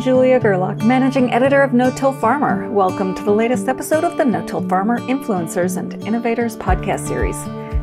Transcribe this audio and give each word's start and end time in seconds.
Julia 0.00 0.40
Gerlach, 0.40 0.82
managing 0.82 1.30
editor 1.30 1.60
of 1.60 1.74
No 1.74 1.90
Till 1.90 2.14
Farmer. 2.14 2.70
Welcome 2.70 3.14
to 3.14 3.22
the 3.22 3.30
latest 3.30 3.68
episode 3.68 4.02
of 4.02 4.16
the 4.16 4.24
No 4.24 4.46
Till 4.46 4.66
Farmer 4.66 4.98
Influencers 5.00 5.76
and 5.76 5.92
Innovators 6.06 6.56
podcast 6.56 7.06
series. 7.06 7.36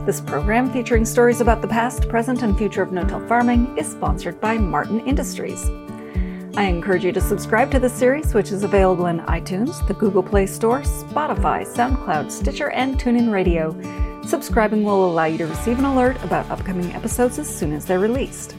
This 0.04 0.20
program, 0.20 0.74
featuring 0.74 1.06
stories 1.06 1.42
about 1.42 1.62
the 1.62 1.68
past, 1.68 2.10
present, 2.10 2.42
and 2.42 2.58
future 2.58 2.82
of 2.82 2.92
no 2.92 3.04
till 3.04 3.26
farming, 3.28 3.78
is 3.78 3.92
sponsored 3.92 4.42
by 4.42 4.58
Martin 4.58 5.00
Industries. 5.02 5.70
I 6.56 6.64
encourage 6.64 7.06
you 7.06 7.12
to 7.12 7.22
subscribe 7.22 7.70
to 7.70 7.80
this 7.80 7.94
series, 7.94 8.34
which 8.34 8.52
is 8.52 8.64
available 8.64 9.06
in 9.06 9.20
iTunes, 9.20 9.88
the 9.88 9.94
Google 9.94 10.24
Play 10.24 10.48
Store, 10.48 10.82
Spotify, 10.82 11.68
SoundCloud, 11.68 12.32
Stitcher, 12.32 12.72
and 12.72 12.98
TuneIn 12.98 13.32
Radio. 13.32 13.80
Subscribing 14.24 14.84
will 14.84 15.06
allow 15.06 15.26
you 15.26 15.38
to 15.38 15.46
receive 15.46 15.78
an 15.78 15.86
alert 15.86 16.18
about 16.24 16.50
upcoming 16.50 16.92
episodes 16.94 17.38
as 17.38 17.48
soon 17.48 17.74
as 17.74 17.86
they're 17.86 18.00
released. 18.00 18.56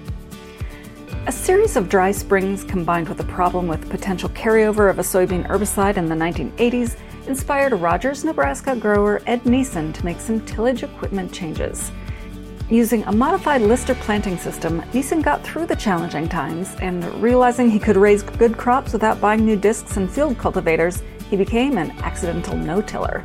A 1.29 1.33
series 1.33 1.77
of 1.77 1.91
dry 1.91 2.11
springs 2.11 2.65
combined 2.65 3.07
with 3.07 3.21
a 3.21 3.25
problem 3.25 3.69
with 3.69 3.91
potential 3.91 4.31
carryover 4.31 4.89
of 4.89 4.99
a 4.99 5.03
soybean 5.03 5.47
herbicide 5.47 5.99
in 5.99 6.07
the 6.07 6.15
1980s 6.15 6.97
inspired 7.27 7.75
Rogers, 7.75 8.25
Nebraska 8.25 8.75
grower 8.75 9.21
Ed 9.27 9.43
Neeson 9.43 9.93
to 9.93 10.05
make 10.07 10.21
some 10.21 10.41
tillage 10.47 10.85
equipment 10.85 11.31
changes. 11.31 11.93
Using 12.71 13.03
a 13.05 13.13
modified 13.13 13.61
Lister 13.61 13.95
planting 13.97 14.39
system, 14.39 14.81
Neeson 14.95 15.23
got 15.23 15.45
through 15.45 15.67
the 15.67 15.77
challenging 15.77 16.31
times, 16.31 16.75
and 16.81 17.05
realizing 17.23 17.69
he 17.69 17.79
could 17.79 17.99
raise 17.99 18.23
good 18.23 18.57
crops 18.57 18.95
without 18.95 19.21
buying 19.21 19.45
new 19.45 19.57
discs 19.57 19.99
and 19.99 20.11
field 20.11 20.39
cultivators, 20.39 21.03
he 21.29 21.37
became 21.37 21.77
an 21.77 21.91
accidental 21.99 22.57
no-tiller. 22.57 23.21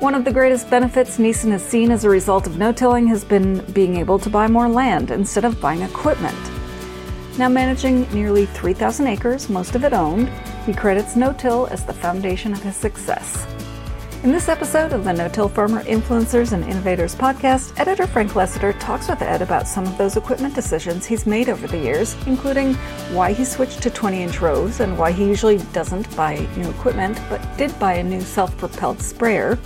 One 0.00 0.16
of 0.16 0.24
the 0.24 0.32
greatest 0.32 0.68
benefits 0.68 1.18
Neeson 1.18 1.52
has 1.52 1.64
seen 1.64 1.92
as 1.92 2.02
a 2.04 2.10
result 2.10 2.48
of 2.48 2.58
no-tilling 2.58 3.06
has 3.06 3.22
been 3.24 3.60
being 3.72 3.98
able 3.98 4.18
to 4.18 4.28
buy 4.28 4.48
more 4.48 4.68
land 4.68 5.12
instead 5.12 5.44
of 5.44 5.60
buying 5.60 5.82
equipment. 5.82 6.57
Now 7.38 7.48
managing 7.48 8.12
nearly 8.12 8.46
3,000 8.46 9.06
acres, 9.06 9.48
most 9.48 9.76
of 9.76 9.84
it 9.84 9.92
owned, 9.92 10.28
he 10.66 10.74
credits 10.74 11.14
no-till 11.14 11.68
as 11.68 11.84
the 11.84 11.92
foundation 11.92 12.52
of 12.52 12.60
his 12.60 12.74
success. 12.74 13.46
In 14.24 14.32
this 14.32 14.48
episode 14.48 14.92
of 14.92 15.04
the 15.04 15.12
No-Till 15.12 15.48
Farmer 15.48 15.84
Influencers 15.84 16.50
and 16.50 16.64
Innovators 16.64 17.14
podcast, 17.14 17.78
editor 17.78 18.08
Frank 18.08 18.32
Lessiter 18.32 18.76
talks 18.80 19.08
with 19.08 19.22
Ed 19.22 19.40
about 19.40 19.68
some 19.68 19.86
of 19.86 19.96
those 19.96 20.16
equipment 20.16 20.56
decisions 20.56 21.06
he's 21.06 21.26
made 21.26 21.48
over 21.48 21.68
the 21.68 21.78
years, 21.78 22.16
including 22.26 22.74
why 23.14 23.32
he 23.32 23.44
switched 23.44 23.82
to 23.82 23.90
20-inch 23.90 24.40
rows 24.40 24.80
and 24.80 24.98
why 24.98 25.12
he 25.12 25.24
usually 25.24 25.58
doesn't 25.72 26.16
buy 26.16 26.44
new 26.56 26.68
equipment, 26.68 27.20
but 27.28 27.40
did 27.56 27.78
buy 27.78 27.92
a 27.92 28.02
new 28.02 28.20
self-propelled 28.20 29.00
sprayer, 29.00 29.56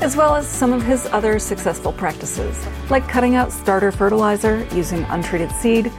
as 0.00 0.16
well 0.16 0.36
as 0.36 0.46
some 0.46 0.72
of 0.72 0.84
his 0.84 1.06
other 1.06 1.40
successful 1.40 1.92
practices, 1.92 2.64
like 2.88 3.08
cutting 3.08 3.34
out 3.34 3.50
starter 3.50 3.90
fertilizer, 3.90 4.64
using 4.72 5.02
untreated 5.08 5.50
seed, 5.50 5.90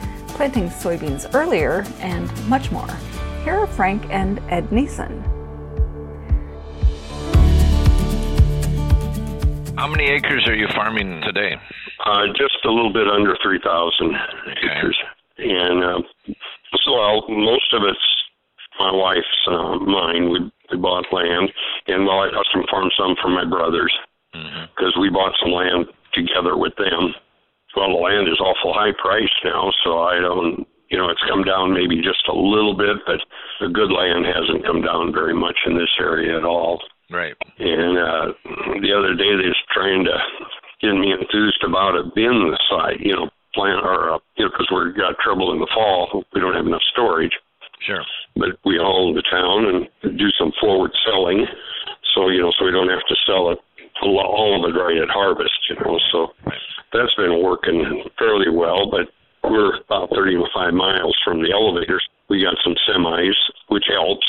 planting 0.42 0.70
soybeans 0.70 1.30
earlier, 1.36 1.86
and 2.00 2.26
much 2.50 2.72
more. 2.72 2.90
Here 3.44 3.54
are 3.54 3.68
Frank 3.68 4.02
and 4.10 4.40
Ed 4.50 4.70
Neeson. 4.72 5.22
How 9.78 9.88
many 9.88 10.06
acres 10.06 10.48
are 10.48 10.56
you 10.56 10.68
farming 10.74 11.22
today? 11.22 11.58
Uh, 12.04 12.26
just 12.36 12.58
a 12.66 12.72
little 12.72 12.92
bit 12.92 13.08
under 13.08 13.38
3,000 13.44 14.16
Okay. 14.50 14.78
acres. 14.80 14.98
And 15.38 15.84
uh, 15.84 16.02
so 16.86 16.92
well, 16.92 17.30
most 17.30 17.72
of 17.76 17.84
it's 17.84 18.00
my 18.80 18.92
wife's, 18.92 19.48
uh, 19.48 19.76
mine. 19.78 20.32
We, 20.32 20.52
we 20.72 20.78
bought 20.80 21.06
land. 21.12 21.52
And 21.86 22.08
well, 22.08 22.20
I 22.20 22.30
custom 22.34 22.66
farmed 22.68 22.92
some 22.98 23.16
for 23.22 23.30
my 23.30 23.46
brothers 23.46 23.94
because 24.34 24.98
we 25.00 25.12
bought 25.12 25.34
some 25.40 25.52
land 25.52 25.86
together 26.16 26.58
with 26.58 26.74
them. 26.78 27.14
Well, 27.76 27.90
the 27.90 28.04
land 28.04 28.28
is 28.28 28.40
awful 28.40 28.74
high 28.74 28.92
priced 28.98 29.40
now, 29.44 29.72
so 29.84 30.04
I 30.04 30.20
don't, 30.20 30.68
you 30.90 30.98
know, 30.98 31.10
it's 31.10 31.24
come 31.28 31.44
down 31.44 31.74
maybe 31.74 32.02
just 32.04 32.28
a 32.28 32.36
little 32.36 32.76
bit, 32.76 33.00
but 33.06 33.24
the 33.60 33.72
good 33.72 33.92
land 33.92 34.26
hasn't 34.28 34.66
come 34.66 34.82
down 34.82 35.14
very 35.14 35.34
much 35.34 35.56
in 35.66 35.78
this 35.78 35.92
area 36.00 36.38
at 36.38 36.44
all. 36.44 36.82
Right. 37.10 37.36
And 37.60 37.98
uh, 37.98 38.28
the 38.80 38.92
other 38.92 39.16
day 39.16 39.32
they 39.36 39.52
was 39.52 39.64
trying 39.72 40.04
to 40.04 40.16
get 40.82 40.96
me 40.96 41.12
enthused 41.12 41.64
about 41.64 41.96
a 41.96 42.04
bin 42.16 42.52
the 42.52 42.60
site, 42.68 43.00
you 43.00 43.16
know, 43.16 43.30
plant 43.54 43.84
or 43.84 44.16
uh, 44.16 44.20
you 44.36 44.46
know, 44.46 44.52
because 44.52 44.72
we 44.72 44.96
got 44.96 45.20
trouble 45.20 45.52
in 45.52 45.60
the 45.60 45.68
fall, 45.76 46.24
we 46.34 46.40
don't 46.40 46.56
have 46.56 46.68
enough 46.68 46.84
storage. 46.92 47.36
Sure. 47.86 48.04
But 48.36 48.60
we 48.64 48.78
haul 48.78 49.14
to 49.14 49.22
town 49.28 49.68
and 49.68 50.18
do 50.18 50.30
some 50.40 50.52
forward 50.60 50.92
selling, 51.06 51.46
so 52.16 52.30
you 52.30 52.40
know, 52.40 52.52
so 52.58 52.66
we 52.66 52.72
don't 52.72 52.90
have 52.90 53.06
to 53.08 53.16
sell 53.26 53.52
it 53.52 53.60
all 54.04 54.58
of 54.58 54.70
it 54.70 54.78
right 54.78 54.98
at 54.98 55.10
harvest, 55.10 55.54
you 55.70 55.76
know. 55.76 56.00
So 56.12 56.34
Right. 56.46 56.60
That's 56.94 57.14
been 57.16 57.44
working 57.44 58.04
fairly 58.18 58.50
well, 58.50 58.90
but 58.90 59.08
we're 59.44 59.78
about 59.82 60.10
35 60.14 60.74
miles 60.74 61.18
from 61.24 61.42
the 61.42 61.52
elevators. 61.52 62.08
We 62.30 62.44
got 62.44 62.56
some 62.64 62.76
semis, 62.88 63.36
which 63.70 63.86
helps. 63.90 64.26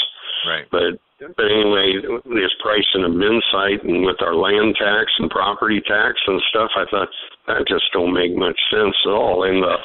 Right. 0.46 0.66
But 0.70 0.98
but 1.36 1.46
anyway, 1.46 2.02
this 2.34 2.50
price 2.58 2.86
in 2.94 3.04
a 3.04 3.08
bin 3.08 3.40
site 3.52 3.84
and 3.84 4.04
with 4.04 4.20
our 4.22 4.34
land 4.34 4.74
tax 4.74 5.12
and 5.18 5.30
property 5.30 5.80
tax 5.86 6.18
and 6.26 6.42
stuff, 6.50 6.70
I 6.74 6.84
thought 6.90 7.08
that 7.46 7.68
just 7.68 7.92
don't 7.92 8.12
make 8.12 8.34
much 8.34 8.58
sense 8.72 8.96
at 9.06 9.10
all. 9.10 9.44
In 9.44 9.60
the 9.60 9.76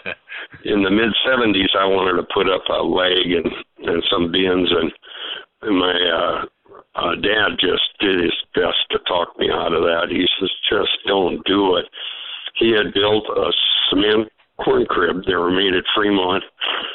in 0.71 0.81
the 0.81 0.89
mid 0.89 1.13
'70s, 1.27 1.75
I 1.77 1.85
wanted 1.85 2.17
to 2.17 2.33
put 2.33 2.49
up 2.49 2.63
a 2.69 2.81
leg 2.81 3.29
and 3.29 3.51
and 3.85 4.03
some 4.09 4.31
bins, 4.31 4.71
and, 4.71 4.91
and 5.61 5.77
my 5.77 5.93
uh, 5.93 6.45
uh, 6.97 7.15
dad 7.21 7.61
just 7.61 7.85
did 7.99 8.19
his 8.19 8.33
best 8.55 8.81
to 8.89 8.97
talk 9.07 9.37
me 9.37 9.49
out 9.53 9.73
of 9.73 9.83
that. 9.83 10.09
He 10.09 10.25
says, 10.39 10.49
just 10.69 10.97
don't 11.05 11.45
do 11.45 11.77
it. 11.77 11.85
He 12.57 12.71
had 12.71 12.93
built 12.93 13.25
a 13.29 13.51
cement 13.89 14.31
corn 14.63 14.85
crib. 14.87 15.23
Were 15.27 15.51
made 15.51 15.75
at 15.75 15.83
Fremont, 15.95 16.43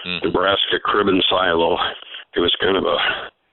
Mhm. 0.04 0.24
Nebraska 0.24 0.80
crib 0.80 1.08
and 1.08 1.24
silo. 1.30 1.78
It 2.34 2.40
was 2.40 2.54
kind 2.56 2.76
of 2.76 2.84
a 2.84 2.98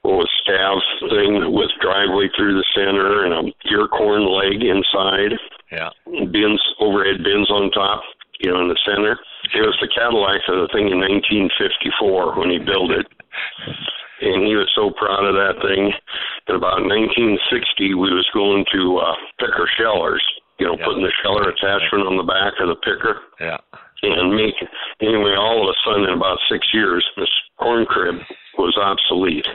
what 0.01 0.15
was 0.17 0.31
staves 0.41 1.11
thing 1.11 1.51
with 1.51 1.69
driveway 1.81 2.29
through 2.29 2.55
the 2.55 2.63
center 2.73 3.25
and 3.25 3.33
a 3.33 3.53
ear 3.69 3.87
corn 3.89 4.25
leg 4.25 4.63
inside, 4.63 5.37
Yeah. 5.71 5.89
bins 6.31 6.61
overhead 6.79 7.21
bins 7.21 7.51
on 7.51 7.69
top, 7.71 8.01
you 8.39 8.49
know, 8.49 8.61
in 8.61 8.69
the 8.69 8.77
center. 8.85 9.19
It 9.53 9.61
was 9.61 9.77
the 9.81 9.89
Cadillac 9.89 10.47
of 10.47 10.61
the 10.61 10.67
thing 10.69 10.87
in 10.89 10.99
1954 11.01 12.31
when 12.39 12.49
he 12.49 12.59
built 12.59 12.91
it, 12.91 13.07
and 14.21 14.47
he 14.47 14.55
was 14.55 14.71
so 14.73 14.89
proud 14.91 15.25
of 15.25 15.35
that 15.35 15.61
thing. 15.61 15.93
In 16.47 16.55
about 16.55 16.81
1960, 16.85 17.93
we 17.93 18.13
was 18.13 18.27
going 18.33 18.65
to 18.71 18.97
uh, 18.99 19.15
picker 19.37 19.67
shellers, 19.77 20.23
you 20.59 20.65
know, 20.67 20.75
Yeah. 20.77 20.85
putting 20.85 21.03
the 21.03 21.11
sheller 21.23 21.49
attachment 21.49 22.05
on 22.07 22.17
the 22.17 22.23
back 22.23 22.53
of 22.59 22.67
the 22.67 22.75
picker 22.75 23.21
Yeah. 23.39 23.57
and 24.03 24.35
make 24.35 24.55
anyway 25.01 25.35
all 25.35 25.63
of 25.63 25.69
a 25.73 25.77
sudden 25.83 26.03
in 26.03 26.13
about 26.15 26.39
six 26.49 26.67
years 26.73 27.05
this 27.17 27.29
corn 27.57 27.85
crib 27.85 28.15
was 28.57 28.75
obsolete 28.77 29.47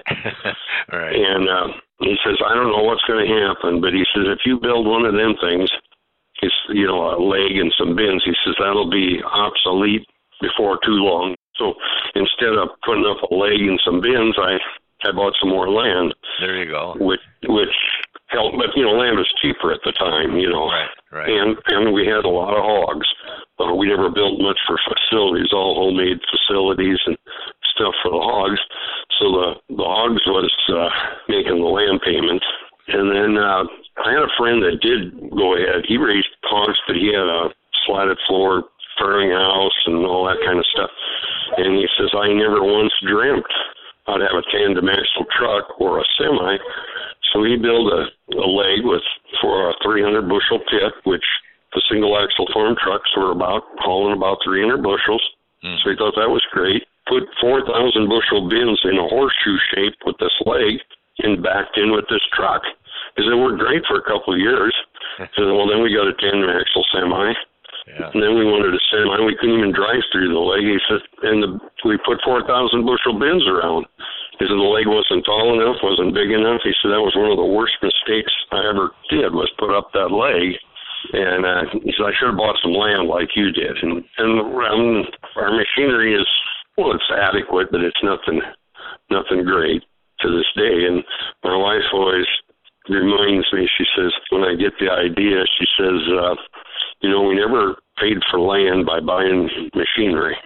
All 0.92 0.98
right. 0.98 1.14
and 1.14 1.48
uh 1.48 1.68
he 2.00 2.16
says 2.24 2.36
i 2.44 2.54
don't 2.54 2.70
know 2.72 2.82
what's 2.82 3.04
going 3.04 3.24
to 3.26 3.32
happen 3.46 3.80
but 3.80 3.92
he 3.92 4.04
says 4.14 4.24
if 4.28 4.40
you 4.44 4.58
build 4.60 4.86
one 4.86 5.04
of 5.06 5.14
them 5.14 5.34
things 5.40 5.70
it's 6.42 6.54
you 6.70 6.86
know 6.86 7.14
a 7.14 7.16
leg 7.20 7.56
and 7.56 7.72
some 7.78 7.94
bins 7.96 8.22
he 8.24 8.32
says 8.44 8.54
that'll 8.58 8.90
be 8.90 9.20
obsolete 9.24 10.06
before 10.40 10.78
too 10.84 10.98
long 11.04 11.34
so 11.56 11.74
instead 12.14 12.52
of 12.54 12.68
putting 12.84 13.06
up 13.06 13.22
a 13.30 13.34
leg 13.34 13.60
and 13.60 13.80
some 13.84 14.00
bins 14.00 14.34
i 14.38 14.58
i 15.04 15.12
bought 15.12 15.34
some 15.40 15.50
more 15.50 15.68
land 15.70 16.14
There 16.40 16.56
you 16.62 16.70
go. 16.70 16.94
which 16.98 17.20
which 17.48 17.74
helped 18.28 18.56
but 18.56 18.74
you 18.76 18.84
know 18.84 18.92
land 18.96 19.16
was 19.16 19.30
cheaper 19.40 19.72
at 19.72 19.80
the 19.84 19.92
time 19.92 20.36
you 20.36 20.48
know 20.50 20.66
Right. 20.68 20.88
Right. 21.12 21.28
and 21.30 21.56
and 21.68 21.92
we 21.94 22.06
had 22.06 22.24
a 22.24 22.28
lot 22.28 22.56
of 22.56 22.64
hogs. 22.64 23.06
Uh, 23.62 23.72
we 23.72 23.86
never 23.86 24.10
built 24.10 24.40
much 24.42 24.58
for 24.66 24.74
facilities, 24.82 25.52
all 25.54 25.78
homemade 25.78 26.18
facilities 26.26 26.98
and 27.06 27.16
stuff 27.70 27.94
for 28.02 28.10
the 28.10 28.18
hogs. 28.18 28.58
So 29.22 29.30
the 29.30 29.48
the 29.78 29.86
hogs 29.86 30.22
was 30.26 30.50
uh, 30.74 30.90
making 31.30 31.62
the 31.62 31.70
land 31.70 32.02
payments, 32.02 32.42
and 32.90 33.06
then 33.14 33.38
uh, 33.38 33.62
I 34.02 34.10
had 34.10 34.26
a 34.26 34.34
friend 34.36 34.58
that 34.66 34.82
did 34.82 35.14
go 35.30 35.54
ahead. 35.54 35.86
He 35.86 35.96
raised 36.02 36.34
hogs, 36.50 36.74
but 36.90 36.96
he 36.98 37.14
had 37.14 37.22
a 37.30 37.54
slatted 37.86 38.18
floor 38.26 38.64
farrowing 38.98 39.30
house 39.30 39.78
and 39.86 40.02
all 40.06 40.26
that 40.26 40.42
kind 40.42 40.58
of 40.58 40.66
stuff. 40.74 40.90
And 41.58 41.78
he 41.78 41.86
says 41.94 42.10
I 42.10 42.34
never 42.34 42.58
once 42.58 42.92
dreamt 43.06 43.46
I'd 44.14 44.22
have 44.22 44.38
a 44.38 44.46
tandem 44.54 44.88
axle 44.88 45.26
truck 45.34 45.80
or 45.80 45.98
a 45.98 46.04
semi. 46.16 46.56
So 47.32 47.42
he 47.42 47.58
built 47.58 47.90
a, 47.90 48.06
a 48.38 48.46
leg 48.46 48.86
with 48.86 49.02
for 49.42 49.70
a 49.70 49.74
300 49.82 50.28
bushel 50.28 50.62
pit, 50.70 50.94
which 51.02 51.24
the 51.74 51.82
single 51.90 52.14
axle 52.14 52.46
farm 52.54 52.78
trucks 52.78 53.10
were 53.16 53.32
about 53.32 53.66
hauling 53.82 54.16
about 54.16 54.38
300 54.46 54.78
bushels. 54.78 55.22
Mm. 55.66 55.76
So 55.82 55.90
he 55.90 55.96
thought 55.98 56.14
that 56.14 56.30
was 56.30 56.46
great. 56.54 56.86
Put 57.10 57.26
4,000 57.40 58.08
bushel 58.08 58.48
bins 58.48 58.80
in 58.86 58.96
a 58.96 59.10
horseshoe 59.10 59.58
shape 59.74 59.98
with 60.06 60.16
this 60.22 60.34
leg 60.46 60.78
and 61.26 61.42
backed 61.42 61.76
in 61.76 61.90
with 61.92 62.06
this 62.08 62.22
truck. 62.32 62.62
Because 63.12 63.30
it 63.30 63.36
worked 63.36 63.58
great 63.58 63.82
for 63.86 63.98
a 63.98 64.06
couple 64.06 64.34
of 64.34 64.40
years. 64.40 64.74
So 65.38 65.46
well, 65.54 65.70
then 65.70 65.78
we 65.78 65.94
got 65.94 66.10
a 66.10 66.16
tandem 66.18 66.50
axle 66.50 66.82
semi. 66.90 67.34
Yeah. 67.86 68.10
And 68.10 68.18
then 68.18 68.34
we 68.34 68.48
wanted 68.48 68.74
a 68.74 68.82
semi. 68.90 69.14
We 69.22 69.36
couldn't 69.38 69.62
even 69.62 69.70
drive 69.70 70.02
through 70.10 70.32
the 70.32 70.42
leg. 70.42 70.66
He 70.66 70.80
said, 70.88 71.04
and 71.22 71.38
the, 71.38 71.50
we 71.84 72.00
put 72.02 72.18
4,000 72.24 72.48
bushel 72.82 73.14
bins 73.14 73.46
around. 73.46 73.86
Said 74.38 74.50
the 74.50 74.58
leg 74.58 74.90
wasn't 74.90 75.22
tall 75.22 75.54
enough, 75.54 75.78
wasn't 75.82 76.14
big 76.14 76.34
enough. 76.34 76.60
He 76.66 76.74
said 76.82 76.90
that 76.90 77.06
was 77.06 77.14
one 77.14 77.30
of 77.30 77.38
the 77.38 77.46
worst 77.46 77.78
mistakes 77.78 78.34
I 78.50 78.66
ever 78.66 78.90
did 79.06 79.30
was 79.30 79.50
put 79.62 79.70
up 79.70 79.94
that 79.94 80.10
leg. 80.10 80.58
And 81.14 81.46
uh, 81.46 81.64
he 81.84 81.94
said 81.94 82.10
I 82.10 82.16
should 82.18 82.34
have 82.34 82.40
bought 82.40 82.58
some 82.58 82.74
land 82.74 83.06
like 83.06 83.30
you 83.38 83.54
did. 83.54 83.78
And 83.78 84.02
and 84.18 84.32
um, 84.42 85.06
our 85.38 85.54
machinery 85.54 86.18
is 86.18 86.26
well, 86.74 86.90
it's 86.90 87.10
adequate, 87.14 87.70
but 87.70 87.86
it's 87.86 88.02
nothing 88.02 88.42
nothing 89.10 89.46
great 89.46 89.86
to 90.20 90.26
this 90.26 90.50
day. 90.58 90.90
And 90.90 91.04
my 91.46 91.54
wife 91.54 91.86
always 91.94 92.26
reminds 92.88 93.46
me. 93.52 93.68
She 93.78 93.86
says 93.94 94.10
when 94.34 94.42
I 94.42 94.58
get 94.58 94.74
the 94.82 94.90
idea, 94.90 95.46
she 95.58 95.66
says, 95.78 96.00
uh, 96.10 96.34
you 97.00 97.10
know, 97.10 97.22
we 97.22 97.38
never 97.38 97.76
paid 98.02 98.18
for 98.30 98.40
land 98.40 98.86
by 98.86 98.98
buying 98.98 99.46
machinery, 99.78 100.36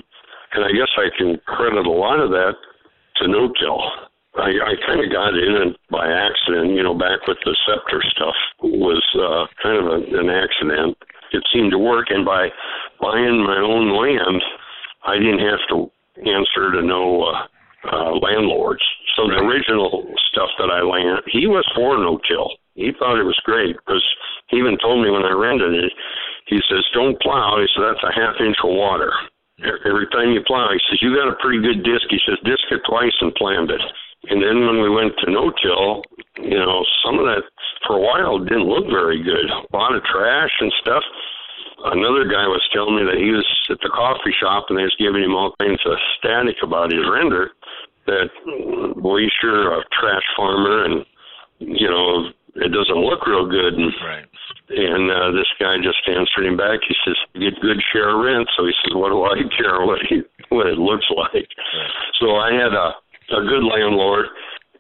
and 0.53 0.65
I 0.65 0.77
guess 0.77 0.93
I 0.99 1.09
can 1.17 1.41
credit 1.47 1.87
a 1.87 1.91
lot 1.91 2.21
of 2.21 2.31
that 2.31 2.53
to 3.21 3.29
no-till. 3.29 3.81
I, 4.37 4.51
I 4.55 4.73
kind 4.87 5.03
of 5.03 5.11
got 5.11 5.35
in 5.35 5.71
it 5.71 5.77
by 5.91 6.07
accident, 6.07 6.77
you 6.77 6.83
know, 6.83 6.95
back 6.95 7.27
with 7.27 7.39
the 7.45 7.57
scepter 7.67 8.03
stuff 8.15 8.37
was 8.63 9.03
uh, 9.19 9.47
kind 9.63 9.79
of 9.79 9.87
a, 9.87 9.99
an 10.15 10.31
accident. 10.31 10.97
It 11.33 11.43
seemed 11.53 11.73
to 11.73 11.79
work, 11.79 12.07
and 12.11 12.25
by 12.25 12.49
buying 13.01 13.43
my 13.43 13.59
own 13.59 13.91
land, 13.99 14.41
I 15.07 15.19
didn't 15.19 15.43
have 15.43 15.63
to 15.71 15.91
answer 16.23 16.73
to 16.73 16.83
no 16.83 17.25
uh, 17.25 17.47
uh, 17.91 18.13
landlords. 18.19 18.83
So 19.17 19.27
the 19.27 19.43
original 19.43 20.07
stuff 20.31 20.51
that 20.59 20.71
I 20.71 20.83
land, 20.83 21.23
he 21.31 21.47
was 21.47 21.67
for 21.75 21.99
no-till. 21.99 22.59
He 22.75 22.93
thought 22.99 23.19
it 23.19 23.27
was 23.27 23.39
great 23.43 23.75
because 23.75 24.05
he 24.49 24.59
even 24.59 24.79
told 24.79 25.03
me 25.03 25.11
when 25.11 25.27
I 25.27 25.35
rented 25.35 25.75
it, 25.75 25.93
he 26.47 26.61
says, 26.71 26.85
"Don't 26.95 27.21
plow." 27.21 27.59
He 27.59 27.67
said, 27.75 27.83
"That's 27.83 28.07
a 28.07 28.15
half 28.15 28.41
inch 28.41 28.57
of 28.63 28.71
water." 28.71 29.13
Every 29.59 30.07
time 30.09 30.31
you 30.31 30.43
plow, 30.47 30.71
he 30.71 30.79
says, 30.89 31.03
"You 31.03 31.17
got 31.17 31.29
a 31.29 31.37
pretty 31.43 31.59
good 31.59 31.83
disc." 31.83 32.07
He 32.11 32.21
says, 32.27 32.39
"Disc 32.45 32.63
it 32.71 32.83
twice 32.87 33.15
and 33.21 33.35
plant 33.35 33.71
it." 33.71 33.83
And 34.31 34.43
then 34.43 34.67
when 34.67 34.83
we 34.83 34.91
went 34.91 35.17
to 35.19 35.31
no-till, 35.31 36.03
you 36.43 36.59
know, 36.59 36.85
some 37.05 37.19
of 37.19 37.27
that 37.27 37.43
for 37.87 37.97
a 37.97 38.01
while 38.01 38.39
didn't 38.39 38.69
look 38.69 38.87
very 38.87 39.23
good. 39.23 39.51
A 39.51 39.77
lot 39.77 39.95
of 39.95 40.05
trash 40.05 40.51
and 40.61 40.73
stuff. 40.81 41.03
Another 41.85 42.25
guy 42.25 42.47
was 42.47 42.63
telling 42.73 42.97
me 42.97 43.05
that 43.05 43.19
he 43.19 43.31
was 43.31 43.47
at 43.71 43.79
the 43.81 43.89
coffee 43.91 44.35
shop 44.39 44.67
and 44.69 44.79
they 44.79 44.83
was 44.83 44.97
giving 44.99 45.23
him 45.23 45.35
all 45.35 45.55
kinds 45.61 45.81
of 45.87 45.97
static 46.19 46.57
about 46.63 46.91
his 46.91 47.07
render. 47.09 47.53
That 48.07 48.31
boy, 48.97 49.21
he's 49.23 49.33
sure 49.41 49.79
a 49.79 49.85
trash 49.93 50.25
farmer, 50.37 50.85
and 50.85 51.07
you 51.61 51.89
know, 51.89 52.31
it 52.61 52.71
doesn't 52.75 53.03
look 53.07 53.27
real 53.27 53.47
good. 53.47 53.75
And 53.75 53.93
Right. 54.05 54.27
and 54.71 55.11
uh, 55.11 55.31
this 55.33 55.49
guy 55.59 55.77
just 55.83 56.03
answered 56.09 56.45
him 56.47 56.57
back. 56.57 56.81
He 56.87 56.95
says, 57.05 57.17
"You 57.35 57.51
"Get 57.51 57.61
good 57.61 57.81
share 57.93 58.11
of 58.11 58.21
rent." 58.25 58.49
So 58.57 58.67
he 58.67 58.73
says, 58.85 58.95
"What 58.95 59.11
do 59.11 59.25
I 59.25 59.43
care 59.57 59.81
what 59.87 60.01
he, 60.09 60.23
what 60.51 60.67
it 60.67 60.79
looks 60.79 61.07
like?" 61.11 61.49
So 62.21 62.37
I 62.37 62.53
had 62.53 62.75
a 62.75 62.95
a 63.31 63.43
good 63.45 63.65
landlord, 63.65 64.27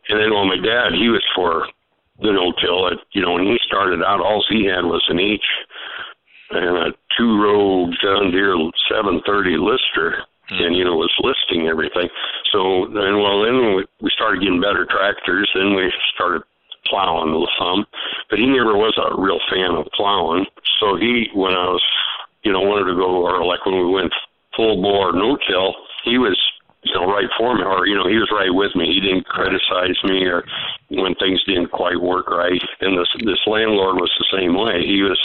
and 0.08 0.18
then 0.20 0.32
well, 0.32 0.44
my 0.46 0.56
dad 0.56 0.92
he 0.96 1.08
was 1.08 1.24
for 1.34 1.68
the 2.20 2.32
no-till. 2.32 2.90
You 3.12 3.22
know, 3.22 3.32
when 3.34 3.44
he 3.44 3.56
started 3.66 4.02
out, 4.02 4.20
all 4.20 4.42
he 4.48 4.64
had 4.66 4.84
was 4.84 5.04
an 5.08 5.20
H 5.20 5.44
and 6.50 6.76
a 6.78 6.90
two-row 7.16 7.86
John 8.00 8.30
Deere 8.32 8.56
730 8.88 9.56
lister, 9.60 10.24
and 10.50 10.74
you 10.74 10.84
know 10.84 10.96
was 10.96 11.12
listing 11.20 11.68
everything. 11.68 12.08
So 12.52 12.88
then, 12.88 13.20
well, 13.20 13.44
then 13.44 13.76
we, 13.76 13.84
we 14.00 14.10
started 14.16 14.40
getting 14.40 14.60
better 14.60 14.86
tractors. 14.88 15.48
Then 15.54 15.74
we 15.76 15.92
started 16.14 16.42
plowing 16.90 17.32
with 17.38 17.50
some, 17.58 17.86
but 18.30 18.38
he 18.38 18.46
never 18.46 18.76
was 18.76 18.96
a 18.96 19.20
real 19.20 19.40
fan 19.50 19.76
of 19.76 19.86
plowing. 19.94 20.46
So 20.80 20.96
he, 20.96 21.28
when 21.34 21.52
I 21.52 21.68
was, 21.70 21.84
you 22.42 22.52
know, 22.52 22.60
wanted 22.60 22.90
to 22.90 22.96
go, 22.96 23.24
or 23.26 23.44
like 23.44 23.64
when 23.66 23.76
we 23.76 23.92
went 23.92 24.12
full 24.56 24.80
bore 24.80 25.12
no-till, 25.12 25.74
he 26.04 26.18
was, 26.18 26.38
you 26.82 26.94
know, 26.94 27.10
right 27.10 27.28
for 27.36 27.54
me, 27.54 27.62
or 27.62 27.86
you 27.86 27.94
know, 27.94 28.08
he 28.08 28.16
was 28.16 28.30
right 28.32 28.54
with 28.54 28.74
me. 28.74 28.86
He 28.94 29.00
didn't 29.00 29.26
criticize 29.26 29.98
me, 30.04 30.24
or 30.24 30.44
when 30.88 31.14
things 31.16 31.42
didn't 31.44 31.70
quite 31.70 32.00
work 32.00 32.30
right. 32.30 32.62
And 32.80 32.98
this 32.98 33.10
this 33.24 33.42
landlord 33.46 33.96
was 33.96 34.12
the 34.18 34.30
same 34.30 34.56
way. 34.56 34.86
He 34.86 35.02
was, 35.02 35.18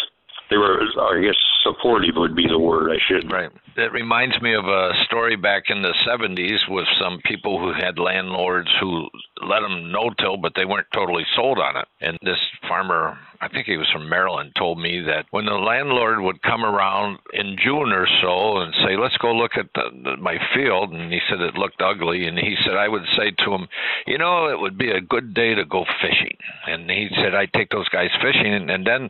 they 0.53 0.57
were, 0.57 0.79
I 1.01 1.21
guess, 1.21 1.35
supportive 1.63 2.15
would 2.15 2.35
be 2.35 2.47
the 2.47 2.59
word 2.59 2.91
I 2.91 2.99
should. 3.07 3.31
Right. 3.31 3.49
That 3.75 3.91
reminds 3.91 4.39
me 4.39 4.53
of 4.53 4.65
a 4.65 4.91
story 5.05 5.35
back 5.35 5.63
in 5.69 5.81
the 5.81 5.93
70s 6.07 6.69
with 6.69 6.85
some 7.01 7.19
people 7.25 7.59
who 7.59 7.73
had 7.73 7.97
landlords 7.97 8.69
who 8.79 9.09
let 9.41 9.61
them 9.61 9.91
no-till, 9.91 10.37
but 10.37 10.53
they 10.55 10.65
weren't 10.65 10.85
totally 10.93 11.23
sold 11.35 11.57
on 11.57 11.77
it. 11.77 11.87
And 12.01 12.19
this 12.21 12.37
farmer, 12.67 13.17
I 13.43 13.49
think 13.49 13.67
he 13.67 13.75
was 13.75 13.89
from 13.91 14.07
Maryland, 14.07 14.53
told 14.57 14.79
me 14.79 15.01
that 15.01 15.25
when 15.31 15.43
the 15.43 15.59
landlord 15.59 16.21
would 16.21 16.41
come 16.41 16.63
around 16.63 17.19
in 17.33 17.57
June 17.61 17.91
or 17.91 18.07
so 18.21 18.59
and 18.59 18.73
say, 18.85 18.95
"Let's 18.95 19.17
go 19.17 19.35
look 19.35 19.57
at 19.57 19.67
the, 19.75 19.91
the, 19.91 20.15
my 20.15 20.37
field," 20.55 20.93
and 20.93 21.11
he 21.11 21.19
said 21.27 21.41
it 21.41 21.55
looked 21.55 21.81
ugly, 21.81 22.25
and 22.25 22.39
he 22.39 22.55
said 22.63 22.77
I 22.77 22.87
would 22.87 23.03
say 23.17 23.31
to 23.43 23.53
him, 23.53 23.67
"You 24.07 24.17
know, 24.17 24.47
it 24.47 24.57
would 24.57 24.77
be 24.77 24.91
a 24.91 25.01
good 25.01 25.33
day 25.33 25.55
to 25.55 25.65
go 25.65 25.83
fishing." 26.01 26.37
And 26.67 26.89
he 26.89 27.09
said 27.15 27.35
I'd 27.35 27.51
take 27.51 27.69
those 27.69 27.89
guys 27.89 28.11
fishing, 28.21 28.53
and, 28.53 28.71
and 28.71 28.87
then, 28.87 29.09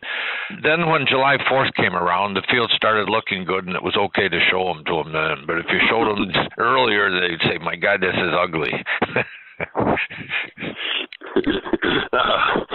then 0.63 0.89
when 0.89 1.05
July 1.05 1.37
4th 1.37 1.75
came 1.75 1.95
around, 1.95 2.33
the 2.33 2.41
field 2.49 2.71
started 2.75 3.09
looking 3.09 3.45
good, 3.45 3.67
and 3.67 3.75
it 3.75 3.83
was 3.83 3.95
okay 3.95 4.29
to 4.29 4.39
show 4.49 4.73
them 4.73 4.83
to 4.85 5.03
them 5.03 5.13
then. 5.13 5.45
But 5.45 5.59
if 5.59 5.69
you 5.69 5.79
showed 5.89 6.07
them 6.09 6.31
earlier, 6.57 7.11
they'd 7.11 7.47
say, 7.47 7.59
"My 7.59 7.75
God, 7.75 8.01
this 8.01 8.17
is 8.17 8.33
ugly." 8.33 8.73
uh, 12.13 12.65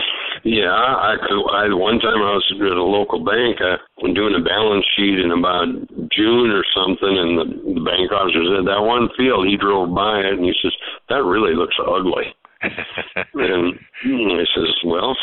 yeah, 0.44 0.70
I. 0.70 1.16
I 1.18 1.74
one 1.74 1.98
time 1.98 2.20
I 2.22 2.36
was 2.36 2.46
at 2.54 2.76
a 2.76 2.82
local 2.82 3.24
bank. 3.24 3.58
I 3.60 3.76
was 4.02 4.14
doing 4.14 4.36
a 4.36 4.44
balance 4.44 4.86
sheet 4.94 5.18
in 5.18 5.32
about 5.32 5.68
June 6.12 6.50
or 6.50 6.64
something, 6.74 7.14
and 7.14 7.32
the, 7.38 7.46
the 7.78 7.84
bank 7.84 8.12
officer 8.12 8.44
said 8.46 8.66
that 8.66 8.82
one 8.82 9.08
field. 9.16 9.46
He 9.48 9.56
drove 9.56 9.94
by 9.94 10.20
it, 10.22 10.38
and 10.38 10.44
he 10.44 10.54
says 10.62 10.74
that 11.08 11.24
really 11.24 11.54
looks 11.54 11.76
ugly. 11.80 12.30
and 12.62 13.78
I 14.34 14.44
says, 14.54 14.74
well, 14.84 15.14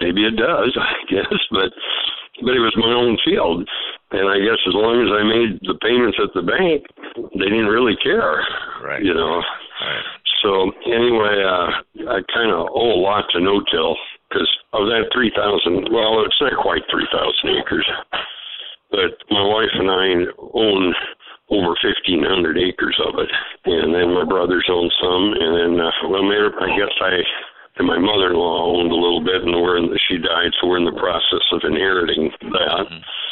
maybe 0.00 0.26
it 0.26 0.34
does, 0.36 0.74
I 0.80 0.94
guess, 1.08 1.38
but 1.50 1.70
but 2.42 2.52
it 2.52 2.60
was 2.60 2.76
my 2.76 2.92
own 2.92 3.16
field, 3.24 3.64
and 4.12 4.26
I 4.28 4.38
guess 4.44 4.60
as 4.68 4.76
long 4.76 5.00
as 5.00 5.10
I 5.10 5.22
made 5.24 5.56
the 5.64 5.78
payments 5.80 6.18
at 6.20 6.34
the 6.36 6.44
bank, 6.44 6.84
they 7.38 7.48
didn't 7.48 7.72
really 7.72 7.96
care. 8.02 8.44
Right. 8.84 9.02
You 9.02 9.14
know. 9.14 9.40
Right. 9.80 10.04
So 10.42 10.70
anyway, 10.84 11.42
uh, 11.42 12.12
I 12.12 12.20
kind 12.28 12.52
of 12.52 12.68
owe 12.70 12.92
a 12.92 13.00
lot 13.00 13.24
to 13.32 13.40
no-till 13.40 13.96
because 14.28 14.50
of 14.72 14.86
that 14.86 15.10
three 15.12 15.32
thousand. 15.34 15.88
Well, 15.92 16.24
it's 16.24 16.40
not 16.40 16.56
quite 16.60 16.82
three 16.90 17.08
thousand 17.12 17.58
acres, 17.60 17.86
but 18.90 19.14
my 19.30 19.44
wife 19.44 19.74
and 19.74 19.90
I 19.90 20.06
own 20.54 20.94
over 21.50 21.74
fifteen 21.78 22.24
hundred 22.26 22.58
acres 22.58 22.98
of 23.06 23.18
it, 23.18 23.30
and 23.64 23.94
then 23.94 24.14
my 24.14 24.24
brothers 24.24 24.66
own 24.70 24.90
some, 25.00 25.34
and 25.38 25.52
then 25.54 25.72
uh, 25.78 25.90
well, 26.10 26.26
maybe, 26.26 26.50
I 26.58 26.70
guess 26.74 26.94
I 27.00 27.22
and 27.78 27.86
my 27.86 27.98
mother-in-law 27.98 28.72
owned 28.72 28.90
a 28.90 28.94
little 28.94 29.20
bit, 29.20 29.44
and 29.44 29.52
we're 29.52 29.76
in 29.76 29.90
the, 29.92 30.00
she 30.08 30.16
died, 30.16 30.52
so 30.56 30.68
we're 30.68 30.80
in 30.80 30.88
the 30.88 30.96
process 30.96 31.44
of 31.52 31.60
inheriting 31.64 32.30
that. 32.40 32.86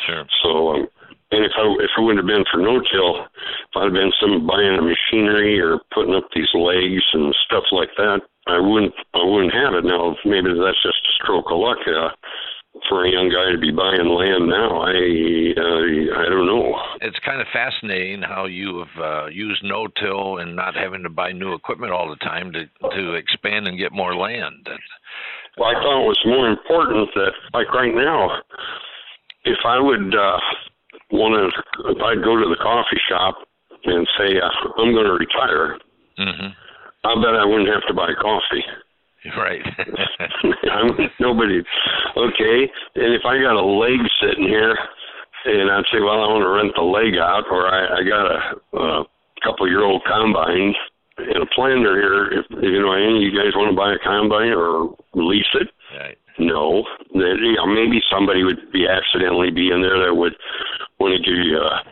Sure. 0.07 0.25
So, 0.42 0.50
um, 0.68 0.88
and 1.35 1.45
if 1.45 1.53
I 1.59 1.67
if 1.83 1.91
it 1.91 2.00
wouldn't 2.00 2.23
have 2.23 2.31
been 2.31 2.47
for 2.50 2.62
no-till, 2.62 3.26
if 3.26 3.75
I'd 3.75 3.91
have 3.91 3.93
been 3.93 4.14
some 4.23 4.47
buying 4.47 4.79
a 4.79 4.83
machinery 4.83 5.59
or 5.61 5.81
putting 5.93 6.14
up 6.14 6.31
these 6.35 6.50
legs 6.55 7.03
and 7.12 7.35
stuff 7.45 7.64
like 7.73 7.91
that, 7.97 8.23
I 8.47 8.61
wouldn't 8.61 8.95
I 9.14 9.25
wouldn't 9.25 9.55
have 9.55 9.75
it 9.75 9.85
now. 9.85 10.14
Maybe 10.25 10.55
that's 10.55 10.83
just 10.83 11.03
a 11.03 11.12
stroke 11.19 11.50
of 11.50 11.59
luck 11.59 11.83
uh, 11.91 12.14
for 12.88 13.05
a 13.05 13.11
young 13.11 13.31
guy 13.31 13.50
to 13.50 13.59
be 13.59 13.75
buying 13.75 14.07
land 14.07 14.47
now. 14.47 14.83
I 14.87 14.95
uh, 15.59 16.23
I 16.23 16.26
don't 16.31 16.47
know. 16.47 16.79
It's 17.00 17.19
kind 17.25 17.41
of 17.41 17.47
fascinating 17.53 18.23
how 18.23 18.47
you 18.47 18.85
have 18.87 19.03
uh, 19.03 19.26
used 19.26 19.62
no-till 19.64 20.38
and 20.38 20.55
not 20.55 20.75
having 20.75 21.03
to 21.03 21.11
buy 21.11 21.33
new 21.33 21.55
equipment 21.55 21.93
all 21.93 22.09
the 22.09 22.23
time 22.25 22.53
to 22.53 22.67
to 22.95 23.14
expand 23.14 23.67
and 23.67 23.79
get 23.79 23.93
more 23.93 24.14
land. 24.14 24.67
That's, 24.67 24.91
Well, 25.57 25.71
I 25.71 25.75
thought 25.75 26.03
it 26.03 26.07
was 26.07 26.23
more 26.26 26.49
important 26.49 27.11
that, 27.14 27.33
like 27.53 27.73
right 27.73 27.95
now, 27.95 28.43
if 29.45 29.59
I 29.64 29.79
would 29.79 30.14
uh, 30.14 30.38
want 31.14 31.38
to, 31.38 31.47
if 31.94 31.99
I'd 32.02 32.25
go 32.26 32.37
to 32.37 32.49
the 32.50 32.59
coffee 32.61 33.00
shop 33.09 33.38
and 33.85 34.06
say 34.18 34.37
uh, 34.42 34.50
I'm 34.83 34.92
going 34.92 35.06
to 35.06 35.16
retire, 35.16 35.78
hmm 36.18 36.50
I 37.04 37.12
bet 37.21 37.37
I 37.37 37.44
wouldn't 37.44 37.68
have 37.68 37.85
to 37.88 37.94
buy 37.94 38.11
coffee. 38.21 38.64
Right. 39.38 39.64
I'm 40.71 40.90
nobody. 41.18 41.64
Okay, 42.14 42.59
and 42.94 43.14
if 43.16 43.25
I 43.25 43.40
got 43.40 43.56
a 43.56 43.64
leg 43.64 43.97
sitting 44.21 44.44
here, 44.44 44.76
and 45.47 45.71
I'd 45.71 45.88
say, 45.88 46.00
well, 46.04 46.21
I 46.21 46.28
want 46.28 46.44
to 46.44 46.52
rent 46.52 46.76
the 46.76 46.85
leg 46.85 47.16
out, 47.16 47.44
or 47.50 47.64
I, 47.64 48.00
I 48.00 48.02
got 48.04 48.28
a, 48.28 48.38
a 48.76 49.04
couple 49.42 49.66
year 49.66 49.83
old 49.83 50.02
combine 50.04 50.75
and 51.16 51.42
a 51.42 51.47
planter 51.54 51.97
here. 51.97 52.40
If 52.40 52.47
you 52.50 52.80
know, 52.83 52.92
any 52.92 53.16
of 53.16 53.23
you 53.23 53.33
guys 53.33 53.56
want 53.56 53.73
to 53.73 53.76
buy 53.76 53.94
a 53.94 54.04
combine 54.04 54.52
or 54.52 54.92
lease 55.14 55.52
it? 55.54 55.68
right. 55.97 56.18
No, 56.38 56.83
you 57.14 57.55
know, 57.55 57.67
maybe 57.67 58.03
somebody 58.11 58.43
would 58.43 58.73
be 58.73 58.87
accidentally 58.88 59.50
be 59.50 59.71
in 59.71 59.83
there 59.83 59.99
that 60.05 60.14
would 60.14 60.35
want 60.99 61.14
to 61.14 61.23
give 61.23 61.38
you 61.38 61.59
a, 61.59 61.83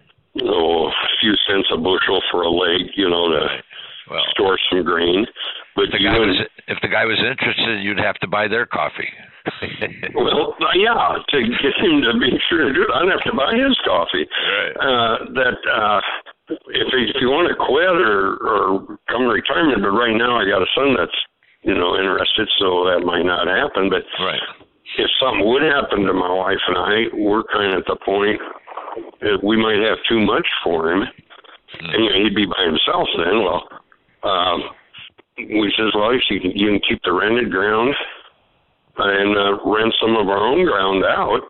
oh, 0.43 0.89
a 0.89 1.09
few 1.21 1.35
cents 1.47 1.69
a 1.73 1.77
bushel 1.77 2.21
for 2.31 2.43
a 2.43 2.51
leg, 2.51 2.91
you 2.97 3.09
know, 3.09 3.29
to 3.31 3.47
Well, 4.11 4.25
store 4.35 4.59
some 4.71 4.83
grain. 4.83 5.27
But 5.77 5.85
if 5.85 5.91
the 5.93 6.05
guy 6.05 6.19
was 6.19 6.37
if 6.69 6.79
the 6.83 6.89
guy 6.89 7.05
was 7.07 7.19
interested, 7.23 7.83
you'd 7.83 8.03
have 8.03 8.17
to 8.21 8.29
buy 8.29 8.49
their 8.49 8.67
coffee. 8.67 9.09
Well, 10.15 10.55
yeah, 10.79 11.19
to 11.19 11.39
get 11.43 11.75
him 11.83 11.99
to 12.07 12.15
be 12.15 12.31
sure 12.49 12.69
to 12.69 12.73
do 12.73 12.83
it, 12.83 12.91
I'd 12.95 13.11
have 13.11 13.27
to 13.27 13.35
buy 13.35 13.51
his 13.59 13.75
coffee. 13.85 14.23
Right. 14.23 14.75
Uh, 14.79 15.17
that 15.35 15.59
uh, 15.67 16.01
if 16.71 16.89
if 16.95 17.17
you 17.21 17.27
want 17.27 17.51
to 17.51 17.57
quit 17.59 17.91
or 17.91 18.39
or 18.39 18.87
come 19.11 19.27
to 19.27 19.35
retirement, 19.35 19.83
but 19.83 19.91
right 19.91 20.15
now 20.15 20.39
I 20.39 20.47
got 20.47 20.63
a 20.63 20.71
son 20.77 20.95
that's 20.95 21.19
you 21.63 21.75
know 21.75 21.97
interested, 21.97 22.49
so 22.59 22.85
that 22.85 23.03
might 23.05 23.25
not 23.25 23.47
happen. 23.47 23.91
But 23.91 24.03
right. 24.23 24.41
if 24.99 25.11
something 25.21 25.47
would 25.47 25.63
happen 25.63 26.05
to 26.05 26.13
my 26.13 26.33
wife 26.33 26.63
and 26.69 26.79
I, 26.79 26.95
we're 27.17 27.45
kind 27.45 27.75
of 27.75 27.81
at 27.81 27.87
the 27.87 27.97
point 28.05 28.41
that 29.21 29.39
we 29.43 29.57
might 29.57 29.81
have 29.81 29.99
too 30.09 30.21
much 30.21 30.47
for 30.63 30.93
him, 30.93 31.03
and 31.81 32.05
you 32.05 32.11
know, 32.11 32.25
he'd 32.25 32.35
be 32.35 32.47
by 32.47 32.65
himself 32.65 33.09
then. 33.17 33.43
Well, 33.43 33.63
um, 34.23 34.63
we 35.39 35.73
says, 35.77 35.93
well, 35.95 36.13
you 36.15 36.41
can, 36.41 36.51
you 36.53 36.69
can 36.69 36.81
keep 36.89 37.03
the 37.05 37.13
rented 37.13 37.51
ground 37.51 37.95
and 38.97 39.37
uh, 39.37 39.65
rent 39.65 39.95
some 40.01 40.17
of 40.17 40.29
our 40.29 40.39
own 40.39 40.65
ground 40.67 41.05
out. 41.05 41.41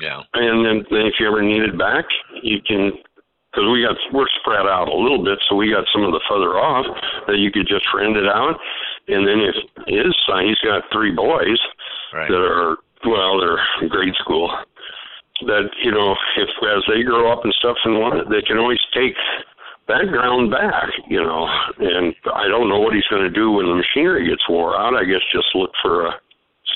Yeah. 0.00 0.22
And 0.34 0.64
then, 0.64 0.84
then 0.90 1.06
if 1.06 1.14
you 1.20 1.26
ever 1.28 1.42
need 1.42 1.62
it 1.62 1.78
back, 1.78 2.04
you 2.42 2.58
can, 2.66 2.92
because 3.50 3.68
we 3.72 3.84
got 3.84 3.96
we're 4.12 4.28
spread 4.40 4.66
out 4.66 4.88
a 4.88 4.96
little 4.96 5.22
bit, 5.22 5.38
so 5.48 5.56
we 5.56 5.70
got 5.70 5.84
some 5.92 6.04
of 6.04 6.12
the 6.12 6.20
further 6.28 6.58
off 6.58 6.86
that 7.26 7.38
you 7.38 7.50
could 7.50 7.66
just 7.68 7.86
rent 7.94 8.16
it 8.16 8.28
out. 8.28 8.56
And 9.08 9.26
then 9.26 9.40
if 9.40 9.54
his 9.86 10.14
son, 10.26 10.46
he's 10.46 10.58
got 10.64 10.82
three 10.92 11.12
boys 11.12 11.58
Right. 12.12 12.28
that 12.30 12.36
are 12.36 12.76
well, 13.04 13.38
they're 13.38 13.88
grade 13.88 14.14
school. 14.18 14.50
That 15.42 15.68
you 15.82 15.90
know, 15.92 16.16
if 16.36 16.48
as 16.76 16.82
they 16.88 17.02
grow 17.02 17.30
up 17.32 17.44
and 17.44 17.54
stuff 17.58 17.76
and 17.84 17.98
want 17.98 18.18
it, 18.18 18.28
they 18.30 18.42
can 18.42 18.58
always 18.58 18.80
take 18.94 19.14
that 19.88 20.08
ground 20.08 20.50
back, 20.50 20.88
you 21.08 21.22
know. 21.22 21.46
And 21.78 22.14
I 22.34 22.48
don't 22.48 22.68
know 22.68 22.80
what 22.80 22.94
he's 22.94 23.06
going 23.10 23.22
to 23.22 23.30
do 23.30 23.50
when 23.52 23.66
the 23.68 23.74
machinery 23.74 24.28
gets 24.28 24.48
wore 24.48 24.76
out. 24.78 24.94
I 24.96 25.04
guess 25.04 25.20
just 25.32 25.54
look 25.54 25.70
for 25.82 26.08
uh, 26.08 26.12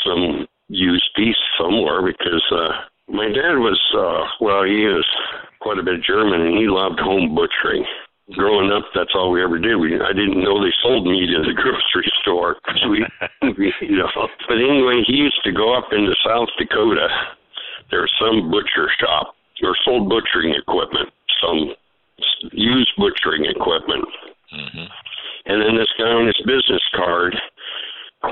some 0.05 0.47
used 0.69 1.09
piece 1.17 1.41
somewhere 1.59 2.03
because 2.03 2.45
uh, 2.53 2.73
my 3.09 3.27
dad 3.29 3.59
was 3.59 3.81
uh, 3.97 4.29
well, 4.45 4.63
he 4.65 4.85
was 4.87 5.07
quite 5.61 5.79
a 5.79 5.83
bit 5.83 6.03
German 6.03 6.41
and 6.43 6.59
he 6.59 6.69
loved 6.69 7.01
home 7.01 7.35
butchering. 7.35 7.85
Growing 8.35 8.71
up, 8.71 8.85
that's 8.95 9.11
all 9.15 9.33
we 9.33 9.43
ever 9.43 9.59
did. 9.59 9.75
We 9.77 9.95
I 9.99 10.13
didn't 10.13 10.43
know 10.43 10.63
they 10.63 10.73
sold 10.83 11.07
meat 11.07 11.31
in 11.31 11.43
the 11.43 11.55
grocery 11.57 12.11
store. 12.23 12.57
We, 12.91 13.05
we 13.59 13.73
you 13.81 13.99
know. 13.99 14.29
But 14.49 14.59
anyway, 14.59 15.03
he 15.07 15.15
used 15.15 15.41
to 15.45 15.53
go 15.53 15.75
up 15.77 15.93
into 15.93 16.15
South 16.25 16.49
Dakota. 16.59 17.09
There 17.91 18.03
was 18.03 18.13
some 18.21 18.51
butcher 18.51 18.91
shop 19.01 19.35
or 19.63 19.77
sold 19.85 20.09
butchering 20.09 20.55
equipment, 20.55 21.11
some 21.43 21.75
used 22.53 22.93
butchering 22.97 23.45
equipment. 23.45 24.07
hmm 24.51 24.87
And 25.47 25.63
then 25.63 25.77
this 25.77 25.91
guy 25.99 26.11
on 26.11 26.27
his 26.27 26.39
business 26.47 26.83
card, 26.95 27.35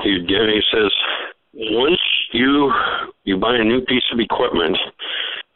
he'd 0.03 0.27
get, 0.27 0.47
he 0.49 0.61
says, 0.71 0.91
once 1.53 1.99
you 2.31 2.71
you 3.23 3.37
buy 3.37 3.55
a 3.55 3.63
new 3.63 3.81
piece 3.81 4.05
of 4.13 4.19
equipment 4.19 4.77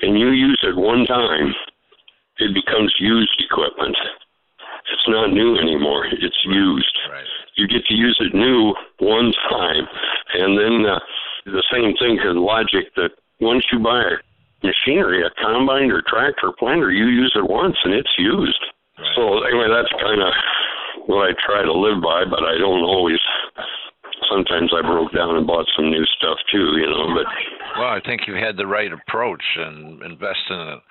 and 0.01 0.19
you 0.19 0.29
use 0.31 0.59
it 0.63 0.75
one 0.75 1.05
time, 1.05 1.53
it 2.39 2.53
becomes 2.53 2.93
used 2.99 3.41
equipment. 3.49 3.95
It's 4.91 5.07
not 5.07 5.31
new 5.31 5.57
anymore. 5.57 6.05
It's 6.05 6.41
used. 6.45 6.97
Right. 7.11 7.25
You 7.55 7.67
get 7.67 7.85
to 7.85 7.93
use 7.93 8.17
it 8.19 8.35
new 8.35 8.73
one 8.99 9.31
time, 9.49 9.87
and 10.33 10.57
then 10.57 10.85
uh, 10.89 10.99
the 11.45 11.63
same 11.71 11.95
thing 11.95 12.19
to 12.23 12.33
logic 12.33 12.93
that 12.95 13.11
once 13.39 13.63
you 13.71 13.79
buy 13.79 14.01
a 14.01 14.17
machinery, 14.65 15.23
a 15.23 15.29
combine 15.41 15.91
or 15.91 16.01
tractor 16.07 16.51
planter, 16.57 16.91
you 16.91 17.07
use 17.07 17.33
it 17.35 17.47
once 17.47 17.75
and 17.83 17.93
it's 17.93 18.15
used. 18.17 18.63
Right. 18.97 19.07
So 19.15 19.43
anyway, 19.43 19.67
that's 19.69 19.91
kind 20.01 20.21
of 20.21 20.31
what 21.07 21.29
I 21.29 21.31
try 21.45 21.63
to 21.63 21.73
live 21.73 22.01
by, 22.01 22.23
but 22.25 22.43
I 22.43 22.57
don't 22.57 22.83
always. 22.83 23.19
Sometimes 24.31 24.71
I 24.73 24.81
broke 24.81 25.11
down 25.13 25.35
and 25.35 25.45
bought 25.45 25.67
some 25.75 25.91
new 25.91 26.05
stuff 26.17 26.37
too, 26.51 26.79
you 26.79 26.87
know. 26.87 27.02
I 27.93 28.01
think 28.01 28.21
you 28.25 28.33
had 28.33 28.57
the 28.57 28.65
right 28.65 28.91
approach 28.91 29.43
and 29.57 30.01
invest 30.01 30.49
in 30.49 30.81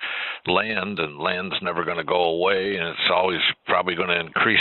land, 0.47 0.99
and 0.99 1.19
land's 1.19 1.55
never 1.61 1.83
going 1.83 1.97
to 1.97 2.03
go 2.03 2.23
away, 2.23 2.77
and 2.77 2.87
it's 2.87 3.11
always 3.11 3.41
probably 3.65 3.95
going 3.95 4.09
to 4.09 4.19
increase 4.19 4.59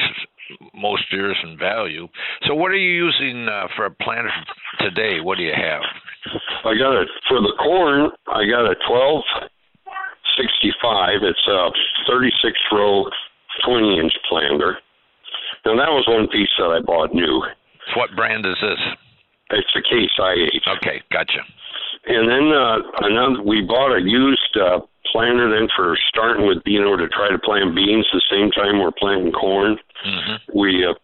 most 0.74 1.04
years 1.12 1.36
in 1.44 1.56
value. 1.56 2.08
So, 2.46 2.54
what 2.54 2.72
are 2.72 2.76
you 2.76 3.06
using 3.06 3.48
uh, 3.48 3.68
for 3.76 3.86
a 3.86 3.90
planter 3.90 4.32
today? 4.80 5.20
What 5.20 5.38
do 5.38 5.44
you 5.44 5.54
have? 5.54 5.82
I 6.64 6.74
got 6.74 7.00
it 7.00 7.08
for 7.28 7.40
the 7.40 7.54
corn. 7.58 8.10
I 8.26 8.44
got 8.50 8.66
a 8.70 8.74
twelve 8.88 9.22
sixty 10.36 10.72
five. 10.82 11.22
It's 11.22 11.46
a 11.46 11.70
thirty 12.08 12.30
six 12.42 12.58
row, 12.72 13.04
twenty 13.64 13.98
inch 13.98 14.12
planter. 14.28 14.78
Now 15.64 15.76
that 15.76 15.90
was 15.90 16.04
one 16.08 16.28
piece 16.28 16.50
that 16.58 16.74
I 16.74 16.80
bought 16.80 17.14
new. 17.14 17.42
What 17.96 18.10
brand 18.16 18.46
is 18.46 18.56
this? 18.60 18.78
It's 19.50 19.76
a 19.76 19.82
case 19.82 20.10
I 20.18 20.32
eight. 20.52 20.62
Okay, 20.78 21.02
gotcha. 21.12 21.40
And 22.06 22.28
then 22.28 22.50
uh, 22.50 22.78
another, 23.06 23.42
we 23.42 23.62
bought 23.62 23.96
a 23.96 24.02
used 24.02 24.56
uh, 24.58 24.80
planter 25.12 25.50
then 25.50 25.68
for 25.76 25.96
starting 26.08 26.46
with 26.46 26.58
you 26.66 26.80
know 26.80 26.96
to 26.96 27.08
try 27.08 27.30
to 27.30 27.38
plant 27.38 27.74
beans 27.74 28.06
the 28.12 28.22
same 28.30 28.50
time 28.50 28.80
we're 28.80 28.92
planting 28.92 29.32
corn. 29.32 29.78
hmm 30.02 30.36
We 30.54 30.84
uh, 30.84 30.94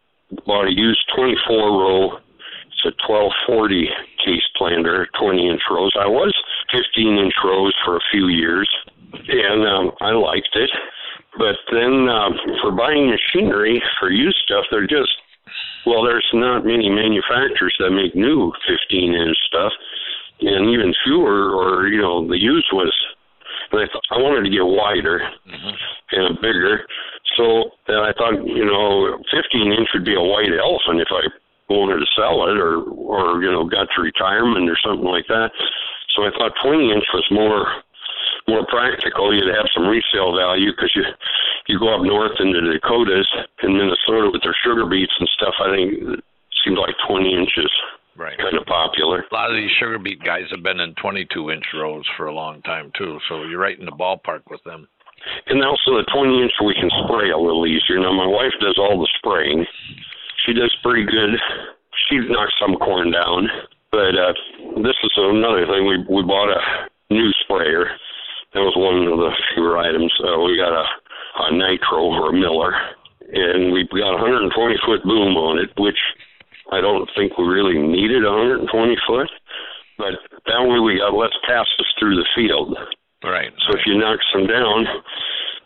bought 0.47 0.67
a 0.67 0.73
used 0.73 1.05
24 1.14 1.57
row. 1.57 2.19
It's 2.67 2.85
a 2.85 2.95
1240 3.07 3.88
case 4.25 4.47
planter, 4.57 5.09
20 5.19 5.49
inch 5.49 5.62
rows. 5.71 5.93
I 5.99 6.07
was 6.07 6.35
15 6.71 7.19
inch 7.19 7.35
rows 7.45 7.75
for 7.85 7.97
a 7.97 8.07
few 8.11 8.28
years, 8.28 8.69
and 9.12 9.67
um, 9.67 9.93
I 10.00 10.11
liked 10.12 10.55
it. 10.55 10.71
But 11.37 11.57
then 11.71 12.09
uh, 12.09 12.31
for 12.62 12.73
buying 12.73 13.11
machinery 13.11 13.83
for 13.99 14.11
used 14.11 14.38
stuff, 14.45 14.64
they're 14.71 14.87
just 14.87 15.11
well, 15.87 16.05
there's 16.05 16.28
not 16.35 16.67
many 16.67 16.90
manufacturers 16.90 17.75
that 17.78 17.90
make 17.90 18.14
new 18.14 18.52
15 18.69 19.14
inch 19.14 19.37
stuff, 19.47 19.73
and 20.40 20.71
even 20.71 20.95
fewer, 21.04 21.50
or 21.54 21.88
you 21.88 22.00
know, 22.00 22.26
the 22.26 22.38
used 22.38 22.68
was. 22.73 22.92
And 23.73 23.83
I 23.83 23.87
thought 23.92 24.07
I 24.11 24.18
wanted 24.23 24.49
to 24.49 24.54
get 24.54 24.64
wider 24.64 25.21
hmm 25.45 25.76
and 26.11 26.40
bigger, 26.40 26.88
so 27.37 27.68
that 27.87 28.00
I 28.00 28.16
thought, 28.16 28.40
you 28.40 28.64
know, 28.64 29.21
15 29.28 29.73
inch 29.73 29.88
would 29.92 30.09
be 30.09 30.16
a 30.16 30.25
white 30.25 30.49
elephant 30.49 31.04
if 31.04 31.12
I 31.12 31.28
wanted 31.68 32.00
to 32.00 32.09
sell 32.16 32.49
it, 32.49 32.57
or 32.57 32.80
or 32.80 33.42
you 33.42 33.50
know, 33.50 33.68
got 33.68 33.88
to 33.92 34.00
retirement 34.00 34.71
or 34.71 34.78
something 34.80 35.04
like 35.04 35.28
that. 35.28 35.52
So 36.16 36.25
I 36.25 36.30
thought 36.33 36.57
20 36.64 36.92
inch 36.92 37.04
was 37.12 37.26
more 37.30 37.68
more 38.49 38.64
practical. 38.66 39.35
You'd 39.37 39.52
have 39.52 39.68
some 39.76 39.87
resale 39.87 40.33
value 40.35 40.73
because 40.73 40.92
you 40.97 41.04
you 41.68 41.78
go 41.78 41.92
up 41.92 42.00
north 42.00 42.40
into 42.40 42.64
the 42.64 42.80
Dakotas 42.80 43.28
and 43.62 43.76
Minnesota 43.76 44.33
with 44.33 44.42
their 44.42 44.57
sugar 44.64 44.87
beets 44.88 45.12
and 45.21 45.28
stuff. 45.37 45.54
I 45.61 45.68
think 45.76 45.87
it 46.16 46.25
seems 46.64 46.78
like 46.80 46.97
20 47.07 47.28
inches 47.37 47.71
Right. 48.18 48.35
kind 48.37 48.59
of 48.59 48.66
lot 49.38 49.54
of 49.54 49.57
these 49.57 49.71
sugar 49.78 50.02
beet 50.02 50.18
guys 50.25 50.50
have 50.50 50.66
been 50.66 50.80
in 50.80 50.99
22 50.99 51.50
inch 51.50 51.62
rows 51.78 52.02
for 52.16 52.26
a 52.26 52.35
long 52.35 52.61
time 52.62 52.90
too, 52.99 53.18
so 53.28 53.45
you're 53.47 53.62
right 53.62 53.78
in 53.78 53.87
the 53.87 53.95
ballpark 53.95 54.42
with 54.50 54.62
them. 54.64 54.88
And 55.47 55.62
also 55.62 55.95
the 55.95 56.11
20 56.11 56.42
inch 56.42 56.52
we 56.66 56.75
can 56.75 56.90
spray 57.07 57.30
a 57.30 57.38
little 57.38 57.62
easier. 57.62 58.02
Now 58.02 58.11
my 58.11 58.26
wife 58.26 58.54
does 58.59 58.75
all 58.78 58.99
the 58.99 59.07
spraying. 59.18 59.64
She 60.45 60.54
does 60.54 60.75
pretty 60.83 61.07
good. 61.07 61.38
She 62.11 62.18
knocks 62.18 62.54
some 62.59 62.75
corn 62.83 63.12
down. 63.14 63.47
But 63.90 64.18
uh, 64.18 64.35
this 64.83 64.99
is 65.07 65.14
another 65.16 65.66
thing. 65.71 65.87
We 65.87 66.02
we 66.11 66.23
bought 66.26 66.50
a 66.50 66.62
new 67.14 67.30
sprayer. 67.45 67.87
That 68.54 68.61
was 68.61 68.75
one 68.75 69.07
of 69.07 69.18
the 69.23 69.33
fewer 69.54 69.78
items. 69.78 70.12
Uh, 70.18 70.42
we 70.42 70.59
got 70.59 70.75
a, 70.75 70.85
a 70.85 71.47
nitro 71.54 72.11
or 72.11 72.30
a 72.30 72.33
Miller, 72.33 72.75
and 73.33 73.73
we 73.73 73.87
got 73.88 74.18
a 74.18 74.21
120 74.21 74.50
foot 74.85 75.02
boom 75.04 75.37
on 75.37 75.59
it, 75.59 75.71
which 75.80 75.99
I 76.73 76.81
don't 76.81 77.09
think 77.17 77.39
we 77.39 77.45
really 77.45 77.79
needed 77.81 78.25
a 78.25 78.31
120 78.31 78.97
foot. 79.07 79.31
But 79.99 80.15
that 80.47 80.63
way 80.63 80.79
we 80.79 81.03
got 81.03 81.13
less 81.13 81.35
passes 81.47 81.87
through 81.99 82.17
the 82.17 82.29
field. 82.35 82.77
Right. 83.25 83.51
So 83.67 83.75
if 83.75 83.83
you 83.85 83.99
knock 83.99 84.21
some 84.33 84.47
down, 84.47 84.87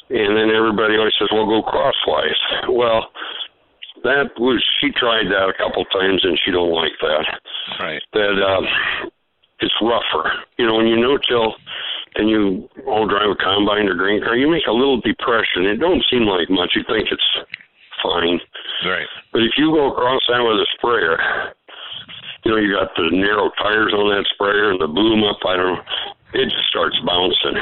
and 0.09 0.37
then 0.37 0.49
everybody 0.49 0.97
always 0.97 1.13
says, 1.19 1.29
"Well, 1.31 1.45
go 1.45 1.63
crosswise." 1.63 2.41
Well, 2.69 3.13
that 4.05 4.33
was 4.41 4.65
she 4.81 4.91
tried 4.91 5.29
that 5.29 5.53
a 5.53 5.59
couple 5.61 5.85
times, 5.93 6.25
and 6.25 6.41
she 6.43 6.51
don't 6.51 6.73
like 6.73 6.97
that. 7.01 7.25
Right. 7.79 8.03
That 8.15 8.41
um, 8.41 8.65
it's 9.61 9.75
rougher. 9.83 10.33
You 10.59 10.67
know, 10.67 10.77
when 10.77 10.87
you 10.87 10.97
no 10.97 11.19
till 11.29 11.55
and 12.17 12.29
you 12.29 12.69
all 12.87 13.07
drive 13.07 13.31
a 13.31 13.37
combine 13.37 13.89
or 13.89 13.95
grain 13.95 14.23
car, 14.23 14.37
you 14.37 14.51
make 14.51 14.67
a 14.67 14.73
little 14.73 15.01
depression. 15.01 15.65
It 15.65 15.77
don't 15.77 16.05
seem 16.11 16.25
like 16.25 16.51
much. 16.51 16.73
You 16.75 16.85
think 16.89 17.09
it's 17.11 17.31
fine, 18.03 18.41
Right. 18.85 19.07
but 19.33 19.43
if 19.43 19.53
you 19.57 19.71
go 19.71 19.91
across 19.91 20.23
that 20.29 20.43
with 20.43 20.59
a 20.59 20.67
sprayer, 20.77 21.55
you 22.45 22.51
know, 22.51 22.59
you 22.59 22.75
got 22.75 22.95
the 22.97 23.11
narrow 23.11 23.51
tires 23.59 23.95
on 23.95 24.11
that 24.11 24.27
sprayer 24.35 24.71
and 24.71 24.81
the 24.81 24.89
boom 24.89 25.23
up, 25.25 25.39
I 25.47 25.57
don't 25.57 25.75
know, 25.75 25.83
it 26.35 26.51
just 26.51 26.69
starts 26.69 26.99
bouncing. 27.07 27.57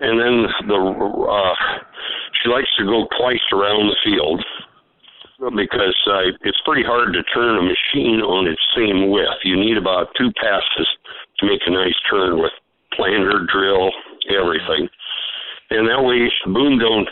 And 0.00 0.18
then 0.18 0.46
the, 0.66 0.80
uh, 1.30 1.54
she 2.42 2.48
likes 2.48 2.70
to 2.78 2.84
go 2.84 3.06
twice 3.18 3.44
around 3.52 3.86
the 3.88 3.96
field 4.02 4.44
because 5.56 5.96
uh, 6.06 6.30
it's 6.42 6.60
pretty 6.64 6.82
hard 6.82 7.12
to 7.12 7.22
turn 7.34 7.58
a 7.58 7.62
machine 7.62 8.22
on 8.22 8.46
its 8.46 8.62
same 8.76 9.10
width. 9.10 9.42
You 9.44 9.56
need 9.56 9.76
about 9.76 10.14
two 10.16 10.30
passes 10.40 10.88
to 11.38 11.46
make 11.46 11.60
a 11.66 11.70
nice 11.70 11.94
turn 12.08 12.40
with 12.40 12.52
planter, 12.94 13.46
drill, 13.50 13.90
everything. 14.30 14.88
And 15.70 15.88
that 15.88 16.02
way 16.02 16.30
the 16.44 16.52
boom 16.52 16.78
don't 16.78 17.08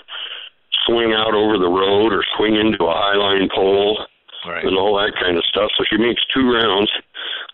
swing 0.86 1.12
out 1.12 1.34
over 1.34 1.58
the 1.58 1.68
road 1.68 2.12
or 2.12 2.24
swing 2.36 2.56
into 2.56 2.84
a 2.84 2.94
high 2.94 3.16
line 3.16 3.48
pole 3.54 3.98
Right. 4.46 4.64
and 4.64 4.72
all 4.78 4.96
that 4.96 5.12
kind 5.20 5.36
of 5.36 5.44
stuff. 5.52 5.68
So 5.76 5.84
she 5.84 5.98
makes 6.00 6.24
two 6.32 6.48
rounds. 6.48 6.88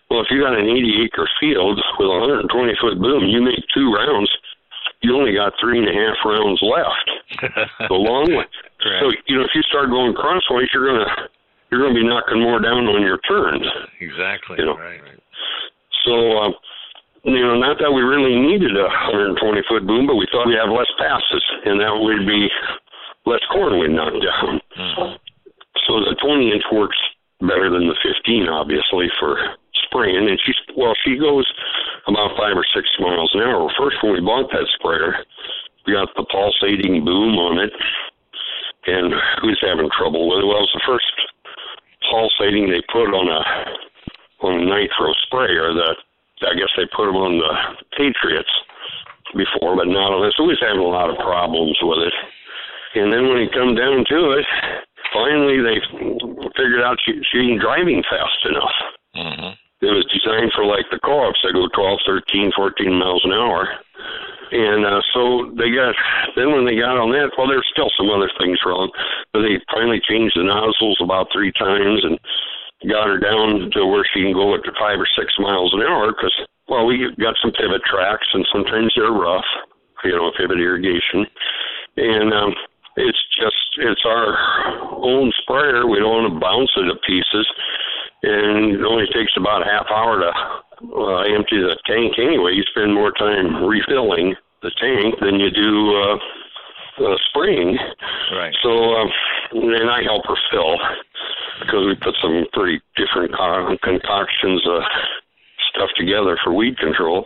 Well, 0.09 0.21
if 0.23 0.31
you 0.31 0.39
got 0.39 0.55
an 0.55 0.63
80 0.71 1.03
acre 1.03 1.27
field 1.39 1.75
with 1.99 2.07
a 2.07 2.15
120 2.47 2.47
foot 2.79 2.95
boom, 3.01 3.27
you 3.27 3.41
make 3.43 3.59
two 3.75 3.91
rounds. 3.91 4.31
You 5.03 5.11
only 5.19 5.35
got 5.35 5.51
three 5.59 5.79
and 5.83 5.89
a 5.89 5.91
half 5.91 6.15
rounds 6.23 6.63
left. 6.63 7.07
The 7.91 7.93
long 7.99 8.31
way. 8.31 8.47
Correct. 8.79 9.03
So 9.03 9.11
you 9.27 9.35
know, 9.35 9.43
if 9.43 9.51
you 9.53 9.61
start 9.67 9.89
going 9.91 10.15
crossways, 10.15 10.69
you're 10.73 10.87
gonna 10.87 11.27
you're 11.69 11.83
gonna 11.83 11.93
be 11.99 12.07
knocking 12.07 12.39
more 12.41 12.59
down 12.63 12.87
on 12.87 13.01
your 13.03 13.19
turns. 13.27 13.67
exactly. 13.99 14.55
you 14.59 14.65
know. 14.65 14.77
Right. 14.79 15.01
So. 16.07 16.13
Um, 16.39 16.53
you 17.27 17.43
know, 17.43 17.59
not 17.59 17.75
that 17.83 17.91
we 17.91 17.99
really 18.07 18.39
needed 18.39 18.71
a 18.77 18.87
120 19.11 19.35
foot 19.67 19.83
boom, 19.85 20.07
but 20.07 20.15
we 20.15 20.23
thought 20.31 20.47
we'd 20.47 20.55
have 20.55 20.71
less 20.71 20.87
passes, 20.95 21.43
and 21.65 21.75
that 21.81 21.91
would 21.91 22.23
be 22.23 22.47
less 23.27 23.43
corn 23.51 23.79
we'd 23.79 23.91
knock 23.91 24.13
down. 24.13 24.61
Mhm. 24.77 25.19
So 25.85 25.99
the 26.03 26.15
20 26.15 26.51
inch 26.51 26.63
works 26.71 26.97
better 27.41 27.69
than 27.69 27.87
the 27.87 27.95
15, 28.01 28.49
obviously, 28.49 29.09
for 29.19 29.39
spraying. 29.85 30.27
And 30.27 30.39
she's 30.41 30.57
well, 30.75 30.95
she 31.03 31.17
goes 31.17 31.45
about 32.07 32.35
five 32.37 32.57
or 32.57 32.65
six 32.73 32.87
miles 32.99 33.33
an 33.35 33.41
hour. 33.41 33.69
First, 33.77 34.01
when 34.01 34.13
we 34.13 34.21
bought 34.21 34.49
that 34.51 34.67
sprayer, 34.79 35.23
we 35.85 35.93
got 35.93 36.13
the 36.15 36.23
pulsating 36.23 37.03
boom 37.03 37.37
on 37.37 37.59
it, 37.59 37.73
and 38.87 39.13
who's 39.41 39.59
having 39.61 39.89
trouble 39.91 40.27
with 40.27 40.39
it? 40.39 40.47
Well, 40.47 40.57
it 40.57 40.71
was 40.71 40.73
the 40.73 40.85
first 40.85 41.11
pulsating 42.09 42.69
they 42.69 42.81
put 42.91 43.13
on 43.13 43.27
a 43.27 43.41
on 44.45 44.61
a 44.61 44.65
nitro 44.65 45.13
sprayer 45.25 45.73
that 45.73 45.97
I 46.45 46.53
guess 46.53 46.69
they 46.77 46.85
put 46.95 47.07
them 47.07 47.17
on 47.17 47.39
the 47.39 47.51
Patriots 47.97 48.51
before, 49.35 49.75
but 49.75 49.87
not 49.87 50.13
on 50.13 50.21
this. 50.21 50.35
So 50.37 50.47
he's 50.47 50.61
having 50.61 50.81
a 50.81 50.87
lot 50.87 51.09
of 51.09 51.17
problems 51.17 51.77
with 51.81 52.05
it. 52.05 52.13
And 52.95 53.11
then 53.11 53.27
when 53.27 53.41
he 53.41 53.47
come 53.51 53.75
down 53.75 54.05
to 54.09 54.19
it, 54.37 54.45
finally 55.13 55.59
they 55.61 55.79
figured 56.55 56.81
out 56.83 56.97
she, 57.03 57.19
she 57.31 57.39
ain't 57.39 57.61
driving 57.61 58.03
fast 58.09 58.41
enough. 58.45 58.77
Mm-hmm. 59.15 59.53
It 59.85 59.93
was 59.93 60.09
designed 60.09 60.51
for 60.55 60.65
like 60.65 60.89
the 60.89 60.99
co-ops 61.03 61.39
that 61.43 61.53
go 61.53 61.69
12, 61.69 61.99
13, 62.05 62.51
14 62.55 62.93
miles 62.93 63.21
an 63.25 63.33
hour. 63.33 63.69
And 64.49 64.85
uh, 64.87 65.01
so 65.13 65.51
they 65.59 65.69
got, 65.69 65.93
then 66.35 66.55
when 66.55 66.65
they 66.65 66.79
got 66.79 66.97
on 66.97 67.11
that, 67.11 67.35
well, 67.37 67.51
there's 67.51 67.67
still 67.69 67.91
some 67.93 68.09
other 68.09 68.31
things 68.39 68.63
wrong, 68.65 68.89
but 69.33 69.43
they 69.43 69.59
finally 69.69 70.01
changed 70.01 70.39
the 70.39 70.47
nozzles 70.47 70.97
about 71.03 71.27
three 71.35 71.51
times 71.51 72.01
and 72.07 72.17
got 72.89 73.11
her 73.11 73.19
down 73.19 73.69
to 73.73 73.85
where 73.85 74.07
she 74.13 74.23
can 74.23 74.33
go 74.33 74.55
at 74.55 74.63
five 74.79 74.97
or 74.97 75.09
six 75.17 75.35
miles 75.37 75.73
an 75.73 75.83
hour 75.83 76.15
because, 76.15 76.33
well, 76.69 76.85
we 76.85 77.11
got 77.19 77.35
some 77.41 77.51
pivot 77.51 77.83
tracks 77.83 78.27
and 78.33 78.47
sometimes 78.49 78.93
they're 78.95 79.11
rough, 79.11 79.47
you 80.03 80.15
know, 80.15 80.31
pivot 80.37 80.59
irrigation. 80.63 81.27
And 81.97 82.33
um, 82.33 82.53
it's 82.97 83.23
just, 83.37 83.61
it's 83.77 84.05
our 84.05 84.33
own 84.97 85.31
sprayer. 85.41 85.85
We 85.87 85.99
don't 85.99 86.25
want 86.25 86.33
to 86.33 86.39
bounce 86.39 86.73
it 86.77 86.89
to 86.89 86.97
pieces. 87.05 87.47
And 88.23 88.75
it 88.75 88.83
only 88.83 89.05
takes 89.13 89.37
about 89.37 89.61
a 89.61 89.69
half 89.69 89.85
hour 89.93 90.17
to 90.17 90.31
uh, 90.81 91.21
empty 91.29 91.61
the 91.61 91.77
tank 91.85 92.17
anyway. 92.17 92.57
You 92.57 92.65
spend 92.73 92.93
more 92.93 93.13
time 93.13 93.63
refilling 93.63 94.33
the 94.61 94.73
tank 94.81 95.15
than 95.21 95.39
you 95.39 95.53
do 95.53 95.71
uh, 95.93 96.17
uh, 97.05 97.17
spraying. 97.29 97.77
Right. 98.33 98.55
So, 98.63 98.69
um, 98.69 99.09
and 99.53 99.89
I 99.89 100.01
help 100.01 100.25
her 100.25 100.39
fill 100.49 100.77
because 101.61 101.85
we 101.85 101.95
put 102.01 102.17
some 102.21 102.45
pretty 102.53 102.81
different 102.97 103.33
concoctions 103.81 104.65
of 104.65 104.81
stuff 105.69 105.89
together 105.95 106.37
for 106.43 106.53
weed 106.53 106.77
control. 106.77 107.25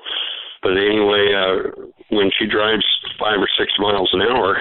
But 0.62 0.78
anyway, 0.78 1.32
uh, 1.34 1.72
when 2.12 2.30
she 2.38 2.46
drives 2.46 2.86
five 3.18 3.40
or 3.40 3.50
six 3.58 3.72
miles 3.80 4.10
an 4.14 4.22
hour, 4.22 4.60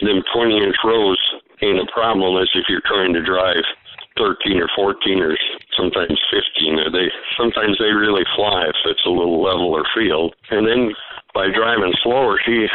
them 0.00 0.22
20 0.34 0.58
inch 0.58 0.76
rows 0.84 1.20
ain't 1.62 1.80
a 1.80 1.92
problem 1.92 2.40
as 2.40 2.48
if 2.54 2.64
you're 2.68 2.84
trying 2.84 3.12
to 3.14 3.24
drive 3.24 3.64
13 4.16 4.58
or 4.62 4.70
14 4.76 5.20
or 5.20 5.36
sometimes 5.76 6.18
15. 6.30 6.92
They 6.92 7.10
sometimes 7.36 7.78
they 7.78 7.90
really 7.90 8.24
fly 8.36 8.66
if 8.68 8.76
it's 8.86 9.06
a 9.06 9.10
little 9.10 9.42
leveler 9.42 9.82
field. 9.94 10.34
And 10.50 10.66
then 10.66 10.94
by 11.34 11.50
driving 11.50 11.94
slower, 12.02 12.38
she 12.44 12.66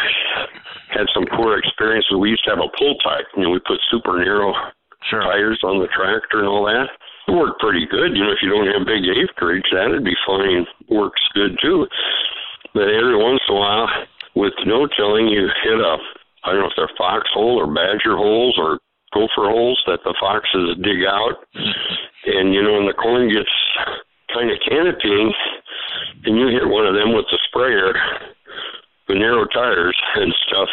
had 0.91 1.07
some 1.13 1.25
poor 1.35 1.57
experiences. 1.57 2.11
We 2.19 2.35
used 2.35 2.43
to 2.45 2.51
have 2.51 2.63
a 2.63 2.71
pull 2.77 2.95
type. 2.99 3.25
You 3.35 3.43
know, 3.43 3.51
we 3.51 3.59
put 3.59 3.79
super 3.89 4.19
narrow 4.19 4.53
sure. 5.09 5.23
tires 5.23 5.59
on 5.63 5.79
the 5.79 5.87
tractor 5.87 6.39
and 6.39 6.47
all 6.47 6.65
that. 6.65 6.91
It 7.27 7.37
worked 7.37 7.61
pretty 7.61 7.87
good. 7.87 8.17
You 8.17 8.25
know, 8.25 8.31
if 8.31 8.41
you 8.41 8.49
don't 8.49 8.67
have 8.67 8.87
big 8.87 9.05
acreage, 9.07 9.69
that'd 9.71 10.03
be 10.03 10.17
fine. 10.27 10.65
Works 10.89 11.21
good 11.33 11.57
too. 11.61 11.87
But 12.73 12.89
every 12.89 13.15
once 13.15 13.41
in 13.47 13.55
a 13.55 13.59
while, 13.59 13.87
with 14.35 14.53
no 14.65 14.87
tilling, 14.87 15.27
you 15.27 15.47
hit 15.63 15.79
a 15.79 15.97
I 16.43 16.51
don't 16.51 16.61
know 16.61 16.67
if 16.67 16.77
they're 16.77 16.97
foxhole 16.97 17.59
or 17.59 17.67
badger 17.67 18.15
holes 18.15 18.55
or 18.57 18.79
gopher 19.13 19.49
holes 19.49 19.81
that 19.87 19.99
the 20.03 20.15
foxes 20.19 20.77
dig 20.83 21.03
out. 21.05 21.35
and 22.25 22.53
you 22.53 22.61
know, 22.61 22.73
when 22.73 22.87
the 22.87 22.93
corn 22.93 23.27
gets 23.27 23.49
kind 24.33 24.51
of 24.51 24.57
canopying, 24.67 25.33
and 26.25 26.37
you 26.37 26.47
hit 26.47 26.67
one 26.67 26.85
of 26.85 26.93
them 26.93 27.13
with 27.15 27.25
the 27.31 27.39
sprayer, 27.49 27.93
the 29.07 29.15
narrow 29.15 29.45
tires 29.45 29.97
and 30.15 30.33
stuff, 30.47 30.69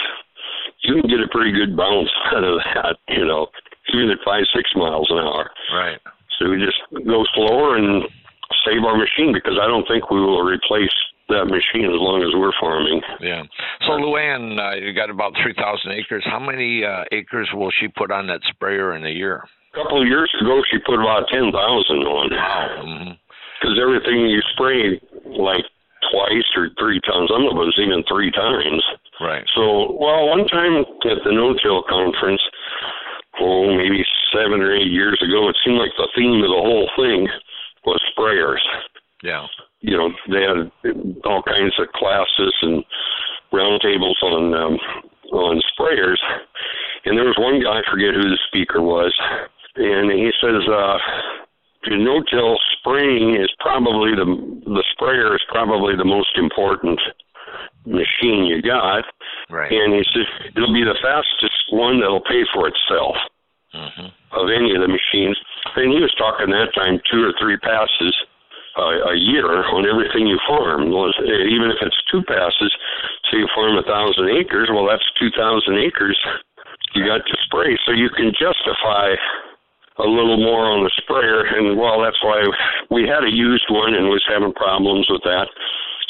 you 0.83 1.01
can 1.01 1.11
get 1.11 1.25
a 1.25 1.29
pretty 1.33 1.53
good 1.53 1.77
bounce 1.77 2.11
out 2.33 2.45
of 2.45 2.61
that. 2.75 2.97
You 3.09 3.25
know, 3.25 3.49
even 3.95 4.11
at 4.11 4.19
five, 4.25 4.45
six 4.55 4.71
miles 4.77 5.09
an 5.11 5.19
hour. 5.19 5.51
Right. 5.73 5.99
So 6.39 6.51
we 6.51 6.61
just 6.61 6.79
go 7.07 7.25
slower 7.35 7.77
and 7.77 8.05
save 8.65 8.85
our 8.85 8.97
machine 8.97 9.33
because 9.33 9.57
I 9.61 9.67
don't 9.67 9.89
think 9.89 10.11
we 10.11 10.21
will 10.21 10.43
replace 10.43 10.93
that 11.29 11.47
machine 11.47 11.91
as 11.91 11.99
long 11.99 12.23
as 12.23 12.31
we're 12.35 12.55
farming. 12.61 13.03
Yeah. 13.21 13.43
So 13.87 13.99
Luann, 13.99 14.59
uh, 14.59 14.77
you 14.77 14.95
got 14.95 15.11
about 15.11 15.33
three 15.43 15.55
thousand 15.55 15.93
acres. 15.93 16.25
How 16.25 16.39
many 16.39 16.85
uh, 16.85 17.05
acres 17.13 17.49
will 17.55 17.71
she 17.81 17.89
put 17.89 18.11
on 18.11 18.27
that 18.29 18.41
sprayer 18.49 18.95
in 18.95 19.07
a 19.07 19.11
year? 19.11 19.43
A 19.75 19.83
couple 19.83 20.01
of 20.01 20.09
years 20.09 20.33
ago, 20.41 20.63
she 20.71 20.79
put 20.87 21.01
about 21.01 21.27
ten 21.29 21.51
thousand 21.51 22.07
on. 22.07 22.31
Wow. 22.31 23.15
Because 23.61 23.75
mm-hmm. 23.75 23.83
everything 23.83 24.31
you 24.31 24.41
spray 24.55 25.01
like 25.27 25.65
twice 26.13 26.47
or 26.57 26.71
three 26.79 27.01
times. 27.03 27.31
Some 27.31 27.47
of 27.47 27.53
it 27.53 27.59
was 27.59 27.79
even 27.79 28.05
three 28.07 28.31
times. 28.31 28.83
Right. 29.21 29.45
So, 29.55 29.97
well, 29.99 30.29
one 30.29 30.47
time 30.47 30.85
at 30.87 31.21
the 31.25 31.33
no-till 31.33 31.83
conference, 31.89 32.41
oh, 33.41 33.75
maybe 33.77 34.05
seven 34.33 34.61
or 34.61 34.75
eight 34.75 34.91
years 34.91 35.19
ago, 35.23 35.49
it 35.49 35.57
seemed 35.65 35.79
like 35.79 35.95
the 35.97 36.09
theme 36.15 36.43
of 36.45 36.51
the 36.51 36.63
whole 36.63 36.89
thing 36.97 37.29
was 37.85 38.01
sprayers. 38.13 38.63
Yeah. 39.23 39.47
You 39.87 39.97
know, 39.97 40.09
they 40.27 40.43
had 40.43 40.59
all 41.25 41.43
kinds 41.47 41.79
of 41.79 41.87
classes 41.95 42.55
and 42.63 42.83
roundtables 43.55 44.19
on 44.23 44.53
um, 44.55 44.77
on 45.33 45.63
sprayers, 45.71 46.19
and 47.05 47.17
there 47.17 47.31
was 47.31 47.39
one 47.39 47.63
guy, 47.63 47.79
I 47.79 47.91
forget 47.91 48.15
who 48.15 48.27
the 48.27 48.39
speaker 48.51 48.83
was, 48.83 49.15
and 49.77 50.11
he 50.11 50.31
says, 50.43 50.67
uh, 50.67 50.99
no-till 51.95 52.59
spraying 52.79 53.37
is 53.39 53.51
probably 53.61 54.11
the 54.19 54.27
the 54.67 54.85
sprayer 54.93 55.37
is 55.37 55.43
probably 55.49 55.95
the 55.95 56.05
most 56.05 56.35
important 56.37 56.99
machine 57.87 58.45
you 58.51 58.61
got. 58.61 59.05
Right. 59.49 59.71
And 59.71 59.95
he 59.95 60.03
says 60.11 60.27
it'll 60.57 60.75
be 60.75 60.83
the 60.83 60.99
fastest 60.99 61.71
one 61.71 62.01
that'll 62.01 62.27
pay 62.27 62.43
for 62.53 62.67
itself 62.67 63.15
mm-hmm. 63.75 64.11
of 64.35 64.51
any 64.51 64.75
of 64.75 64.83
the 64.83 64.91
machines. 64.91 65.39
And 65.77 65.93
he 65.93 66.01
was 66.03 66.13
talking 66.19 66.51
that 66.51 66.75
time 66.75 66.99
two 67.11 67.23
or 67.23 67.33
three 67.39 67.57
passes 67.59 68.15
uh, 68.77 69.11
a 69.11 69.17
year 69.17 69.49
on 69.73 69.89
everything 69.89 70.29
you 70.29 70.39
farm. 70.47 70.93
Even 70.93 71.73
if 71.73 71.81
it's 71.81 72.01
two 72.13 72.23
passes, 72.29 72.73
so 73.29 73.37
you 73.37 73.49
farm 73.55 73.77
a 73.77 73.83
thousand 73.83 74.31
acres, 74.37 74.69
well, 74.73 74.87
that's 74.87 75.05
two 75.19 75.33
thousand 75.33 75.81
acres 75.81 76.17
you 76.95 77.05
got 77.05 77.25
to 77.27 77.37
spray. 77.45 77.77
So 77.85 77.93
you 77.93 78.09
can 78.09 78.33
justify 78.33 79.17
a 79.99 80.09
little 80.09 80.37
more 80.37 80.69
on 80.69 80.85
the 80.85 80.93
sprayer, 81.01 81.45
and 81.45 81.79
well, 81.79 82.01
that's 82.01 82.21
why 82.21 82.45
we 82.91 83.09
had 83.09 83.25
a 83.25 83.33
used 83.33 83.65
one 83.69 83.95
and 83.95 84.13
was 84.13 84.25
having 84.29 84.53
problems 84.53 85.09
with 85.09 85.23
that. 85.25 85.49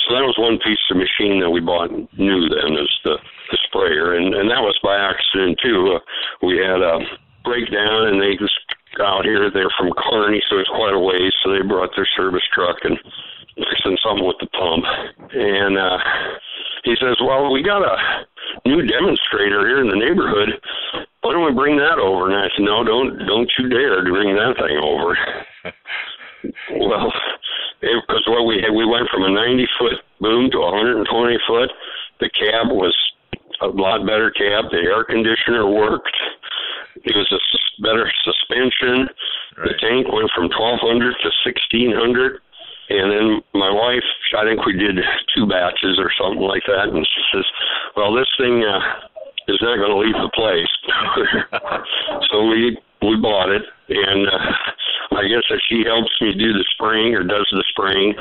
So 0.06 0.14
that 0.14 0.26
was 0.26 0.38
one 0.38 0.58
piece 0.62 0.82
of 0.90 0.98
machine 0.98 1.42
that 1.42 1.50
we 1.50 1.58
bought 1.58 1.90
new 1.90 2.40
then 2.46 2.78
is 2.78 2.92
the, 3.02 3.18
the 3.50 3.58
sprayer, 3.66 4.14
and 4.14 4.34
and 4.34 4.50
that 4.50 4.62
was 4.62 4.78
by 4.82 4.94
accident 4.94 5.58
too. 5.62 5.98
Uh, 5.98 6.46
we 6.46 6.58
had 6.58 6.82
a 6.82 6.98
breakdown, 7.42 8.10
and 8.10 8.22
they 8.22 8.34
just 8.38 8.58
out 9.00 9.24
here. 9.24 9.50
They're 9.50 9.72
from 9.78 9.92
Kearney, 9.96 10.42
so 10.48 10.58
it's 10.58 10.70
quite 10.70 10.94
a 10.94 10.98
ways. 10.98 11.32
So 11.42 11.52
they 11.52 11.62
brought 11.62 11.90
their 11.96 12.08
service 12.16 12.44
truck 12.52 12.76
and 12.84 12.98
fixing 13.56 13.98
something 14.02 14.26
with 14.26 14.36
the 14.40 14.48
pump. 14.52 14.84
And 15.32 15.78
uh, 15.78 15.98
he 16.84 16.96
says, 17.00 17.16
"Well, 17.20 17.52
we 17.52 17.62
got 17.62 17.82
a 17.82 17.96
new 18.64 18.82
demonstrator 18.86 19.66
here 19.66 19.80
in 19.80 19.88
the 19.88 19.96
neighborhood 19.96 20.60
why 21.26 21.32
don't 21.32 21.44
we 21.44 21.58
bring 21.58 21.76
that 21.82 21.98
over? 21.98 22.30
And 22.30 22.38
I 22.38 22.46
said, 22.54 22.62
no, 22.62 22.84
don't 22.84 23.18
don't 23.26 23.50
you 23.58 23.68
dare 23.68 24.04
to 24.04 24.10
bring 24.10 24.30
that 24.38 24.54
thing 24.62 24.78
over. 24.78 25.18
well, 26.78 27.10
because 27.82 28.22
what 28.30 28.46
we 28.46 28.62
had, 28.62 28.70
we 28.70 28.86
went 28.86 29.10
from 29.10 29.24
a 29.24 29.34
90 29.34 29.66
foot 29.76 29.98
boom 30.20 30.50
to 30.52 30.58
a 30.58 30.70
120 30.70 31.38
foot. 31.48 31.70
The 32.20 32.30
cab 32.30 32.70
was 32.70 32.94
a 33.60 33.66
lot 33.66 34.06
better 34.06 34.30
cab. 34.30 34.70
The 34.70 34.86
air 34.86 35.02
conditioner 35.02 35.66
worked. 35.66 36.14
It 37.02 37.16
was 37.16 37.26
a 37.34 37.42
better 37.82 38.10
suspension. 38.24 39.08
Right. 39.56 39.72
The 39.72 39.74
tank 39.80 40.06
went 40.12 40.30
from 40.34 40.48
1200 40.52 41.16
to 41.24 41.30
1600. 41.44 42.40
And 42.88 43.10
then 43.10 43.26
my 43.54 43.70
wife, 43.70 44.06
I 44.38 44.46
think 44.46 44.64
we 44.64 44.78
did 44.78 44.94
two 45.34 45.46
batches 45.46 45.98
or 45.98 46.06
something 46.14 46.46
like 46.46 46.62
that, 46.70 46.86
and 46.94 47.02
she 47.02 47.22
says, 47.34 47.44
"Well, 47.96 48.14
this 48.14 48.30
thing 48.38 48.62
uh, 48.62 48.78
is 49.48 49.58
not 49.62 49.78
going 49.78 49.90
to 49.90 49.98
leave 49.98 50.14
the 50.14 50.30
place. 50.34 50.70
so 52.30 52.46
we 52.46 52.78
we 53.02 53.16
bought 53.20 53.50
it, 53.50 53.62
and 53.88 54.28
uh, 54.28 55.18
I 55.18 55.22
guess 55.28 55.42
if 55.50 55.60
she 55.68 55.84
helps 55.84 56.10
me 56.20 56.34
do 56.34 56.52
the 56.52 56.64
spraying 56.74 57.14
or 57.14 57.22
does 57.22 57.46
the 57.52 57.64
spraying, 57.70 58.14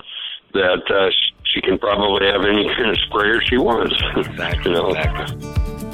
that 0.53 0.83
uh, 0.89 1.09
she 1.43 1.61
can 1.61 1.77
probably 1.77 2.27
have 2.27 2.45
any 2.45 2.67
kind 2.75 2.89
of 2.89 2.97
sprayer 3.07 3.41
she 3.41 3.57
wants. 3.57 3.95
Exactly. 4.15 4.71
you 4.71 4.77
know? 4.77 4.89
Exactly. 4.89 5.84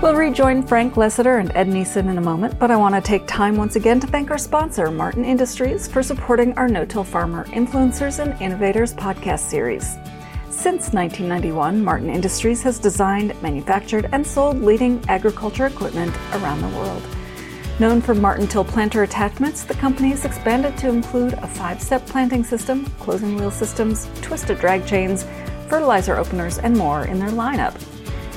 We'll 0.00 0.14
rejoin 0.14 0.62
Frank 0.62 0.94
Lessiter 0.94 1.40
and 1.40 1.50
Ed 1.56 1.66
Neeson 1.66 2.08
in 2.08 2.18
a 2.18 2.20
moment, 2.20 2.56
but 2.60 2.70
I 2.70 2.76
want 2.76 2.94
to 2.94 3.00
take 3.00 3.26
time 3.26 3.56
once 3.56 3.74
again 3.74 3.98
to 3.98 4.06
thank 4.06 4.30
our 4.30 4.38
sponsor, 4.38 4.92
Martin 4.92 5.24
Industries, 5.24 5.88
for 5.88 6.04
supporting 6.04 6.52
our 6.56 6.68
No 6.68 6.84
Till 6.84 7.02
Farmer 7.02 7.46
Influencers 7.46 8.20
and 8.20 8.40
Innovators 8.40 8.94
podcast 8.94 9.40
series. 9.40 9.96
Since 10.50 10.92
1991, 10.92 11.82
Martin 11.82 12.10
Industries 12.10 12.62
has 12.62 12.78
designed, 12.78 13.34
manufactured, 13.42 14.08
and 14.12 14.24
sold 14.24 14.62
leading 14.62 15.04
agriculture 15.08 15.66
equipment 15.66 16.14
around 16.34 16.60
the 16.60 16.76
world. 16.78 17.02
Known 17.80 18.00
for 18.00 18.14
Martin-Till 18.14 18.66
planter 18.66 19.02
attachments, 19.02 19.64
the 19.64 19.74
company 19.74 20.10
has 20.10 20.24
expanded 20.24 20.76
to 20.76 20.88
include 20.90 21.32
a 21.32 21.48
five 21.48 21.82
step 21.82 22.06
planting 22.06 22.44
system, 22.44 22.86
closing 23.00 23.34
wheel 23.34 23.50
systems, 23.50 24.08
twisted 24.22 24.60
drag 24.60 24.86
chains, 24.86 25.24
fertilizer 25.68 26.16
openers, 26.16 26.58
and 26.58 26.76
more 26.76 27.06
in 27.06 27.18
their 27.18 27.30
lineup. 27.30 27.74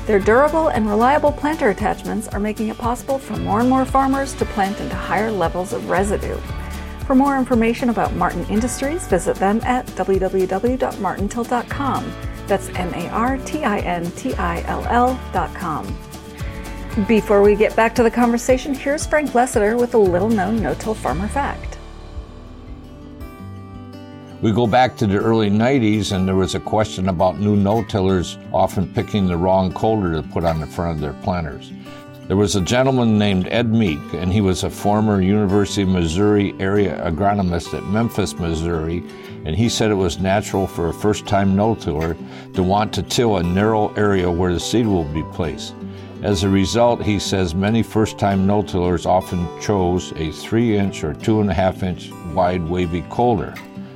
Their 0.05 0.19
durable 0.19 0.67
and 0.69 0.87
reliable 0.87 1.31
planter 1.31 1.69
attachments 1.69 2.27
are 2.27 2.39
making 2.39 2.69
it 2.69 2.77
possible 2.77 3.19
for 3.19 3.35
more 3.37 3.59
and 3.59 3.69
more 3.69 3.85
farmers 3.85 4.33
to 4.35 4.45
plant 4.45 4.79
into 4.79 4.95
higher 4.95 5.31
levels 5.31 5.73
of 5.73 5.89
residue. 5.89 6.37
For 7.05 7.15
more 7.15 7.37
information 7.37 7.89
about 7.89 8.15
Martin 8.15 8.45
Industries, 8.45 9.07
visit 9.07 9.35
them 9.37 9.59
at 9.63 9.85
www.martintill.com. 9.87 12.13
That's 12.47 12.69
M 12.69 12.93
A 12.93 13.09
R 13.09 13.37
T 13.37 13.63
I 13.63 13.79
N 13.79 14.09
T 14.11 14.33
I 14.35 14.61
L 14.63 14.85
L.com. 14.85 15.97
Before 17.07 17.41
we 17.41 17.55
get 17.55 17.75
back 17.75 17.95
to 17.95 18.03
the 18.03 18.11
conversation, 18.11 18.73
here's 18.73 19.05
Frank 19.05 19.31
Lessiter 19.31 19.79
with 19.79 19.93
a 19.93 19.97
little 19.97 20.29
known 20.29 20.61
no 20.61 20.73
till 20.73 20.93
farmer 20.93 21.27
fact. 21.27 21.70
We 24.41 24.51
go 24.51 24.65
back 24.65 24.97
to 24.97 25.05
the 25.05 25.19
early 25.19 25.51
90s, 25.51 26.13
and 26.13 26.27
there 26.27 26.33
was 26.33 26.55
a 26.55 26.59
question 26.59 27.09
about 27.09 27.39
new 27.39 27.55
no 27.55 27.83
tillers 27.83 28.39
often 28.51 28.91
picking 28.91 29.27
the 29.27 29.37
wrong 29.37 29.71
coulter 29.71 30.13
to 30.13 30.23
put 30.23 30.45
on 30.45 30.59
the 30.59 30.65
front 30.65 30.95
of 30.95 30.99
their 30.99 31.13
planters. 31.21 31.71
There 32.27 32.35
was 32.35 32.55
a 32.55 32.61
gentleman 32.61 33.19
named 33.19 33.47
Ed 33.51 33.71
Meek, 33.71 34.01
and 34.13 34.33
he 34.33 34.41
was 34.41 34.63
a 34.63 34.69
former 34.71 35.21
University 35.21 35.83
of 35.83 35.89
Missouri 35.89 36.55
area 36.59 36.99
agronomist 37.05 37.75
at 37.75 37.83
Memphis, 37.83 38.33
Missouri, 38.33 39.03
and 39.45 39.55
he 39.55 39.69
said 39.69 39.91
it 39.91 39.95
was 39.95 40.17
natural 40.17 40.65
for 40.65 40.89
a 40.89 40.93
first 40.93 41.27
time 41.27 41.55
no 41.55 41.75
tiller 41.75 42.17
to 42.55 42.63
want 42.63 42.91
to 42.93 43.03
till 43.03 43.37
a 43.37 43.43
narrow 43.43 43.93
area 43.93 44.31
where 44.31 44.53
the 44.53 44.59
seed 44.59 44.87
will 44.87 45.03
be 45.03 45.23
placed. 45.33 45.75
As 46.23 46.43
a 46.43 46.49
result, 46.49 47.03
he 47.03 47.19
says 47.19 47.53
many 47.53 47.83
first 47.83 48.17
time 48.17 48.47
no 48.47 48.63
tillers 48.63 49.05
often 49.05 49.47
chose 49.61 50.13
a 50.13 50.31
3 50.31 50.77
inch 50.77 51.03
or 51.03 51.13
2.5 51.13 51.83
inch 51.83 52.11
wide 52.33 52.67
wavy 52.67 53.03
coulter. 53.11 53.53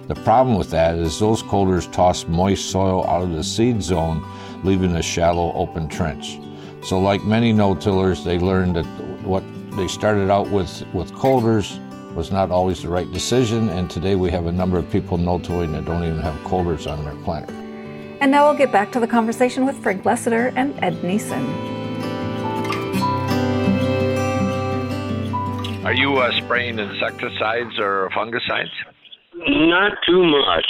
The 0.07 0.15
problem 0.15 0.55
with 0.55 0.69
that 0.69 0.95
is 0.97 1.17
those 1.17 1.41
coulters 1.41 1.87
toss 1.87 2.27
moist 2.27 2.69
soil 2.69 3.07
out 3.07 3.23
of 3.23 3.31
the 3.31 3.43
seed 3.43 3.81
zone, 3.81 4.23
leaving 4.63 4.95
a 4.95 5.01
shallow 5.01 5.51
open 5.53 5.89
trench. 5.89 6.39
So, 6.83 6.99
like 6.99 7.23
many 7.23 7.51
no 7.51 7.73
tillers, 7.73 8.23
they 8.23 8.37
learned 8.37 8.75
that 8.75 8.85
what 9.23 9.43
they 9.71 9.87
started 9.87 10.29
out 10.29 10.51
with 10.51 10.85
with 10.93 11.11
coulters 11.15 11.79
was 12.13 12.31
not 12.31 12.51
always 12.51 12.83
the 12.83 12.89
right 12.89 13.11
decision, 13.11 13.69
and 13.69 13.89
today 13.89 14.15
we 14.15 14.29
have 14.29 14.45
a 14.45 14.51
number 14.51 14.77
of 14.77 14.89
people 14.91 15.17
no 15.17 15.39
tilling 15.39 15.71
that 15.71 15.85
don't 15.85 16.03
even 16.03 16.19
have 16.19 16.35
coulters 16.43 16.85
on 16.85 17.03
their 17.03 17.15
planter. 17.23 17.53
And 18.21 18.29
now 18.29 18.47
we'll 18.47 18.57
get 18.57 18.71
back 18.71 18.91
to 18.91 18.99
the 18.99 19.07
conversation 19.07 19.65
with 19.65 19.75
Frank 19.81 20.03
Lessiter 20.03 20.53
and 20.55 20.77
Ed 20.83 20.93
Neeson. 21.01 21.43
Are 25.83 25.93
you 25.93 26.17
uh, 26.17 26.31
spraying 26.37 26.77
insecticides 26.77 27.79
or 27.79 28.09
fungicides? 28.11 28.69
Not 29.35 29.91
too 30.07 30.23
much. 30.23 30.65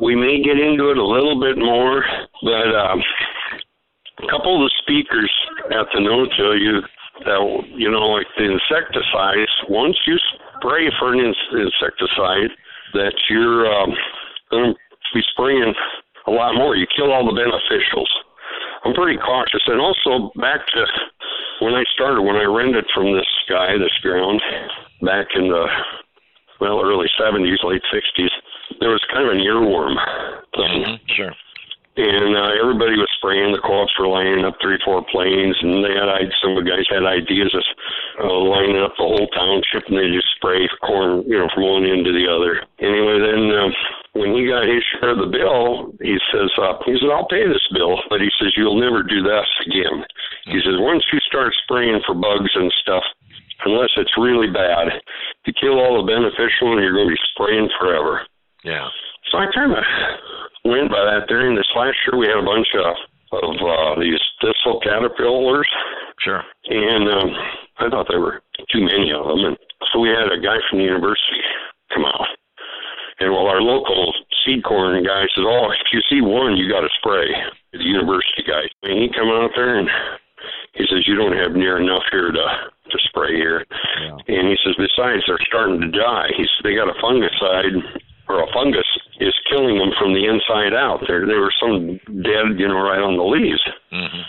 We 0.00 0.14
may 0.14 0.42
get 0.42 0.58
into 0.58 0.90
it 0.90 0.98
a 0.98 1.04
little 1.04 1.40
bit 1.40 1.58
more, 1.58 2.04
but 2.42 2.70
um, 2.74 3.02
a 4.22 4.30
couple 4.30 4.54
of 4.54 4.70
the 4.70 4.72
speakers 4.82 5.32
at 5.70 5.86
the 5.92 6.00
no 6.00 6.26
till 6.36 6.56
you 6.56 6.80
that 7.26 7.38
you 7.74 7.90
know, 7.90 8.10
like 8.10 8.26
the 8.36 8.44
insecticides. 8.44 9.50
Once 9.68 9.96
you 10.06 10.18
spray 10.58 10.90
for 10.98 11.12
an 11.14 11.20
insecticide, 11.20 12.50
that 12.94 13.14
you're 13.30 13.66
um, 13.70 13.90
going 14.50 14.74
to 14.74 15.10
be 15.14 15.22
spraying 15.30 15.74
a 16.26 16.30
lot 16.30 16.54
more. 16.54 16.76
You 16.76 16.86
kill 16.96 17.12
all 17.12 17.24
the 17.24 17.38
beneficials. 17.38 18.10
I'm 18.84 18.94
pretty 18.94 19.18
cautious, 19.18 19.62
and 19.66 19.80
also 19.80 20.30
back 20.40 20.66
to 20.74 20.86
when 21.60 21.74
I 21.74 21.84
started, 21.94 22.22
when 22.22 22.36
I 22.36 22.44
rented 22.44 22.84
from 22.94 23.14
this 23.14 23.28
guy, 23.48 23.78
this 23.78 23.94
ground, 24.02 24.42
back 25.02 25.28
in 25.34 25.48
the 25.48 25.66
well 26.64 26.80
early 26.80 27.08
'70s, 27.20 27.60
late 27.62 27.84
'60s, 27.92 28.32
there 28.80 28.90
was 28.90 29.04
kind 29.12 29.28
of 29.28 29.36
an 29.36 29.44
earworm. 29.44 29.96
Mm-hmm, 30.56 30.96
sure. 31.12 31.32
And 31.94 32.34
uh, 32.34 32.58
everybody 32.58 32.98
was 32.98 33.06
spraying. 33.14 33.54
The 33.54 33.62
co-ops 33.62 33.94
were 33.94 34.10
lining 34.10 34.42
up 34.42 34.58
three, 34.58 34.82
four 34.82 35.06
planes, 35.14 35.54
and 35.62 35.78
they 35.78 35.94
had 35.94 36.26
some 36.42 36.58
of 36.58 36.64
the 36.64 36.66
guys 36.66 36.90
had 36.90 37.06
ideas 37.06 37.54
of 37.54 37.62
uh, 38.18 38.34
lining 38.50 38.82
up 38.82 38.98
the 38.98 39.06
whole 39.06 39.30
township, 39.30 39.86
and 39.86 39.94
they 39.94 40.10
just 40.10 40.26
spray 40.34 40.66
corn, 40.82 41.22
you 41.22 41.38
know, 41.38 41.46
from 41.54 41.62
one 41.62 41.86
end 41.86 42.02
to 42.02 42.10
the 42.10 42.26
other. 42.26 42.66
Anyway, 42.82 43.22
then 43.22 43.46
uh, 43.46 43.70
when 44.18 44.34
he 44.34 44.50
got 44.50 44.66
his 44.66 44.82
share 44.90 45.14
of 45.14 45.22
the 45.22 45.30
bill, 45.30 45.94
he 46.02 46.18
says, 46.34 46.50
uh, 46.58 46.82
he 46.82 46.98
says, 46.98 47.14
I'll 47.14 47.30
pay 47.30 47.46
this 47.46 47.62
bill, 47.70 48.02
but 48.10 48.18
he 48.18 48.30
says 48.42 48.58
you'll 48.58 48.82
never 48.82 49.06
do 49.06 49.22
this 49.22 49.46
again. 49.62 50.02
He 50.50 50.58
says 50.66 50.82
once 50.82 51.06
you 51.14 51.22
start 51.30 51.54
spraying 51.62 52.02
for 52.02 52.18
bugs 52.18 52.50
and 52.58 52.74
stuff, 52.82 53.06
unless 53.64 53.90
it's 53.96 54.16
really 54.16 54.48
bad, 54.48 54.88
you 55.46 55.52
kill 55.52 55.80
all 55.80 56.00
the 56.00 56.08
beneficial 56.08 56.72
and 56.72 56.80
you're 56.80 56.94
going 56.94 57.08
to 57.08 57.16
be 57.16 57.28
spraying 57.34 57.68
forever. 57.80 58.22
Yeah. 58.64 58.88
So 59.30 59.38
I 59.38 59.46
kind 59.54 59.72
of 59.72 59.84
went 60.64 60.90
by 60.90 61.04
that 61.04 61.28
During 61.28 61.56
This 61.56 61.68
last 61.76 61.96
year, 62.06 62.18
we 62.18 62.26
had 62.26 62.40
a 62.40 62.46
bunch 62.46 62.68
of 62.76 62.96
of 63.32 63.56
uh, 63.58 64.00
these 64.00 64.20
thistle 64.40 64.78
caterpillars. 64.78 65.66
Sure. 66.20 66.42
And 66.70 67.08
um, 67.10 67.30
I 67.78 67.88
thought 67.90 68.06
there 68.08 68.20
were 68.20 68.42
too 68.70 68.80
many 68.80 69.10
of 69.10 69.26
them, 69.26 69.44
and 69.44 69.56
so 69.92 69.98
we 69.98 70.08
had 70.08 70.30
a 70.30 70.38
guy 70.38 70.56
from 70.70 70.78
the 70.78 70.84
university 70.84 71.42
come 71.92 72.04
out. 72.04 72.30
And 73.20 73.32
well, 73.32 73.46
our 73.46 73.62
local 73.62 74.12
seed 74.44 74.64
corn 74.64 75.02
guy 75.04 75.22
says, 75.34 75.46
"Oh, 75.46 75.70
if 75.70 75.90
you 75.92 76.00
see 76.10 76.20
one, 76.20 76.56
you 76.56 76.70
got 76.70 76.80
to 76.80 76.88
spray." 76.98 77.26
The 77.72 77.82
university 77.82 78.46
guy, 78.46 78.70
and 78.84 79.02
he 79.02 79.08
come 79.10 79.28
out 79.28 79.50
there 79.56 79.78
and 79.78 79.88
he 80.74 80.84
says, 80.86 81.06
"You 81.06 81.14
don't 81.14 81.36
have 81.36 81.52
near 81.52 81.78
enough 81.78 82.02
here 82.10 82.30
to 82.30 82.46
to 82.90 82.98
spray 83.08 83.34
here." 83.34 83.64
Yeah. 84.00 84.16
And 84.28 84.48
he 84.48 84.56
says, 84.64 84.74
"Besides, 84.76 85.24
they're 85.26 85.38
starting 85.46 85.80
to 85.80 85.88
die." 85.88 86.30
He 86.36 86.44
said, 86.44 86.62
"They 86.64 86.74
got 86.74 86.88
a 86.88 86.98
fungicide 87.00 88.00
or 88.28 88.42
a 88.42 88.52
fungus 88.52 88.88
is 89.20 89.34
killing 89.50 89.78
them 89.78 89.92
from 89.98 90.14
the 90.14 90.24
inside 90.26 90.74
out. 90.74 91.04
There, 91.06 91.26
there 91.26 91.40
were 91.40 91.52
some 91.60 92.00
dead, 92.22 92.58
you 92.58 92.68
know, 92.68 92.80
right 92.80 93.00
on 93.00 93.16
the 93.16 93.24
leaves." 93.24 93.62
Mm-hmm. 93.92 94.22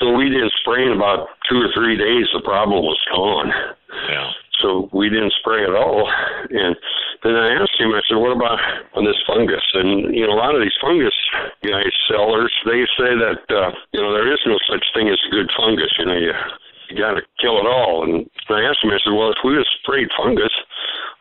So 0.00 0.12
we 0.16 0.30
didn't 0.30 0.52
spray 0.60 0.86
in 0.86 0.92
about 0.92 1.28
two 1.48 1.60
or 1.60 1.68
three 1.74 1.96
days. 1.96 2.26
The 2.32 2.40
problem 2.40 2.82
was 2.82 2.98
gone. 3.12 3.52
Yeah. 4.08 4.32
So 4.62 4.88
we 4.92 5.08
didn't 5.08 5.34
spray 5.40 5.64
at 5.64 5.74
all. 5.74 6.08
And 6.50 6.74
then 7.22 7.36
I 7.36 7.52
asked 7.62 7.78
him, 7.78 7.92
I 7.92 8.00
said, 8.08 8.16
what 8.16 8.34
about 8.34 8.58
on 8.96 9.04
this 9.04 9.20
fungus? 9.28 9.62
And, 9.76 10.10
you 10.10 10.26
know, 10.26 10.34
a 10.34 10.40
lot 10.40 10.56
of 10.56 10.64
these 10.64 10.74
fungus 10.80 11.14
guys, 11.62 11.92
sellers, 12.08 12.50
they 12.64 12.82
say 12.96 13.12
that, 13.12 13.44
uh, 13.52 13.70
you 13.92 14.00
know, 14.00 14.10
there 14.10 14.32
is 14.32 14.40
no 14.48 14.56
such 14.66 14.82
thing 14.96 15.06
as 15.06 15.20
good 15.30 15.46
fungus. 15.52 15.92
You 16.00 16.06
know, 16.08 16.16
you, 16.16 16.32
you 16.90 16.96
got 16.96 17.20
to 17.20 17.22
kill 17.38 17.60
it 17.60 17.68
all. 17.68 18.08
And 18.08 18.24
I 18.48 18.64
asked 18.66 18.82
him, 18.82 18.90
I 18.90 18.98
said, 19.04 19.14
well, 19.14 19.30
if 19.30 19.38
we 19.44 19.54
just 19.54 19.70
sprayed 19.84 20.08
fungus, 20.16 20.50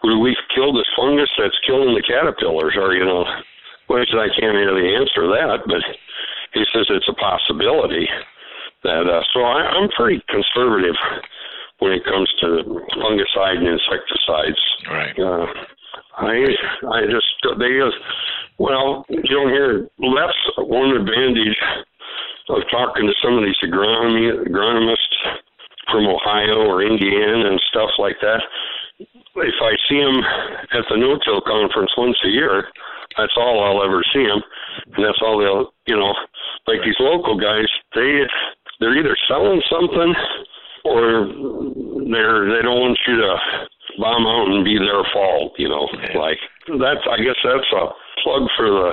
would 0.01 0.17
we 0.17 0.33
kill 0.55 0.71
this 0.71 0.87
fungus 0.95 1.29
that's 1.37 1.59
killing 1.67 1.93
the 1.93 2.01
caterpillars? 2.01 2.73
Or, 2.79 2.95
you 2.95 3.05
know, 3.05 3.27
well, 3.91 3.99
he 3.99 4.07
said, 4.09 4.23
I 4.23 4.33
can't 4.33 4.55
really 4.55 4.95
answer 4.95 5.27
that, 5.35 5.67
but 5.67 5.83
he 6.55 6.63
says 6.73 6.87
it's 6.89 7.11
a 7.11 7.17
possibility 7.19 8.07
that, 8.83 9.03
uh, 9.03 9.21
so 9.33 9.43
I, 9.43 9.67
I'm 9.67 9.89
pretty 9.93 10.23
conservative 10.31 10.95
when 11.79 11.91
it 11.91 12.03
comes 12.03 12.29
to 12.41 12.63
fungicide 12.99 13.57
and 13.57 13.67
insecticides. 13.67 14.61
Right. 14.87 15.19
Uh, 15.19 15.47
I 16.17 16.35
I 16.91 17.01
just 17.07 17.27
they 17.57 17.79
just 17.79 17.97
well 18.57 19.05
you 19.09 19.23
don't 19.23 19.49
hear 19.49 19.87
that's 19.99 20.37
one 20.57 20.91
advantage 20.95 21.57
of 22.49 22.63
talking 22.71 23.07
to 23.07 23.13
some 23.23 23.37
of 23.37 23.43
these 23.43 23.57
agronomy 23.63 24.47
agronomists 24.47 25.15
from 25.91 26.05
Ohio 26.05 26.67
or 26.67 26.83
Indiana 26.83 27.49
and 27.49 27.61
stuff 27.69 27.89
like 27.97 28.17
that. 28.21 28.41
If 28.99 29.59
I 29.61 29.73
see 29.87 30.01
them 30.01 30.19
at 30.75 30.85
the 30.89 30.97
no-till 30.97 31.41
conference 31.41 31.91
once 31.97 32.17
a 32.25 32.29
year, 32.29 32.67
that's 33.17 33.33
all 33.37 33.63
I'll 33.63 33.85
ever 33.85 34.03
see 34.13 34.25
them, 34.25 34.41
and 34.95 35.05
that's 35.05 35.21
all 35.21 35.39
they'll 35.39 35.71
you 35.87 35.95
know 35.95 36.13
like 36.67 36.83
these 36.83 36.99
local 36.99 37.39
guys 37.39 37.67
they 37.95 38.27
they're 38.79 38.97
either 38.97 39.15
selling 39.27 39.61
something 39.69 40.13
or 40.85 41.27
they're 42.09 42.49
they 42.49 42.61
don't 42.63 42.81
want 42.81 42.99
you 43.07 43.15
to 43.17 43.31
bomb 43.97 44.25
out 44.25 44.47
and 44.53 44.63
be 44.63 44.77
their 44.77 45.03
fault, 45.13 45.53
you 45.57 45.69
know. 45.69 45.87
Yeah. 45.93 46.17
Like 46.17 46.39
that's 46.79 47.05
I 47.09 47.17
guess 47.17 47.39
that's 47.43 47.71
a 47.73 47.85
plug 48.23 48.47
for 48.57 48.69
the 48.69 48.91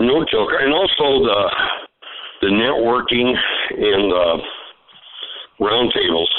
no 0.00 0.24
till 0.30 0.48
and 0.48 0.72
also 0.72 1.24
the 1.24 1.40
the 2.40 2.50
networking 2.54 3.34
and 3.70 4.12
the 4.12 4.38
roundtables. 5.60 6.32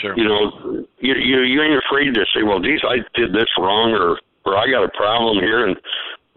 Sure. 0.00 0.14
You 0.16 0.24
know, 0.28 0.86
you 0.98 1.14
you 1.14 1.40
you 1.42 1.62
ain't 1.62 1.82
afraid 1.84 2.14
to 2.14 2.24
say, 2.34 2.42
well, 2.42 2.60
geez, 2.60 2.80
I 2.84 2.98
did 3.18 3.32
this 3.32 3.48
wrong, 3.58 3.92
or 3.92 4.20
or 4.44 4.56
I 4.56 4.70
got 4.70 4.84
a 4.84 4.92
problem 4.96 5.38
here, 5.42 5.66
and, 5.66 5.76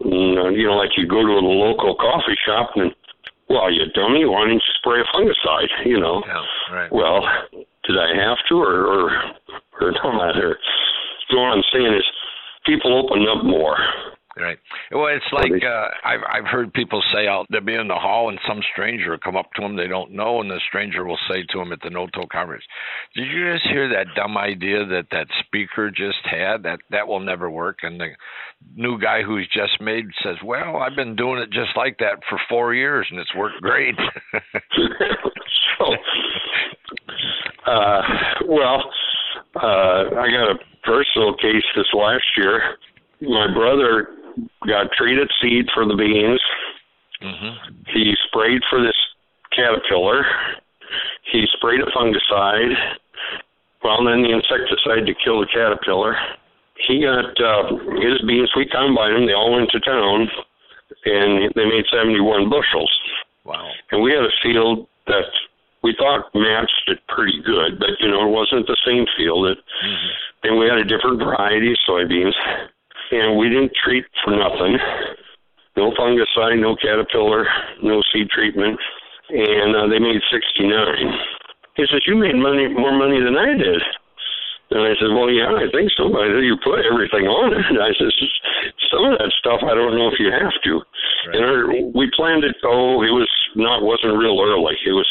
and 0.00 0.38
uh, 0.38 0.48
you 0.48 0.66
know, 0.66 0.76
like 0.76 0.90
you 0.96 1.06
go 1.06 1.22
to 1.22 1.32
a 1.32 1.44
local 1.44 1.94
coffee 1.94 2.38
shop 2.46 2.70
and 2.76 2.94
well, 3.50 3.70
you 3.70 3.84
dummy, 3.92 4.24
why 4.24 4.46
didn't 4.46 4.62
you 4.62 4.74
spray 4.78 5.00
a 5.02 5.06
fungicide? 5.12 5.68
You 5.84 5.98
know. 6.00 6.22
Yeah, 6.26 6.74
right. 6.74 6.92
Well, 6.92 7.26
did 7.84 7.98
I 7.98 8.14
have 8.14 8.38
to, 8.48 8.54
or 8.54 8.86
or 8.86 9.10
or 9.80 9.90
not? 9.90 10.38
Or 10.38 10.56
so 11.28 11.36
what 11.36 11.52
I'm 11.58 11.62
saying 11.72 11.92
is, 11.92 12.04
people 12.64 12.96
open 12.96 13.26
up 13.28 13.44
more. 13.44 13.76
Right. 14.40 14.58
Well, 14.90 15.08
it's 15.08 15.24
like 15.32 15.62
uh, 15.62 15.88
I've 16.02 16.20
I've 16.32 16.46
heard 16.46 16.72
people 16.72 17.02
say 17.12 17.26
out 17.26 17.46
they'll 17.50 17.60
be 17.60 17.74
in 17.74 17.88
the 17.88 17.94
hall 17.94 18.30
and 18.30 18.38
some 18.48 18.60
stranger 18.72 19.10
will 19.10 19.18
come 19.18 19.36
up 19.36 19.52
to 19.56 19.62
them 19.62 19.76
they 19.76 19.86
don't 19.86 20.12
know, 20.12 20.40
and 20.40 20.50
the 20.50 20.60
stranger 20.66 21.04
will 21.04 21.18
say 21.28 21.42
to 21.50 21.58
them 21.58 21.72
at 21.72 21.82
the 21.82 21.90
no-till 21.90 22.26
conference, 22.26 22.64
"Did 23.14 23.26
you 23.26 23.52
just 23.52 23.66
hear 23.66 23.88
that 23.88 24.14
dumb 24.16 24.38
idea 24.38 24.86
that 24.86 25.08
that 25.10 25.26
speaker 25.40 25.90
just 25.90 26.24
had? 26.24 26.62
That 26.62 26.80
that 26.90 27.06
will 27.06 27.20
never 27.20 27.50
work." 27.50 27.80
And 27.82 28.00
the 28.00 28.08
new 28.74 28.98
guy 28.98 29.22
who's 29.22 29.48
just 29.52 29.78
made 29.80 30.06
says, 30.22 30.36
"Well, 30.42 30.78
I've 30.78 30.96
been 30.96 31.16
doing 31.16 31.40
it 31.42 31.50
just 31.50 31.76
like 31.76 31.98
that 31.98 32.22
for 32.28 32.40
four 32.48 32.72
years, 32.72 33.06
and 33.10 33.20
it's 33.20 33.34
worked 33.34 33.60
great." 33.60 33.96
so, 35.78 35.84
uh, 37.66 38.02
well, 38.46 38.90
uh, 39.56 40.16
I 40.16 40.30
got 40.30 40.50
a 40.50 40.58
personal 40.82 41.34
case 41.36 41.64
this 41.76 41.92
last 41.92 42.24
year. 42.36 42.78
My 43.20 43.52
brother 43.52 44.08
got 44.66 44.92
treated 44.96 45.30
seed 45.40 45.66
for 45.74 45.86
the 45.86 45.94
beans. 45.94 46.40
Mm-hmm. 47.22 47.74
He 47.92 48.14
sprayed 48.26 48.62
for 48.68 48.82
this 48.82 48.96
caterpillar. 49.54 50.24
He 51.32 51.44
sprayed 51.56 51.80
a 51.80 51.90
fungicide. 51.92 52.74
Well, 53.84 54.04
then 54.04 54.22
the 54.22 54.32
insecticide 54.32 55.06
to 55.06 55.14
kill 55.24 55.40
the 55.40 55.48
caterpillar. 55.52 56.16
He 56.86 57.02
got 57.02 57.36
uh, 57.40 57.76
his 58.00 58.20
beans. 58.26 58.50
We 58.56 58.66
combined 58.66 59.16
them. 59.16 59.26
They 59.26 59.34
all 59.34 59.52
went 59.52 59.70
to 59.70 59.80
town, 59.80 60.28
and 61.04 61.52
they 61.54 61.64
made 61.64 61.84
71 61.92 62.48
bushels. 62.48 62.92
Wow! 63.44 63.70
And 63.90 64.02
we 64.02 64.12
had 64.12 64.24
a 64.24 64.36
field 64.42 64.86
that 65.06 65.28
we 65.82 65.94
thought 65.98 66.28
matched 66.34 66.88
it 66.88 67.00
pretty 67.08 67.40
good, 67.44 67.78
but 67.78 67.90
you 68.00 68.08
know 68.08 68.28
it 68.28 68.32
wasn't 68.32 68.66
the 68.66 68.76
same 68.84 69.06
field. 69.16 69.46
It, 69.48 69.58
mm-hmm. 69.58 70.10
And 70.42 70.58
we 70.58 70.66
had 70.68 70.78
a 70.78 70.84
different 70.84 71.18
variety 71.20 71.72
of 71.72 71.78
soybeans 71.88 72.32
and 73.10 73.38
we 73.38 73.48
didn't 73.48 73.72
treat 73.82 74.04
for 74.24 74.36
nothing. 74.36 74.78
No 75.76 75.92
fungicide, 75.92 76.60
no 76.60 76.76
caterpillar, 76.76 77.46
no 77.82 78.02
seed 78.12 78.28
treatment, 78.30 78.78
and 79.30 79.76
uh, 79.76 79.86
they 79.86 79.98
made 79.98 80.20
69. 80.30 80.66
He 81.76 81.86
says, 81.86 82.02
"You 82.06 82.16
made 82.16 82.34
money 82.34 82.68
more 82.68 82.92
money 82.92 83.22
than 83.22 83.36
I 83.36 83.54
did." 83.54 83.82
And 84.70 84.86
I 84.86 84.94
said, 84.98 85.10
"Well, 85.10 85.30
yeah, 85.30 85.50
I 85.50 85.66
think 85.70 85.90
so. 85.98 86.10
I 86.14 86.30
said, 86.30 86.46
you 86.46 86.58
put 86.62 86.86
everything 86.86 87.26
on 87.26 87.54
it." 87.54 87.64
And 87.70 87.78
I 87.88 87.90
said, 87.94 88.10
"Some 88.90 89.06
of 89.06 89.18
that 89.18 89.32
stuff, 89.38 89.62
I 89.62 89.74
don't 89.74 89.98
know 89.98 90.10
if 90.10 90.18
you 90.18 90.30
have 90.30 90.54
to." 90.66 90.72
Right. 91.26 91.34
And 91.34 91.42
our, 91.42 91.60
we 91.94 92.10
planned 92.14 92.44
it. 92.44 92.54
Oh, 92.62 93.02
it 93.02 93.14
was 93.14 93.30
not 93.54 93.82
wasn't 93.82 94.18
real 94.18 94.38
early. 94.38 94.78
It 94.86 94.94
was 94.94 95.08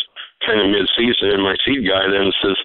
kind 0.47 0.59
of 0.59 0.71
mid-season, 0.71 1.35
and 1.35 1.43
my 1.43 1.55
seed 1.63 1.83
guy 1.87 2.07
then 2.07 2.31
says, 2.43 2.55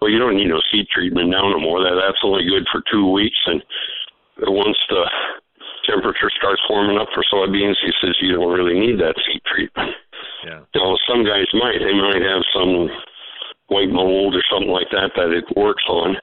"Well, 0.00 0.12
you 0.12 0.18
don't 0.18 0.36
need 0.36 0.52
no 0.52 0.60
seed 0.72 0.88
treatment 0.92 1.32
now 1.32 1.48
no 1.48 1.60
more. 1.60 1.80
That 1.80 1.96
that's 1.96 2.20
only 2.24 2.44
good 2.44 2.68
for 2.72 2.84
two 2.92 3.08
weeks." 3.08 3.40
And 3.46 3.64
once 4.42 4.78
the 4.88 5.04
temperature 5.88 6.30
starts 6.36 6.62
warming 6.68 6.98
up 6.98 7.08
for 7.14 7.24
soybeans, 7.32 7.76
he 7.84 7.92
says 8.00 8.16
you 8.20 8.34
don't 8.34 8.52
really 8.52 8.78
need 8.78 8.98
that 8.98 9.14
seed 9.26 9.42
treatment. 9.46 9.94
Yeah. 10.44 10.60
Know, 10.74 10.96
some 11.08 11.24
guys 11.24 11.46
might. 11.54 11.78
They 11.78 11.94
might 11.94 12.22
have 12.22 12.42
some 12.52 12.88
white 13.68 13.90
mold 13.90 14.34
or 14.34 14.42
something 14.50 14.70
like 14.70 14.90
that 14.92 15.12
that 15.16 15.30
it 15.32 15.44
works 15.56 15.84
on. 15.88 16.16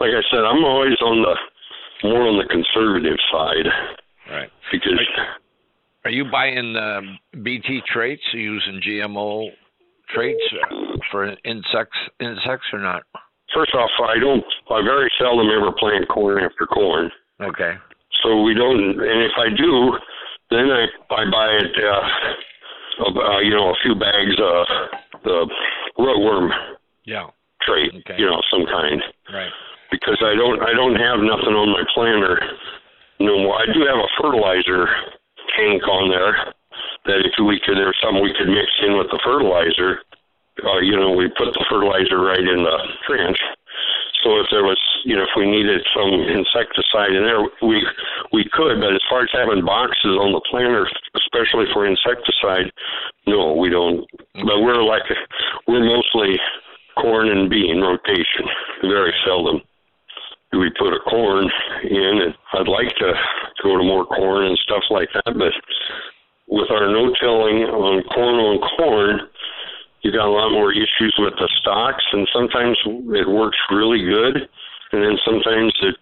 Like 0.00 0.10
I 0.10 0.22
said, 0.30 0.40
I'm 0.40 0.64
always 0.64 0.98
on 1.00 1.22
the 1.22 2.08
more 2.08 2.22
on 2.28 2.38
the 2.38 2.46
conservative 2.46 3.18
side. 3.30 3.66
Right. 4.30 4.50
Because. 4.70 5.00
Are, 6.04 6.10
you 6.10 6.24
buying 6.30 6.76
uh, 6.76 7.00
BT 7.42 7.80
traits? 7.92 8.22
Using 8.32 8.80
GMO 8.86 9.48
traits 10.14 10.42
uh, 10.52 10.96
for 11.10 11.24
insects 11.44 11.98
insects 12.20 12.66
or 12.72 12.78
not? 12.78 13.02
First 13.54 13.74
off, 13.74 13.90
I 14.04 14.18
don't. 14.20 14.44
I 14.70 14.82
very 14.82 15.10
seldom 15.18 15.48
ever 15.48 15.72
plant 15.72 16.08
corn 16.08 16.44
after 16.44 16.66
corn. 16.66 17.10
Okay. 17.40 17.74
So 18.22 18.42
we 18.42 18.54
don't. 18.54 19.00
And 19.00 19.20
if 19.24 19.32
I 19.38 19.48
do, 19.56 19.96
then 20.50 20.70
I 20.70 20.86
I 21.14 21.22
buy 21.30 21.48
it. 21.56 21.72
Uh, 21.76 22.04
uh, 23.04 23.38
you 23.40 23.50
know, 23.50 23.70
a 23.70 23.78
few 23.82 23.94
bags 23.94 24.36
of 24.42 24.66
the 25.24 25.50
rootworm. 25.98 26.50
Yeah. 27.04 27.30
Trait. 27.62 27.92
Okay. 27.94 28.18
You 28.18 28.26
know, 28.26 28.40
some 28.50 28.66
kind. 28.66 29.02
Right. 29.32 29.52
Because 29.90 30.18
I 30.20 30.34
don't 30.34 30.60
I 30.60 30.72
don't 30.74 30.96
have 30.96 31.20
nothing 31.20 31.56
on 31.56 31.72
my 31.72 31.84
planter 31.94 32.40
no 33.20 33.38
more. 33.38 33.58
I 33.58 33.66
do 33.72 33.80
have 33.86 33.98
a 33.98 34.10
fertilizer 34.20 34.86
tank 35.56 35.82
on 35.88 36.10
there 36.10 36.54
that 37.06 37.24
if 37.24 37.32
we 37.40 37.60
could 37.64 37.76
there's 37.76 37.96
something 38.02 38.22
we 38.22 38.34
could 38.36 38.48
mix 38.48 38.68
in 38.84 38.98
with 38.98 39.08
the 39.10 39.20
fertilizer 39.24 40.04
uh, 40.64 40.78
you 40.80 40.96
know, 40.96 41.12
we 41.12 41.28
put 41.28 41.52
the 41.54 41.64
fertilizer 41.70 42.18
right 42.20 42.40
in 42.42 42.62
the 42.64 42.78
trench. 43.06 43.38
So 44.24 44.40
if 44.42 44.46
there 44.50 44.64
was, 44.64 44.80
you 45.04 45.14
know, 45.14 45.22
if 45.22 45.34
we 45.36 45.46
needed 45.46 45.80
some 45.94 46.10
insecticide 46.26 47.14
in 47.14 47.22
there, 47.22 47.42
we 47.62 47.86
we 48.32 48.44
could. 48.50 48.80
But 48.80 48.94
as 48.94 49.04
far 49.08 49.22
as 49.22 49.30
having 49.32 49.64
boxes 49.64 50.18
on 50.18 50.34
the 50.34 50.42
planter, 50.50 50.90
especially 51.14 51.70
for 51.72 51.86
insecticide, 51.86 52.72
no, 53.26 53.54
we 53.54 53.70
don't. 53.70 54.02
But 54.34 54.58
we're 54.60 54.82
like 54.82 55.06
we're 55.68 55.86
mostly 55.86 56.40
corn 56.98 57.30
and 57.30 57.48
bean 57.48 57.80
rotation. 57.80 58.50
Very 58.82 59.14
seldom 59.24 59.62
do 60.52 60.58
we 60.58 60.70
put 60.78 60.94
a 60.94 61.00
corn 61.00 61.50
in. 61.84 62.20
And 62.24 62.34
I'd 62.54 62.68
like 62.68 62.88
to 62.98 63.12
go 63.62 63.76
to 63.76 63.84
more 63.84 64.06
corn 64.06 64.46
and 64.46 64.58
stuff 64.58 64.82
like 64.90 65.08
that, 65.14 65.34
but 65.36 65.52
with 66.48 66.70
our 66.70 66.88
no-tilling 66.88 67.68
on 67.68 68.02
corn 68.04 68.36
on 68.40 68.58
corn, 68.76 69.20
you 70.02 70.12
got 70.12 70.26
a 70.26 70.30
lot 70.30 70.52
more 70.52 70.72
issues 70.72 71.14
with 71.18 71.34
the 71.38 71.48
stalks, 71.60 72.04
and 72.12 72.28
sometimes 72.32 72.78
it 72.86 73.28
works 73.28 73.58
really 73.70 74.04
good, 74.04 74.48
and 74.92 75.02
then 75.02 75.18
sometimes 75.24 75.74
it 75.82 75.96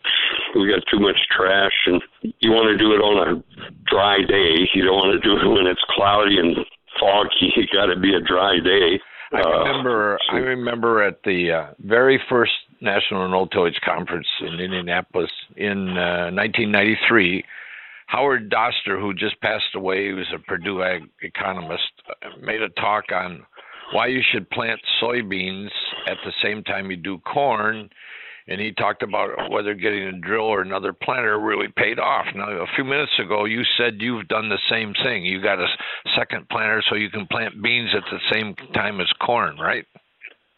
we 0.55 0.71
got 0.71 0.83
too 0.91 1.01
much 1.01 1.17
trash, 1.31 1.73
and 1.87 2.03
you 2.41 2.51
want 2.51 2.69
to 2.71 2.77
do 2.77 2.93
it 2.93 3.01
on 3.01 3.17
a 3.29 3.61
dry 3.91 4.19
day. 4.19 4.69
You 4.75 4.85
don't 4.85 4.97
want 4.97 5.21
to 5.21 5.29
do 5.29 5.37
it 5.37 5.49
when 5.49 5.67
it's 5.67 5.83
cloudy 5.91 6.39
and 6.39 6.57
foggy. 7.01 7.53
It 7.57 7.71
got 7.73 7.87
to 7.87 7.99
be 7.99 8.15
a 8.15 8.21
dry 8.21 8.59
day. 8.63 9.01
I 9.33 9.41
uh, 9.41 9.65
remember. 9.65 10.15
Uh, 10.15 10.19
so, 10.31 10.37
I 10.37 10.41
remember 10.41 11.03
at 11.03 11.23
the 11.25 11.53
uh, 11.53 11.67
very 11.81 12.21
first 12.29 12.53
National 12.81 13.29
No 13.29 13.47
Tillage 13.47 13.81
Conference 13.85 14.29
in 14.41 14.61
Indianapolis 14.61 15.31
in 15.57 15.97
uh, 15.97 16.31
1993. 16.33 17.45
Howard 18.07 18.51
Doster, 18.51 19.01
who 19.01 19.13
just 19.13 19.41
passed 19.41 19.75
away, 19.75 20.07
he 20.07 20.13
was 20.13 20.27
a 20.33 20.39
Purdue 20.39 20.83
ag 20.83 21.03
economist, 21.23 21.91
made 22.41 22.63
a 22.63 22.69
talk 22.69 23.07
on 23.13 23.45
why 23.93 24.07
you 24.07 24.21
should 24.33 24.51
plant 24.51 24.81
soybeans 25.03 25.71
at 26.07 26.17
the 26.25 26.33
same 26.43 26.63
time 26.65 26.91
you 26.91 26.97
do 26.97 27.19
corn. 27.19 27.89
And 28.49 28.61
he 28.61 28.71
talked 28.73 29.03
about 29.03 29.51
whether 29.51 29.75
getting 29.75 30.05
a 30.05 30.21
drill 30.21 30.45
or 30.45 30.63
another 30.63 30.93
planter 30.93 31.41
really 31.41 31.67
paid 31.77 31.99
off. 31.99 32.27
Now, 32.33 32.49
a 32.49 32.67
few 32.77 32.85
minutes 32.85 33.11
ago, 33.19 33.45
you 33.45 33.63
said 33.77 33.95
you've 33.99 34.29
done 34.29 34.49
the 34.49 34.59
same 34.71 34.95
thing. 35.03 35.25
You 35.25 35.43
got 35.43 35.59
a 35.59 35.67
second 36.17 36.49
planter 36.49 36.81
so 36.89 36.95
you 36.95 37.11
can 37.11 37.27
plant 37.27 37.61
beans 37.61 37.91
at 37.97 38.05
the 38.09 38.21
same 38.33 38.55
time 38.73 39.01
as 39.01 39.09
corn, 39.21 39.59
right? 39.59 39.85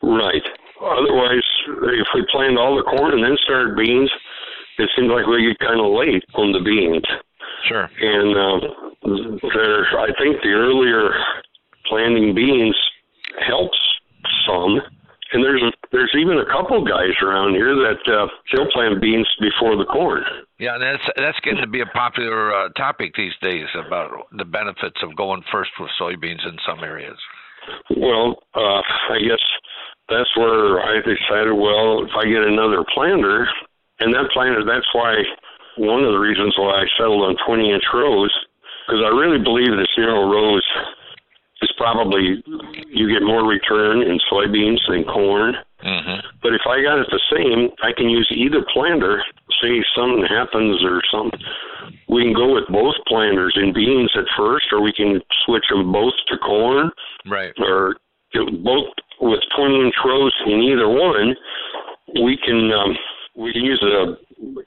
Right. 0.03 0.43
Otherwise, 0.81 1.43
if 1.67 2.07
we 2.14 2.27
planted 2.31 2.59
all 2.59 2.77
the 2.77 2.83
corn 2.83 3.14
and 3.14 3.25
then 3.25 3.38
started 3.43 3.75
beans, 3.75 4.11
it 4.79 4.91
seems 4.95 5.11
like 5.11 5.27
we 5.27 5.49
get 5.49 5.59
kind 5.59 5.81
of 5.81 5.91
late 5.93 6.23
on 6.35 6.53
the 6.53 6.61
beans. 6.61 7.05
Sure. 7.67 7.88
And 8.01 8.37
uh, 8.37 8.69
there, 9.55 9.99
I 9.99 10.12
think 10.21 10.43
the 10.43 10.51
earlier 10.51 11.11
planting 11.88 12.35
beans 12.35 12.77
helps 13.46 13.79
some. 14.46 14.81
And 15.33 15.44
there's 15.44 15.62
there's 15.92 16.14
even 16.16 16.38
a 16.38 16.46
couple 16.46 16.81
guys 16.85 17.12
around 17.20 17.53
here 17.53 17.74
that 17.77 18.01
uh, 18.09 18.29
still 18.48 18.64
plant 18.72 19.01
beans 19.01 19.29
before 19.40 19.77
the 19.77 19.85
corn. 19.85 20.24
Yeah, 20.59 20.79
that's 20.81 21.05
that's 21.16 21.38
getting 21.40 21.61
to 21.61 21.68
be 21.68 21.83
a 21.83 21.92
popular 21.92 22.55
uh, 22.55 22.68
topic 22.70 23.12
these 23.14 23.37
days 23.42 23.66
about 23.77 24.11
the 24.33 24.46
benefits 24.46 24.96
of 25.03 25.14
going 25.16 25.44
first 25.53 25.70
with 25.79 25.90
soybeans 26.01 26.46
in 26.48 26.57
some 26.66 26.81
areas. 26.81 27.18
Well, 27.94 28.40
uh, 28.55 28.81
I 29.12 29.20
guess 29.20 29.44
that's 30.09 30.35
where 30.37 30.81
I 30.81 31.05
decided. 31.05 31.53
Well, 31.53 32.09
if 32.09 32.12
I 32.16 32.24
get 32.24 32.48
another 32.48 32.83
planter, 32.94 33.46
and 34.01 34.14
that 34.14 34.31
planter, 34.33 34.64
that's 34.64 34.88
why 34.94 35.12
one 35.77 36.05
of 36.05 36.12
the 36.12 36.18
reasons 36.18 36.57
why 36.57 36.81
I 36.81 36.87
settled 36.96 37.22
on 37.22 37.37
20 37.46 37.70
inch 37.70 37.85
rows 37.92 38.33
because 38.88 39.05
I 39.05 39.12
really 39.12 39.37
believe 39.37 39.68
this 39.77 39.92
zero 39.92 40.24
rows 40.24 40.64
is 41.62 41.73
probably 41.77 42.42
you 42.88 43.12
get 43.12 43.27
more 43.27 43.47
return 43.47 44.03
in 44.03 44.18
soybeans 44.31 44.81
than 44.88 45.05
corn. 45.05 45.55
Mm-hmm. 45.85 46.27
But 46.42 46.55
if 46.55 46.62
I 46.68 46.83
got 46.83 46.99
it 46.99 47.07
the 47.11 47.23
same, 47.31 47.71
I 47.83 47.92
can 47.97 48.11
use 48.11 48.29
either 48.35 48.64
planter. 48.73 49.23
Say 49.62 49.83
something 49.94 50.27
happens 50.29 50.83
or 50.85 51.03
something, 51.11 51.40
we 52.09 52.25
can 52.25 52.33
go 52.33 52.55
with 52.55 52.64
both 52.68 52.94
planters 53.07 53.57
in 53.61 53.73
beans 53.73 54.11
at 54.16 54.25
first, 54.37 54.66
or 54.73 54.81
we 54.81 54.92
can 54.92 55.21
switch 55.44 55.64
them 55.71 55.92
both 55.92 56.14
to 56.29 56.38
corn. 56.38 56.90
Right. 57.27 57.53
Or 57.59 57.97
both 58.33 58.87
with 59.21 59.40
20 59.57 59.87
inch 59.87 59.94
rows 60.05 60.35
in 60.47 60.62
either 60.62 60.88
one, 60.88 61.35
we 62.23 62.38
can 62.44 62.71
um, 62.73 62.97
we 63.37 63.53
can 63.53 63.64
use 63.64 63.83
a 63.83 64.16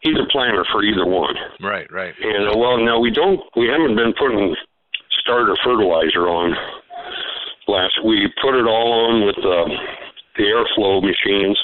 either 0.08 0.28
planter 0.32 0.66
for 0.72 0.84
either 0.84 1.06
one. 1.06 1.36
Right. 1.62 1.92
Right. 1.92 2.14
And 2.22 2.50
uh, 2.50 2.58
well, 2.58 2.78
now 2.84 3.00
we 3.00 3.12
don't 3.12 3.40
we 3.56 3.68
haven't 3.68 3.96
been 3.96 4.14
putting 4.18 4.56
starter 5.20 5.56
fertilizer 5.64 6.28
on 6.28 6.56
last. 7.68 8.00
We 8.06 8.32
put 8.42 8.56
it 8.56 8.66
all 8.66 8.92
on 9.08 9.26
with 9.26 9.36
the 9.36 9.60
the 10.38 10.44
airflow 10.44 11.02
machines 11.04 11.60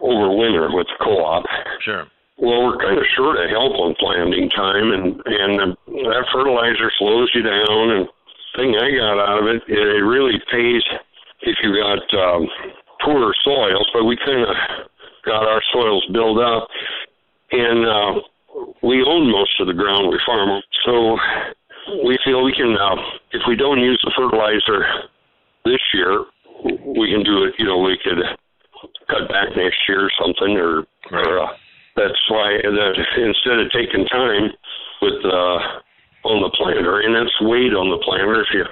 over 0.00 0.34
winter 0.34 0.70
with 0.72 0.86
the 0.86 1.04
co-op. 1.04 1.44
Sure. 1.84 2.06
well, 2.38 2.64
we're 2.64 2.78
kind 2.78 2.96
of 2.96 3.04
short 3.14 3.36
of 3.36 3.50
help 3.50 3.76
on 3.76 3.94
planting 4.00 4.48
time, 4.50 4.92
and 4.92 5.20
and 5.26 5.76
that 5.86 6.24
fertilizer 6.32 6.90
slows 6.98 7.30
you 7.34 7.42
down. 7.42 7.90
And 7.90 8.08
thing 8.56 8.74
I 8.76 8.90
got 8.96 9.20
out 9.20 9.42
of 9.42 9.46
it, 9.46 9.62
it 9.68 10.02
really 10.02 10.40
pays 10.50 10.82
if 11.42 11.56
you 11.62 11.76
got 11.76 12.02
um, 12.18 12.48
poorer 13.04 13.34
soils, 13.44 13.88
but 13.92 14.04
we 14.04 14.16
kind 14.16 14.42
of 14.42 14.56
got 15.24 15.46
our 15.46 15.62
soils 15.72 16.06
built 16.12 16.38
up, 16.38 16.68
and 17.52 17.86
uh, 17.86 18.20
we 18.82 19.02
own 19.02 19.30
most 19.30 19.60
of 19.60 19.66
the 19.66 19.74
ground 19.74 20.10
we 20.10 20.18
farm. 20.24 20.62
So 20.84 21.18
we 22.04 22.18
feel 22.24 22.44
we 22.44 22.52
can, 22.52 22.76
uh, 22.76 22.96
if 23.32 23.42
we 23.48 23.56
don't 23.56 23.80
use 23.80 24.00
the 24.04 24.12
fertilizer 24.16 25.08
this 25.64 25.80
year, 25.94 26.24
we 26.64 27.10
can 27.10 27.24
do 27.24 27.44
it. 27.44 27.54
You 27.58 27.66
know, 27.66 27.78
we 27.78 27.98
could 28.02 28.20
cut 29.08 29.28
back 29.28 29.56
next 29.56 29.78
year 29.88 30.06
or 30.06 30.12
something, 30.20 30.56
or, 30.56 30.84
right. 31.10 31.26
or 31.26 31.42
uh, 31.44 31.52
that's 31.96 32.20
why 32.28 32.58
that 32.62 32.94
instead 33.16 33.58
of 33.58 33.72
taking 33.72 34.06
time 34.06 34.50
with 35.02 35.24
uh, 35.24 36.28
on 36.28 36.42
the 36.44 36.52
planter, 36.56 37.00
and 37.00 37.14
that's 37.14 37.34
weight 37.40 37.72
on 37.72 37.90
the 37.90 38.00
planter. 38.04 38.42
If 38.42 38.48
you 38.52 38.64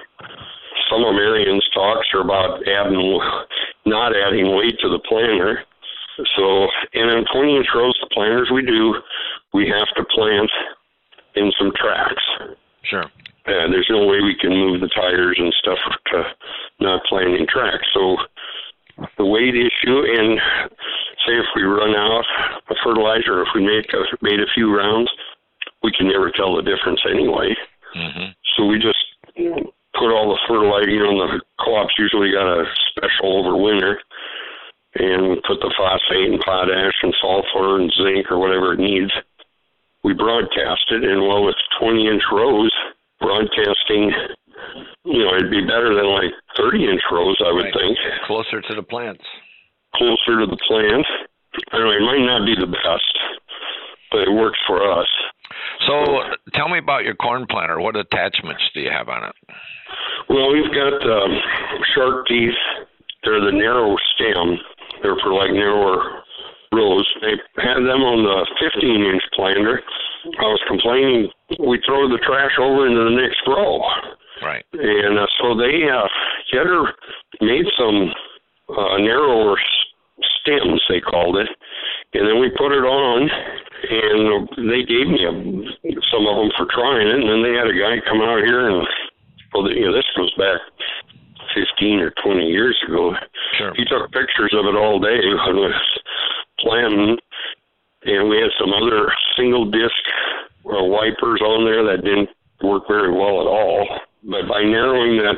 some 0.90 1.04
of 1.04 1.14
Marion's 1.14 1.66
talks 1.74 2.06
are 2.14 2.20
about 2.20 2.60
adding, 2.66 3.20
not 3.84 4.12
adding 4.16 4.56
weight 4.56 4.78
to 4.80 4.88
the 4.88 5.00
planter. 5.08 5.64
So, 6.36 6.66
and 6.94 7.10
in 7.12 7.24
20 7.32 7.56
inch 7.56 7.66
rows, 7.74 7.96
the 8.00 8.08
planters 8.12 8.50
we 8.52 8.64
do, 8.64 8.94
we 9.52 9.68
have 9.68 9.88
to 9.96 10.04
plant 10.14 10.50
in 11.36 11.52
some 11.58 11.72
tracks. 11.76 12.56
Sure. 12.88 13.04
And 13.46 13.72
there's 13.72 13.88
no 13.90 14.06
way 14.06 14.20
we 14.20 14.36
can 14.38 14.50
move 14.50 14.80
the 14.80 14.88
tires 14.88 15.36
and 15.38 15.54
stuff 15.60 15.78
to 16.12 16.22
not 16.80 17.04
plant 17.04 17.34
in 17.34 17.46
tracks. 17.46 17.86
So 17.94 18.16
the 19.16 19.24
weight 19.24 19.54
issue 19.54 20.04
and 20.04 20.40
say 21.26 21.34
if 21.38 21.46
we 21.54 21.62
run 21.62 21.94
out 21.94 22.24
of 22.68 22.76
fertilizer, 22.84 23.42
if 23.42 23.48
we 23.54 23.64
make 23.64 23.92
a, 23.92 24.02
made 24.22 24.40
a 24.40 24.52
few 24.54 24.74
rounds, 24.74 25.10
we 25.82 25.92
can 25.92 26.08
never 26.08 26.30
tell 26.30 26.56
the 26.56 26.62
difference 26.62 27.00
anyway. 27.08 27.54
Mm-hmm. 27.96 28.32
So 28.56 28.66
we 28.66 28.78
just 28.78 28.98
put 29.94 30.12
all 30.12 30.30
the 30.30 30.40
fertilizer. 30.48 30.90
You 30.90 31.00
know, 31.00 31.26
the 31.26 31.40
co-ops 31.64 31.94
usually 31.98 32.32
got 32.32 32.48
a 32.48 32.64
special 32.90 33.38
over 33.38 33.56
winter, 33.56 34.00
and 34.94 35.30
we 35.30 35.34
put 35.46 35.60
the 35.60 35.72
phosphate 35.76 36.30
and 36.30 36.40
potash 36.40 36.94
and 37.02 37.14
sulfur 37.20 37.80
and 37.80 37.92
zinc 37.96 38.30
or 38.30 38.38
whatever 38.38 38.74
it 38.74 38.80
needs. 38.80 39.12
We 40.04 40.14
broadcast 40.14 40.86
it, 40.90 41.04
and 41.04 41.22
well, 41.26 41.44
with 41.44 41.56
20 41.80 42.06
inch 42.06 42.22
rows, 42.32 42.72
broadcasting 43.20 44.12
you 45.04 45.24
know, 45.24 45.34
it'd 45.36 45.50
be 45.50 45.62
better 45.62 45.94
than 45.94 46.06
like 46.06 46.32
30 46.56 46.84
inch 46.84 47.02
rows, 47.10 47.36
I 47.44 47.52
would 47.52 47.64
right. 47.64 47.74
think. 47.74 47.98
Closer 48.26 48.60
to 48.60 48.74
the 48.74 48.82
plants. 48.82 49.24
Closer 49.94 50.40
to 50.40 50.46
the 50.46 50.58
plants. 50.68 51.08
I 51.72 51.78
know 51.78 51.90
it 51.90 52.04
might 52.04 52.24
not 52.24 52.44
be 52.44 52.54
the 52.58 52.66
best, 52.68 53.14
but 54.10 54.28
it 54.28 54.32
works 54.32 54.58
for 54.66 54.84
us. 54.84 55.08
So, 55.86 56.22
tell 56.54 56.68
me 56.68 56.78
about 56.78 57.04
your 57.04 57.14
corn 57.14 57.46
planter. 57.48 57.80
What 57.80 57.96
attachments 57.96 58.62
do 58.74 58.80
you 58.80 58.90
have 58.90 59.08
on 59.08 59.24
it? 59.24 59.34
Well, 60.28 60.52
we've 60.52 60.72
got 60.74 61.00
um, 61.00 61.40
shark 61.94 62.26
teeth. 62.26 62.58
They're 63.24 63.40
the 63.40 63.56
narrow 63.56 63.96
stem. 64.14 64.58
They're 65.02 65.16
for 65.22 65.32
like 65.32 65.50
narrower 65.50 66.22
rows. 66.72 67.06
They 67.20 67.36
had 67.62 67.80
them 67.80 68.02
on 68.04 68.24
the 68.24 68.38
15 68.60 69.04
inch 69.04 69.22
planter. 69.34 69.80
I 70.38 70.48
was 70.50 70.62
complaining 70.68 71.30
we 71.56 71.80
throw 71.86 72.08
the 72.08 72.20
trash 72.26 72.52
over 72.60 72.86
into 72.86 73.04
the 73.08 73.16
next 73.16 73.40
row. 73.46 73.80
Right. 74.42 74.64
And 74.72 75.18
uh, 75.18 75.26
so 75.40 75.56
they 75.56 75.88
uh, 75.88 76.06
Yetter 76.52 76.92
made 77.40 77.66
some 77.78 78.12
uh, 78.68 78.98
narrower 78.98 79.56
stems, 80.40 80.82
they 80.88 81.00
called 81.00 81.36
it, 81.36 81.48
and 82.14 82.28
then 82.28 82.40
we 82.40 82.50
put 82.50 82.72
it 82.72 82.84
on, 82.84 83.30
and 83.30 84.70
they 84.70 84.84
gave 84.84 85.08
me 85.08 85.24
a, 85.24 85.32
some 86.12 86.26
of 86.26 86.36
them 86.36 86.50
for 86.56 86.66
trying 86.70 87.08
it, 87.08 87.18
and 87.18 87.28
then 87.28 87.42
they 87.42 87.56
had 87.56 87.70
a 87.70 87.78
guy 87.78 87.98
come 88.06 88.20
out 88.20 88.44
here 88.44 88.68
and 88.68 88.86
well, 89.54 89.70
you 89.72 89.86
know, 89.86 89.96
this 89.96 90.04
goes 90.14 90.34
back 90.36 90.60
15 91.54 92.00
or 92.00 92.12
20 92.22 92.46
years 92.46 92.76
ago. 92.86 93.14
Sure. 93.56 93.72
He 93.76 93.84
took 93.84 94.10
pictures 94.12 94.54
of 94.54 94.66
it 94.66 94.76
all 94.76 94.98
day 94.98 95.18
when 95.22 95.38
I 95.38 95.52
was 95.52 95.98
planting, 96.60 97.16
and 98.04 98.28
we 98.28 98.36
had 98.38 98.50
some 98.58 98.72
other 98.72 99.12
single 99.36 99.70
disc 99.70 100.02
uh, 100.66 100.84
wipers 100.84 101.40
on 101.40 101.64
there 101.64 101.84
that 101.84 102.04
didn't 102.04 102.30
work 102.62 102.84
very 102.88 103.12
well 103.12 103.40
at 103.40 103.48
all. 103.48 103.86
But 104.24 104.48
by 104.48 104.62
narrowing 104.62 105.16
that 105.18 105.36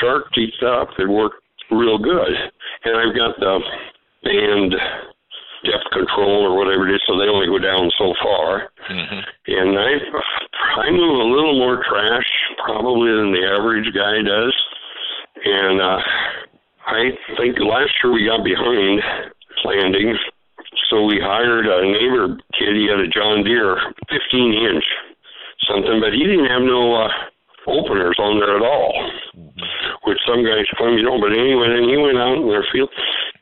shark 0.00 0.32
teeth 0.34 0.62
up, 0.62 0.88
it 0.98 1.08
worked 1.08 1.42
real 1.70 1.98
good. 1.98 2.34
And 2.84 2.96
I've 2.96 3.16
got 3.16 3.38
the 3.38 3.60
band 4.24 4.74
depth 5.64 5.92
control 5.92 6.48
or 6.48 6.56
whatever 6.56 6.88
it 6.88 6.94
is, 6.94 7.02
so 7.06 7.18
they 7.18 7.28
only 7.28 7.46
go 7.46 7.58
down 7.60 7.90
so 7.98 8.14
far. 8.22 8.72
Mm-hmm. 8.88 9.20
And 9.48 9.78
I 9.78 9.90
I 10.80 10.90
move 10.90 11.20
a 11.20 11.30
little 11.32 11.58
more 11.58 11.82
trash 11.84 12.28
probably 12.64 13.12
than 13.12 13.32
the 13.32 13.44
average 13.44 13.88
guy 13.92 14.22
does. 14.24 14.54
And 15.44 15.80
uh, 15.80 16.00
I 16.86 17.10
think 17.38 17.58
last 17.60 17.92
year 18.02 18.12
we 18.12 18.26
got 18.26 18.44
behind 18.44 19.00
planting, 19.62 20.16
so 20.88 21.04
we 21.04 21.20
hired 21.22 21.66
a 21.66 21.86
neighbor 21.86 22.36
kid. 22.58 22.76
He 22.76 22.88
had 22.88 23.00
a 23.00 23.08
John 23.08 23.44
Deere 23.44 23.78
15 24.10 24.52
inch 24.52 24.84
something, 25.68 26.00
but 26.00 26.12
he 26.12 26.24
didn't 26.24 26.50
have 26.50 26.62
no 26.62 26.94
uh, 26.94 27.08
openers 27.68 28.16
on 28.18 28.40
there 28.40 28.56
at 28.56 28.64
all, 28.64 28.92
which 30.04 30.18
some 30.26 30.42
guys 30.42 30.66
claim 30.76 30.96
you 30.96 31.04
know. 31.04 31.20
But 31.20 31.36
anyway, 31.36 31.68
then 31.68 31.88
he 31.88 31.96
went 31.96 32.18
out 32.18 32.40
in 32.40 32.48
their 32.48 32.66
field, 32.72 32.90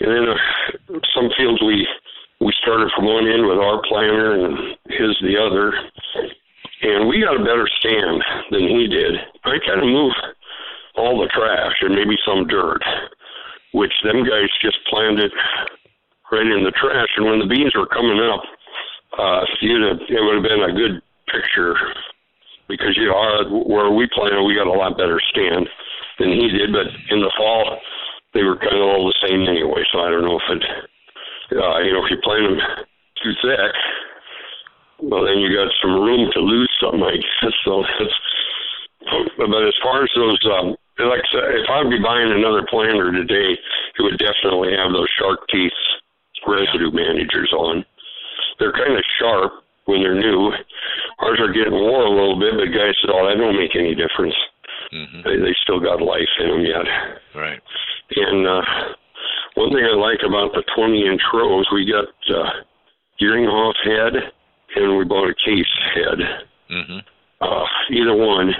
and 0.01 0.11
then 0.11 0.25
uh, 0.29 1.01
some 1.15 1.31
fields 1.37 1.63
we 1.63 1.87
we 2.41 2.53
started 2.63 2.91
from 2.95 3.07
one 3.07 3.27
end 3.27 3.47
with 3.47 3.59
our 3.59 3.83
planter 3.89 4.45
and 4.45 4.77
his 4.87 5.15
the 5.23 5.39
other, 5.39 5.75
and 6.83 7.09
we 7.09 7.23
got 7.23 7.41
a 7.41 7.45
better 7.45 7.69
stand 7.81 8.23
than 8.51 8.69
he 8.69 8.87
did. 8.87 9.15
I 9.45 9.59
kind 9.67 9.83
of 9.83 9.89
moved 9.89 10.19
all 10.99 11.19
the 11.19 11.31
trash 11.31 11.77
and 11.81 11.95
maybe 11.95 12.19
some 12.27 12.47
dirt, 12.47 12.83
which 13.73 13.93
them 14.03 14.25
guys 14.27 14.51
just 14.61 14.79
planted 14.91 15.33
right 16.33 16.47
in 16.47 16.65
the 16.65 16.75
trash. 16.75 17.09
And 17.17 17.27
when 17.27 17.39
the 17.39 17.47
beans 17.47 17.75
were 17.75 17.87
coming 17.87 18.19
up, 18.19 18.43
uh, 19.19 19.43
you'd 19.61 19.87
have, 19.87 20.01
it 20.09 20.21
would 20.21 20.37
have 20.37 20.47
been 20.47 20.69
a 20.69 20.75
good 20.75 21.01
picture 21.31 21.75
because 22.69 22.97
you 22.97 23.09
know 23.09 23.65
where 23.65 23.91
we 23.91 24.09
planted, 24.13 24.45
we 24.45 24.55
got 24.55 24.69
a 24.69 24.73
lot 24.73 24.99
better 24.99 25.21
stand 25.33 25.69
than 26.19 26.31
he 26.37 26.49
did. 26.53 26.73
But 26.73 26.93
in 27.09 27.21
the 27.21 27.33
fall, 27.37 27.81
they 28.35 28.43
were 28.45 28.61
kind 28.61 28.77
of 28.77 28.85
all 28.85 29.09
the 29.09 29.27
same 29.27 29.49
anyway. 29.49 29.83
So 29.93 30.01
I 30.01 30.11
don't 30.11 30.25
know 30.25 30.37
if 30.37 30.49
it, 30.53 30.63
uh, 31.57 31.79
you 31.81 31.93
know, 31.93 32.05
if 32.05 32.11
you 32.13 32.21
plant 32.23 32.45
them 32.45 32.61
too 33.25 33.33
thick, 33.41 33.75
well 35.01 35.25
then 35.25 35.39
you 35.39 35.49
got 35.55 35.73
some 35.81 35.97
room 35.97 36.29
to 36.35 36.41
lose 36.41 36.71
something. 36.81 37.03
I 37.03 37.17
guess 37.17 37.57
so. 37.65 37.83
That's, 37.99 38.19
but 39.39 39.65
as 39.65 39.79
far 39.83 40.03
as 40.03 40.11
those, 40.15 40.43
um, 40.53 40.77
like 41.07 41.23
I 41.23 41.29
said, 41.31 41.47
if 41.63 41.69
I'd 41.71 41.91
be 41.91 42.03
buying 42.03 42.33
another 42.33 42.67
planter 42.67 43.13
today, 43.13 43.55
it 43.55 44.03
would 44.03 44.19
definitely 44.19 44.75
have 44.75 44.91
those 44.91 45.11
shark 45.19 45.47
teeth 45.49 45.79
residue 46.47 46.91
managers 46.91 47.53
on. 47.55 47.85
They're 48.59 48.73
kind 48.73 48.97
of 48.97 49.05
sharp 49.19 49.53
when 49.87 50.03
they're 50.03 50.19
new. 50.19 50.51
Ours 51.21 51.39
are 51.41 51.53
getting 51.53 51.73
worn 51.73 52.07
a 52.07 52.15
little 52.15 52.39
bit, 52.39 52.55
but 52.59 52.75
guys 52.75 52.95
said, 53.01 53.11
"Oh, 53.11 53.27
that 53.27 53.39
don't 53.39 53.57
make 53.57 53.75
any 53.75 53.95
difference. 53.95 54.35
Mm-hmm. 54.93 55.23
They, 55.23 55.37
they 55.39 55.55
still 55.63 55.81
got 55.81 56.03
life 56.03 56.29
in 56.41 56.49
them 56.49 56.65
yet." 56.67 56.87
Right. 57.35 57.61
And 58.17 58.47
uh, 58.47 58.63
one 59.55 59.71
thing 59.71 59.85
I 59.85 59.95
like 59.95 60.21
about 60.27 60.53
the 60.53 60.65
20-inch 60.77 61.23
rows, 61.35 61.67
we 61.73 61.91
got 61.91 62.09
uh, 62.35 62.51
Geringhoff 63.21 63.75
head, 63.85 64.33
and 64.77 64.97
we 64.97 65.05
bought 65.05 65.31
a 65.31 65.35
case 65.35 65.73
head. 65.95 66.19
Mm-hmm. 66.71 66.99
Uh, 67.41 67.67
either 67.91 68.17
one. 68.17 68.53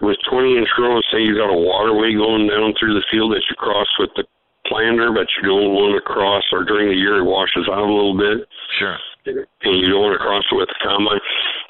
With 0.00 0.16
20-inch 0.30 0.68
rows, 0.78 1.02
say 1.10 1.18
you 1.18 1.34
got 1.34 1.50
a 1.50 1.58
waterway 1.58 2.14
going 2.14 2.46
down 2.46 2.74
through 2.78 2.94
the 2.94 3.06
field 3.10 3.34
that 3.34 3.42
you 3.50 3.56
cross 3.58 3.88
with 3.98 4.10
the 4.14 4.24
planter, 4.66 5.10
but 5.10 5.26
you 5.38 5.48
don't 5.48 5.74
want 5.74 5.98
to 5.98 6.04
cross, 6.04 6.44
or 6.52 6.62
during 6.62 6.88
the 6.88 6.94
year 6.94 7.18
it 7.18 7.26
washes 7.26 7.66
out 7.66 7.82
a 7.82 7.90
little 7.90 8.16
bit. 8.16 8.46
Sure. 8.78 8.96
And 9.26 9.76
you 9.82 9.90
don't 9.90 10.06
want 10.06 10.14
to 10.14 10.22
cross 10.22 10.44
it 10.46 10.54
with 10.54 10.68
the 10.68 10.80
combine. 10.80 11.20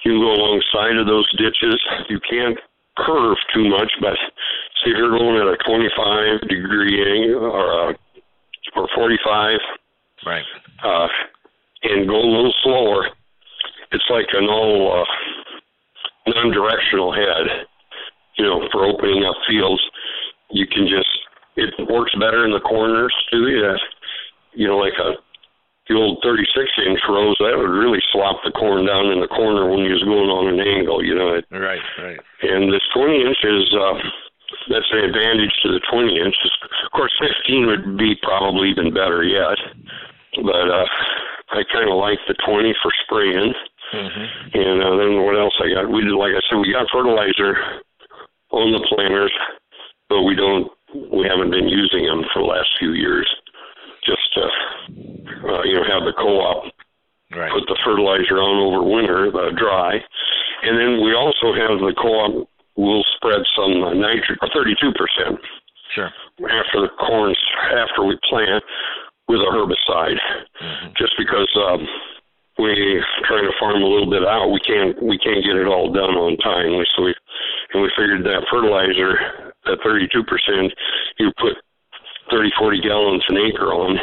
You 0.04 0.12
can 0.12 0.20
go 0.20 0.30
alongside 0.34 1.00
of 1.00 1.06
those 1.06 1.26
ditches. 1.40 1.80
You 2.10 2.20
can't 2.28 2.58
curve 2.98 3.38
too 3.54 3.68
much, 3.70 3.90
but 4.00 4.18
see 4.82 4.90
if 4.90 4.96
you're 4.98 5.16
going 5.16 5.40
at 5.40 5.48
a 5.48 5.56
25 5.64 6.48
degree 6.48 6.98
angle 7.00 7.50
or 7.50 7.90
a, 7.90 7.98
or 8.76 8.88
45, 8.94 9.58
right? 10.26 10.44
Uh, 10.84 11.08
and 11.82 12.08
go 12.08 12.16
a 12.16 12.28
little 12.28 12.54
slower. 12.62 13.08
It's 13.92 14.04
like 14.10 14.26
an 14.32 14.48
all 14.48 15.02
uh, 15.02 16.30
non-directional 16.30 17.12
head, 17.12 17.66
you 18.38 18.46
know, 18.46 18.66
for 18.72 18.86
opening 18.86 19.26
up 19.26 19.36
fields. 19.46 19.82
You 20.50 20.66
can 20.66 20.88
just 20.88 21.10
it 21.58 21.74
works 21.90 22.14
better 22.14 22.46
in 22.46 22.54
the 22.54 22.62
corners 22.62 23.12
too. 23.30 23.50
Yeah, 23.50 23.76
you 24.54 24.66
know, 24.66 24.78
like 24.78 24.94
a 24.98 25.18
the 25.88 25.96
old 25.96 26.20
36 26.20 26.52
inch 26.84 27.00
rows 27.08 27.36
that 27.40 27.56
would 27.56 27.72
really 27.72 28.00
slop 28.12 28.44
the 28.44 28.52
corn 28.52 28.84
down 28.84 29.08
in 29.08 29.24
the 29.24 29.32
corner 29.32 29.72
when 29.72 29.88
you 29.88 29.96
was 29.96 30.04
going 30.04 30.28
on 30.28 30.52
an 30.52 30.60
angle. 30.60 31.00
You 31.00 31.16
know. 31.16 31.40
It, 31.40 31.48
right, 31.50 31.80
right. 31.96 32.20
And 32.44 32.68
this 32.68 32.84
20 32.92 33.24
inch 33.24 33.40
is 33.40 33.72
uh, 33.72 33.96
that's 34.68 34.92
an 34.92 35.08
advantage 35.08 35.52
to 35.64 35.72
the 35.72 35.80
20 35.88 36.12
inches. 36.20 36.52
Of 36.84 36.92
course, 36.92 37.12
15 37.20 37.66
would 37.66 37.86
be 37.96 38.14
probably 38.20 38.68
even 38.68 38.92
better 38.92 39.24
yet, 39.24 39.56
but 40.44 40.66
uh, 40.68 40.88
I 41.56 41.64
kind 41.72 41.88
of 41.88 41.96
like 41.96 42.20
the 42.28 42.36
20 42.44 42.76
for 42.84 42.92
spraying. 43.04 43.56
Mm-hmm. 43.88 44.26
And 44.52 44.76
uh, 44.84 44.94
then 45.00 45.24
what 45.24 45.40
else 45.40 45.56
I 45.64 45.72
got? 45.72 45.88
We 45.88 46.04
did, 46.04 46.12
like 46.12 46.36
I 46.36 46.44
said, 46.44 46.60
we 46.60 46.76
got 46.76 46.92
fertilizer 46.92 47.80
on 48.50 48.72
the 48.72 48.82
planters, 48.88 49.32
but 50.08 50.22
we 50.22 50.34
don't, 50.34 50.70
we 51.12 51.28
haven't 51.28 51.50
been 51.50 51.68
using 51.68 52.06
them 52.06 52.24
for 52.32 52.42
the 52.42 52.48
last 52.48 52.68
few 52.78 52.92
years. 52.92 53.28
Just 54.04 54.24
to, 54.34 54.42
uh, 54.42 55.62
you 55.64 55.74
know, 55.74 55.84
have 55.84 56.06
the 56.06 56.14
co-op 56.16 56.64
right. 57.36 57.52
put 57.52 57.66
the 57.68 57.76
fertilizer 57.84 58.40
on 58.40 58.56
over 58.62 58.80
winter, 58.80 59.28
the 59.30 59.52
dry, 59.58 60.00
and 60.62 60.78
then 60.78 61.04
we 61.04 61.12
also 61.12 61.52
have 61.52 61.76
the 61.82 61.92
co-op 61.98 62.48
will 62.78 63.04
spread 63.18 63.42
some 63.58 63.82
uh, 63.82 63.92
nitrogen, 63.92 64.38
32 64.54 64.92
percent. 64.94 65.36
Sure. 65.94 66.10
After 66.46 66.80
the 66.86 66.92
corns, 67.00 67.36
after 67.74 68.04
we 68.04 68.16
plant, 68.30 68.62
with 69.28 69.40
a 69.44 69.50
herbicide, 69.52 70.16
mm-hmm. 70.62 70.88
just 70.96 71.12
because 71.18 71.48
um, 71.68 71.86
we 72.58 73.02
trying 73.22 73.46
to 73.46 73.54
farm 73.58 73.82
a 73.82 73.86
little 73.86 74.10
bit 74.10 74.26
out, 74.26 74.50
we 74.50 74.60
can't 74.60 74.98
we 75.02 75.18
can't 75.18 75.46
get 75.46 75.56
it 75.56 75.70
all 75.70 75.92
done 75.92 76.18
on 76.18 76.36
time. 76.42 76.74
So 76.96 77.06
we 77.06 77.14
and 77.72 77.82
we 77.82 77.90
figured 77.94 78.24
that 78.24 78.46
fertilizer, 78.50 79.54
that 79.64 79.78
32 79.84 80.10
percent, 80.24 80.74
you 81.18 81.30
put 81.38 81.54
30, 82.30 82.50
40 82.58 82.80
gallons 82.80 83.24
an 83.28 83.38
acre 83.38 83.72
on, 83.72 83.96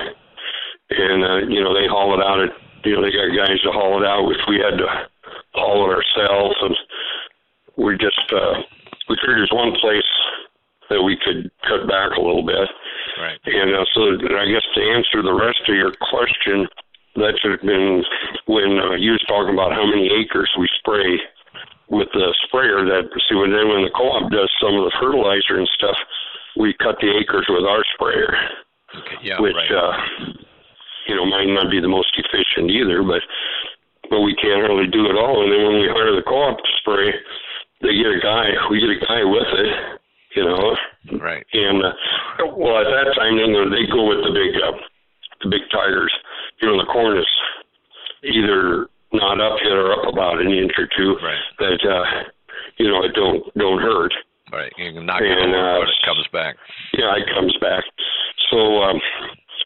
and 0.90 1.20
uh, 1.24 1.40
you 1.52 1.62
know 1.62 1.76
they 1.76 1.88
haul 1.88 2.16
it 2.16 2.24
out 2.24 2.40
at 2.40 2.56
you 2.88 2.96
know 2.96 3.04
they 3.04 3.12
got 3.12 3.36
guys 3.36 3.60
to 3.68 3.72
haul 3.76 4.02
it 4.02 4.08
out. 4.08 4.24
If 4.32 4.42
we 4.48 4.58
had 4.64 4.80
to 4.80 4.88
haul 5.54 5.92
it 5.92 5.96
ourselves, 5.96 6.56
and 6.62 6.76
we 7.76 7.98
just 7.98 8.24
uh, 8.32 8.64
we 9.10 9.20
figured 9.20 9.44
there's 9.44 9.52
one 9.52 9.76
place 9.82 10.08
that 10.90 11.02
we 11.02 11.18
could 11.18 11.50
cut 11.68 11.88
back 11.90 12.16
a 12.16 12.22
little 12.22 12.46
bit. 12.46 12.70
Right. 13.18 13.40
And 13.46 13.74
uh, 13.74 13.86
so 13.94 14.16
I 14.16 14.46
guess 14.46 14.66
to 14.76 14.82
answer 14.82 15.22
the 15.24 15.34
rest 15.34 15.62
of 15.68 15.76
your 15.76 15.94
question, 15.98 16.68
that 17.16 17.40
should 17.40 17.58
have 17.58 17.66
been 17.66 18.04
when 18.48 18.80
uh, 18.80 18.96
you 19.00 19.16
was 19.16 19.26
talking 19.28 19.54
about 19.54 19.72
how 19.72 19.86
many 19.88 20.12
acres 20.12 20.52
we 20.60 20.68
spray 20.80 21.20
with 21.90 22.10
the 22.14 22.34
sprayer. 22.48 22.84
That 22.84 23.08
see 23.28 23.36
when 23.36 23.52
then 23.52 23.72
when 23.72 23.84
the 23.84 23.94
co-op 23.96 24.32
does 24.32 24.52
some 24.60 24.76
of 24.76 24.84
the 24.88 24.96
fertilizer 25.00 25.58
and 25.58 25.70
stuff, 25.80 25.98
we 26.60 26.76
cut 26.80 27.00
the 27.00 27.12
acres 27.16 27.48
with 27.50 27.64
our 27.64 27.84
sprayer. 27.96 28.32
Okay. 28.96 29.20
Yeah. 29.24 29.40
Which 29.40 29.56
right. 29.56 29.72
uh, 29.72 29.96
you 31.08 31.16
know 31.16 31.26
might 31.26 31.50
not 31.50 31.72
be 31.72 31.80
the 31.80 31.92
most 31.92 32.12
efficient 32.16 32.72
either, 32.72 33.04
but 33.04 33.24
but 34.10 34.22
we 34.22 34.36
can't 34.36 34.64
really 34.64 34.88
do 34.88 35.08
it 35.10 35.18
all. 35.18 35.44
And 35.44 35.50
then 35.52 35.62
when 35.66 35.78
we 35.82 35.90
hire 35.90 36.14
the 36.14 36.26
co-op 36.26 36.58
to 36.58 36.72
spray, 36.84 37.10
they 37.82 37.96
get 37.96 38.12
a 38.12 38.22
guy. 38.22 38.54
We 38.70 38.84
get 38.84 38.96
a 38.96 39.02
guy 39.02 39.22
with 39.24 39.52
it 39.56 40.02
you 40.36 40.44
know. 40.44 40.76
Right. 41.20 41.46
And 41.54 41.84
uh, 41.84 41.94
well, 42.56 42.78
at 42.78 42.92
that 42.92 43.16
time, 43.16 43.38
then 43.40 43.56
they 43.72 43.88
go 43.88 44.06
with 44.08 44.22
the 44.28 44.34
big, 44.36 44.54
uh, 44.62 44.78
the 45.46 45.54
big 45.54 45.70
tigers. 45.70 46.12
You 46.62 46.74
know, 46.74 46.78
the 46.82 46.90
corn 46.90 47.18
is 47.18 47.30
either 48.26 48.90
not 49.14 49.38
up 49.38 49.62
yet 49.62 49.78
or 49.78 49.94
up 49.94 50.10
about 50.10 50.42
an 50.42 50.50
inch 50.50 50.74
or 50.78 50.90
two. 50.90 51.16
Right. 51.22 51.46
That 51.62 51.82
uh, 51.86 52.06
you 52.82 52.90
know, 52.90 53.06
it 53.06 53.14
don't 53.14 53.46
don't 53.54 53.82
hurt. 53.82 54.14
Right. 54.52 54.74
You 54.78 54.94
can 54.94 55.06
knock 55.06 55.22
and, 55.22 55.30
it 55.30 55.54
over, 55.54 55.78
uh, 55.78 55.80
but 55.86 55.90
it 55.90 56.06
comes 56.06 56.28
back. 56.34 56.56
Yeah, 56.98 57.14
it 57.22 57.30
comes 57.30 57.56
back. 57.62 57.86
So 58.50 58.82
um, 58.82 58.98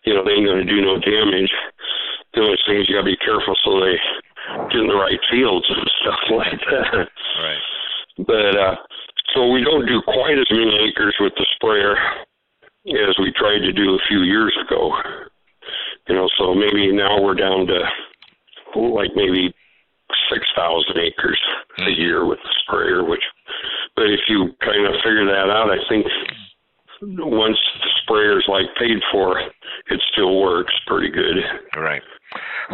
you 0.04 0.14
know, 0.14 0.24
they 0.28 0.36
ain't 0.36 0.48
gonna 0.48 0.68
do 0.68 0.84
no 0.84 1.00
damage. 1.00 1.52
The 2.36 2.42
only 2.44 2.60
thing 2.68 2.84
is 2.84 2.90
you 2.92 2.96
gotta 3.00 3.08
be 3.08 3.18
careful 3.24 3.56
so 3.64 3.80
they 3.80 3.96
get 4.70 4.82
in 4.84 4.92
the 4.92 5.00
right 5.00 5.20
fields 5.32 5.66
and 5.70 5.88
stuff 6.04 6.22
like 6.36 6.60
that. 6.68 7.08
Right. 7.40 7.64
But 8.28 8.54
uh 8.60 8.76
so 9.36 9.52
we 9.52 9.64
don't 9.64 9.86
do 9.86 10.02
quite 10.02 10.38
as 10.40 10.50
many 10.50 10.90
acres 10.90 11.16
with 11.20 11.34
the 11.38 11.46
sprayer 11.56 11.96
as 12.88 13.16
we 13.20 13.32
tried 13.38 13.60
to 13.60 13.72
do 13.72 13.94
a 13.94 14.08
few 14.08 14.22
years 14.22 14.58
ago. 14.66 14.92
You 16.08 16.16
know, 16.16 16.28
so 16.38 16.56
maybe 16.56 16.92
now 16.92 17.19
we're 17.30 17.36
down 17.36 17.68
to 17.68 17.80
like 18.76 19.12
maybe 19.16 19.54
six 20.34 20.46
thousand 20.56 20.98
acres 20.98 21.40
a 21.78 21.84
hmm. 21.84 22.02
year 22.02 22.26
with 22.26 22.40
the 22.44 22.50
sprayer, 22.64 23.04
which 23.04 23.22
but 23.96 24.06
if 24.06 24.22
you 24.28 24.50
kind 24.62 24.86
of 24.88 24.94
figure 25.04 25.26
that 25.26 25.50
out, 25.50 25.70
I 25.70 25.78
think 25.88 26.06
once 27.02 27.58
the 27.82 27.90
sprayer's 28.02 28.46
like 28.48 28.66
paid 28.80 28.98
for, 29.12 29.40
it 29.40 30.02
still 30.12 30.42
works 30.42 30.74
pretty 30.88 31.10
good. 31.10 31.38
Right. 31.78 32.02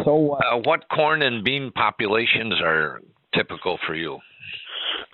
So, 0.04 0.34
uh, 0.34 0.58
what 0.64 0.88
corn 0.88 1.22
and 1.22 1.44
bean 1.44 1.70
populations 1.72 2.54
are 2.62 3.00
typical 3.34 3.78
for 3.86 3.94
you? 3.94 4.18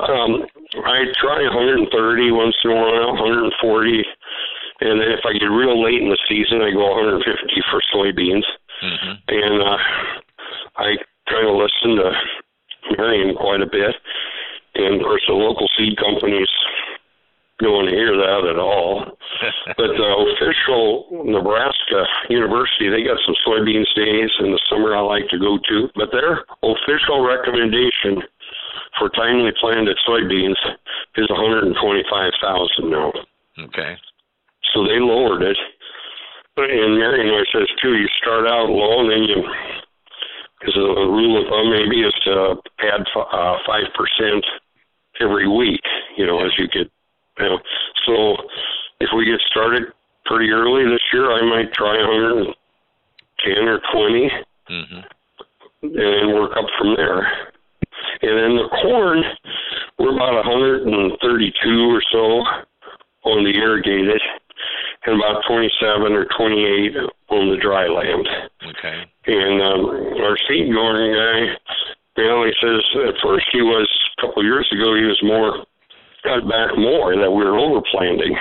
Um, 0.01 0.47
I 0.85 1.05
try 1.21 1.43
130 1.43 2.31
once 2.31 2.55
in 2.65 2.71
a 2.71 2.75
while, 2.75 3.13
140, 3.19 4.05
and 4.81 5.01
then 5.01 5.09
if 5.11 5.21
I 5.25 5.33
get 5.35 5.47
real 5.47 5.83
late 5.83 6.03
in 6.03 6.09
the 6.09 6.19
season, 6.29 6.63
I 6.63 6.71
go 6.71 6.91
150 6.91 7.23
for 7.71 7.83
soybeans. 7.95 8.47
Mm-hmm. 8.83 9.15
And 9.29 9.63
uh, 9.63 9.79
I 10.77 10.97
kind 11.31 11.47
of 11.47 11.55
listen 11.55 12.03
to 12.03 12.11
Marion 12.99 13.37
quite 13.37 13.63
a 13.63 13.71
bit, 13.71 13.95
and 14.75 14.97
of 14.97 15.03
course 15.03 15.23
the 15.29 15.35
local 15.35 15.69
seed 15.79 15.97
companies 15.99 16.51
don't 17.63 17.79
want 17.79 17.89
to 17.91 17.95
hear 17.95 18.17
that 18.19 18.43
at 18.51 18.59
all. 18.59 19.07
but 19.79 19.95
the 19.95 20.11
official 20.35 21.23
Nebraska 21.25 22.03
University, 22.83 23.03
they 23.03 23.09
got 23.09 23.21
some 23.27 23.35
soybean 23.47 23.85
days 23.95 24.31
in 24.41 24.53
the 24.53 24.61
summer 24.69 24.97
I 24.97 25.01
like 25.01 25.29
to 25.31 25.39
go 25.39 25.59
to, 25.59 25.89
but 25.95 26.11
their 26.13 26.45
official 26.63 27.25
recommendation 27.25 28.23
for 28.99 29.09
timely 29.11 29.53
planted 29.61 29.97
soybeans 30.07 30.59
is 31.17 31.29
125,000 31.31 32.91
now. 32.91 33.13
Okay. 33.65 33.97
So 34.75 34.85
they 34.85 34.99
lowered 34.99 35.43
it. 35.43 35.59
And 36.57 36.99
Marion 36.99 37.45
says 37.53 37.69
too, 37.81 37.95
you 37.95 38.09
start 38.21 38.47
out 38.47 38.69
low 38.69 39.01
and 39.01 39.11
then 39.11 39.23
you, 39.25 39.43
because 40.61 40.75
the 40.75 41.09
rule 41.09 41.41
of 41.41 41.49
thumb 41.49 41.71
maybe 41.71 42.03
is 42.03 42.15
to 42.25 42.57
add 42.81 43.07
uh, 43.17 43.57
five 43.67 43.89
uh, 43.89 43.97
percent 43.97 44.45
every 45.21 45.49
week. 45.49 45.81
You 46.17 46.27
know, 46.27 46.45
as 46.45 46.53
you 46.59 46.69
get. 46.69 46.91
You 47.39 47.49
know, 47.49 47.59
so 48.05 48.37
if 49.01 49.09
we 49.17 49.25
get 49.25 49.41
started 49.51 49.85
pretty 50.27 50.51
early 50.51 50.85
this 50.85 51.03
year, 51.13 51.33
I 51.33 51.43
might 51.43 51.73
try 51.73 51.97
110 51.97 53.69
or 53.69 53.81
20, 53.93 54.31
mm-hmm. 54.71 55.01
and 55.83 56.32
work 56.43 56.57
up 56.59 56.67
from 56.79 56.95
there. 56.97 57.23
And 58.23 58.35
then 58.35 58.53
the 58.59 58.69
corn, 58.83 59.23
we're 59.99 60.15
about 60.15 60.43
132 60.43 61.23
or 61.87 62.03
so 62.11 62.43
on 63.31 63.45
the 63.47 63.55
irrigated, 63.55 64.21
and 65.07 65.23
about 65.23 65.43
27 65.47 66.13
or 66.13 66.27
28 66.37 66.97
on 67.31 67.51
the 67.51 67.59
dry 67.63 67.87
land. 67.87 68.27
Okay. 68.75 69.07
And 69.27 69.63
um, 69.63 69.83
our 70.23 70.37
seed 70.49 70.67
corn 70.75 71.15
guy, 71.15 71.55
well, 72.19 72.45
he 72.45 72.53
says 72.59 72.83
at 73.07 73.15
first 73.23 73.47
he 73.53 73.63
was 73.63 73.89
a 74.19 74.27
couple 74.27 74.43
of 74.43 74.47
years 74.47 74.69
ago 74.73 74.95
he 74.95 75.07
was 75.07 75.21
more 75.23 75.65
cut 76.23 76.47
back 76.49 76.75
more 76.77 77.15
that 77.15 77.31
we 77.31 77.43
were 77.43 77.59
overplanting. 77.59 78.35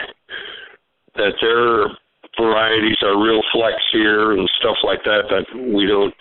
That 1.16 1.34
their 1.42 1.98
varieties 2.40 2.98
are 3.02 3.22
real 3.22 3.42
flex 3.52 3.76
here 3.92 4.32
and 4.32 4.50
stuff 4.60 4.78
like 4.84 5.04
that 5.04 5.24
that 5.30 5.46
we 5.54 5.86
don't 5.86 6.14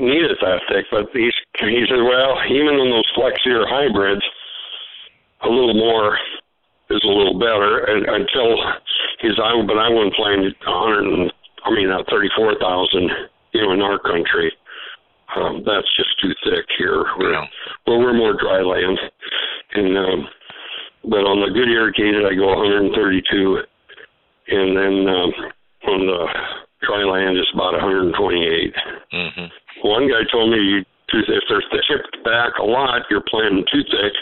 need 0.00 0.24
it 0.24 0.38
that 0.40 0.60
thick. 0.68 0.86
But 0.90 1.10
he's 1.12 1.34
he 1.60 1.84
said, 1.88 2.02
well, 2.02 2.38
even 2.50 2.78
in 2.78 2.90
those 2.90 3.10
flexier 3.16 3.66
hybrids, 3.66 4.24
a 5.42 5.48
little 5.48 5.74
more 5.74 6.18
is 6.90 7.02
a 7.04 7.12
little 7.12 7.38
better. 7.38 7.84
And 7.84 8.06
until 8.06 8.56
he's 9.20 9.38
I 9.38 9.54
but 9.66 9.78
I 9.78 9.88
wouldn't 9.88 10.14
a 10.18 10.70
hundred 10.70 11.32
I 11.64 11.70
mean 11.70 11.90
uh, 11.90 12.02
thirty 12.10 12.28
four 12.36 12.54
thousand, 12.58 13.10
you 13.52 13.62
know, 13.62 13.72
in 13.72 13.82
our 13.82 13.98
country. 13.98 14.52
Um, 15.36 15.62
that's 15.66 15.88
just 15.94 16.08
too 16.22 16.32
thick 16.42 16.64
here. 16.78 17.04
We're, 17.18 17.32
yeah. 17.32 17.44
Well, 17.86 18.00
we're 18.00 18.16
more 18.16 18.32
dry 18.32 18.62
land, 18.62 18.98
and 19.74 19.98
um, 19.98 20.28
but 21.04 21.24
on 21.24 21.40
the 21.40 21.52
good 21.52 21.68
irrigated, 21.68 22.24
I 22.24 22.34
go 22.34 22.48
132, 22.48 23.62
and 24.48 24.76
then 24.76 24.94
um, 25.06 25.32
on 25.86 26.00
the 26.06 26.20
dry 26.80 27.04
land, 27.04 27.36
it's 27.36 27.50
about 27.54 27.72
128. 27.72 28.14
Mm-hmm. 29.12 29.46
One 29.86 30.08
guy 30.08 30.22
told 30.30 30.50
me 30.50 30.84
if 31.12 31.44
they're 31.48 31.82
tipped 31.88 32.24
back 32.24 32.58
a 32.60 32.64
lot, 32.64 33.02
you're 33.10 33.24
planting 33.28 33.64
too 33.72 33.82
thick, 33.82 34.14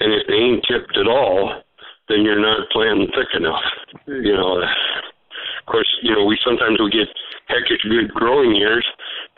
and 0.00 0.12
if 0.12 0.26
they 0.26 0.34
ain't 0.34 0.64
tipped 0.66 0.96
at 0.98 1.06
all, 1.06 1.62
then 2.08 2.22
you're 2.22 2.40
not 2.40 2.68
planting 2.72 3.08
thick 3.14 3.30
enough. 3.34 3.62
You 4.06 4.34
know, 4.34 4.58
of 4.60 5.66
course, 5.66 5.88
you 6.02 6.14
know 6.14 6.24
we 6.24 6.38
sometimes 6.44 6.78
we 6.80 6.90
get 6.90 7.08
heckish 7.46 7.82
good 7.86 8.10
growing 8.10 8.56
years, 8.56 8.86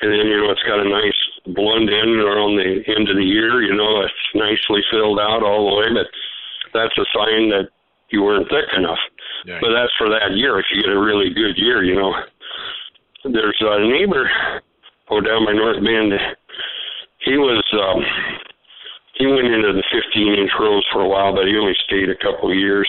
and 0.01 0.11
then 0.11 0.27
you 0.27 0.41
know 0.41 0.51
it's 0.51 0.65
got 0.65 0.81
a 0.81 0.89
nice 0.89 1.21
blunt 1.53 1.93
end 1.93 2.17
around 2.17 2.57
the 2.57 2.81
end 2.89 3.09
of 3.09 3.17
the 3.17 3.29
year. 3.29 3.63
You 3.63 3.77
know, 3.77 4.01
it's 4.01 4.15
nicely 4.35 4.81
filled 4.91 5.21
out 5.21 5.43
all 5.43 5.69
the 5.69 5.77
way, 5.77 5.89
but 5.93 6.09
that's 6.73 6.97
a 6.97 7.05
sign 7.13 7.51
that 7.53 7.69
you 8.13 8.23
weren't 8.23 8.49
thick 8.49 8.69
enough. 8.77 9.01
Yeah. 9.45 9.59
But 9.61 9.73
that's 9.75 9.93
for 9.99 10.09
that 10.09 10.37
year. 10.37 10.59
If 10.59 10.67
you 10.71 10.83
get 10.83 10.93
a 10.93 11.01
really 11.01 11.33
good 11.35 11.57
year, 11.57 11.83
you 11.83 11.97
know. 11.97 12.13
There's 13.25 13.59
a 13.61 13.87
neighbor 13.87 14.29
oh 15.11 15.21
down 15.21 15.47
by 15.47 15.53
North 15.53 15.79
Bend. 15.83 16.13
He 17.25 17.37
was 17.39 17.63
um 17.73 18.03
he 19.15 19.27
went 19.27 19.47
into 19.47 19.73
the 19.73 19.85
15 19.93 20.35
inch 20.35 20.51
rows 20.59 20.87
for 20.91 21.03
a 21.03 21.09
while, 21.09 21.35
but 21.35 21.47
he 21.47 21.57
only 21.57 21.77
stayed 21.87 22.11
a 22.11 22.19
couple 22.19 22.51
of 22.51 22.57
years. 22.57 22.89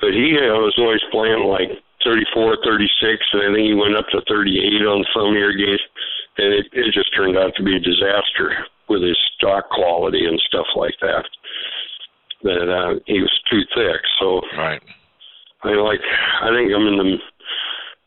But 0.00 0.12
he 0.12 0.36
uh, 0.36 0.60
was 0.60 0.76
always 0.78 1.00
playing 1.10 1.48
like 1.48 1.72
34, 2.04 2.58
36, 2.62 3.24
and 3.32 3.42
I 3.42 3.50
think 3.56 3.66
he 3.66 3.74
went 3.74 3.96
up 3.96 4.06
to 4.12 4.22
38 4.28 4.86
on 4.86 5.02
some 5.10 5.34
irrigation. 5.34 5.90
and 6.38 6.52
it, 6.54 6.66
it 6.72 6.92
just 6.92 7.10
turned 7.16 7.36
out 7.36 7.56
to 7.56 7.64
be 7.64 7.74
a 7.74 7.80
disaster 7.80 8.68
with 8.88 9.02
his 9.02 9.18
stalk 9.34 9.68
quality 9.70 10.26
and 10.26 10.38
stuff 10.46 10.66
like 10.76 10.94
that. 11.00 11.24
That 12.42 12.68
uh, 12.68 13.00
he 13.06 13.20
was 13.20 13.32
too 13.50 13.62
thick. 13.74 14.00
So 14.20 14.40
right. 14.56 14.82
I 15.64 15.70
like. 15.70 16.00
I 16.42 16.48
think 16.54 16.72
I'm 16.74 16.86
in 16.86 16.98
the 16.98 17.16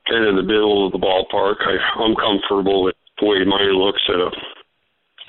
kind 0.09 0.25
of 0.25 0.35
the 0.35 0.43
middle 0.43 0.85
of 0.85 0.91
the 0.91 0.99
ballpark. 0.99 1.61
I, 1.61 1.77
I'm 2.01 2.15
comfortable 2.15 2.83
with 2.83 2.95
the 3.19 3.25
way 3.27 3.43
mine 3.45 3.73
looks 3.73 4.01
at 4.09 4.15
a 4.15 4.31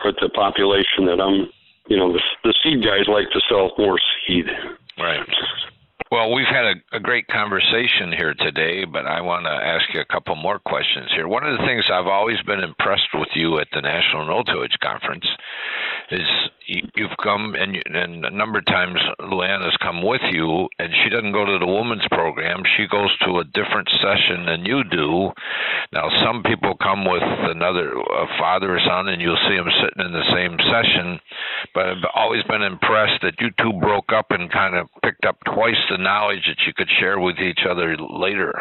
at 0.09 0.15
the 0.21 0.29
population 0.31 1.07
that 1.07 1.21
I'm. 1.21 1.49
You 1.89 1.97
know, 1.97 2.13
the, 2.13 2.23
the 2.45 2.55
seed 2.63 2.85
guys 2.85 3.09
like 3.09 3.27
to 3.33 3.41
sell 3.49 3.73
more 3.77 3.99
seed. 4.29 4.47
Right. 4.97 5.27
Well, 6.11 6.35
we've 6.35 6.51
had 6.51 6.67
a, 6.67 6.97
a, 6.97 7.01
great 7.01 7.29
conversation 7.29 8.11
here 8.19 8.35
today, 8.35 8.85
but 8.85 9.07
I 9.07 9.21
want 9.21 9.47
to 9.47 9.51
ask 9.51 9.95
you 9.95 10.01
a 10.01 10.13
couple 10.13 10.35
more 10.35 10.59
questions 10.59 11.07
here. 11.15 11.29
One 11.29 11.47
of 11.47 11.57
the 11.57 11.65
things 11.65 11.85
I've 11.87 12.09
always 12.09 12.43
been 12.43 12.61
impressed 12.61 13.15
with 13.15 13.29
you 13.37 13.61
at 13.61 13.69
the 13.73 13.81
National 13.81 14.27
No 14.27 14.43
Tillage 14.43 14.75
Conference 14.83 15.25
is 16.11 16.27
you've 16.95 17.17
come 17.23 17.55
and, 17.55 17.77
and 17.87 18.25
a 18.25 18.31
number 18.31 18.59
of 18.59 18.67
times 18.67 18.99
Luann 19.21 19.63
has 19.65 19.77
come 19.83 20.03
with 20.07 20.23
you, 20.31 20.69
and 20.79 20.93
she 21.03 21.11
doesn't 21.11 21.33
go 21.33 21.45
to 21.45 21.59
the 21.59 21.67
women's 21.67 22.07
program. 22.11 22.63
She 22.77 22.87
goes 22.87 23.11
to 23.27 23.39
a 23.39 23.45
different 23.45 23.91
session 23.99 24.47
than 24.47 24.65
you 24.65 24.85
do. 24.85 25.31
Now, 25.93 26.09
some 26.25 26.43
people 26.43 26.77
come 26.81 27.05
with 27.05 27.23
another 27.23 27.91
a 27.91 28.27
father 28.39 28.77
or 28.77 28.81
son, 28.87 29.09
and 29.09 29.21
you'll 29.21 29.41
see 29.49 29.57
them 29.57 29.71
sitting 29.83 30.07
in 30.07 30.13
the 30.13 30.31
same 30.35 30.57
session. 30.71 31.19
But 31.75 31.87
I've 31.87 32.07
always 32.15 32.43
been 32.45 32.63
impressed 32.63 33.23
that 33.23 33.41
you 33.41 33.51
two 33.59 33.73
broke 33.81 34.13
up 34.13 34.31
and 34.31 34.51
kind 34.51 34.77
of 34.77 34.87
picked 35.03 35.25
up 35.25 35.39
twice 35.45 35.81
the 35.91 35.99
knowledge 35.99 36.47
that 36.47 36.63
you 36.67 36.73
could 36.75 36.91
share 37.01 37.19
with 37.19 37.39
each 37.39 37.67
other 37.69 37.97
later. 37.99 38.55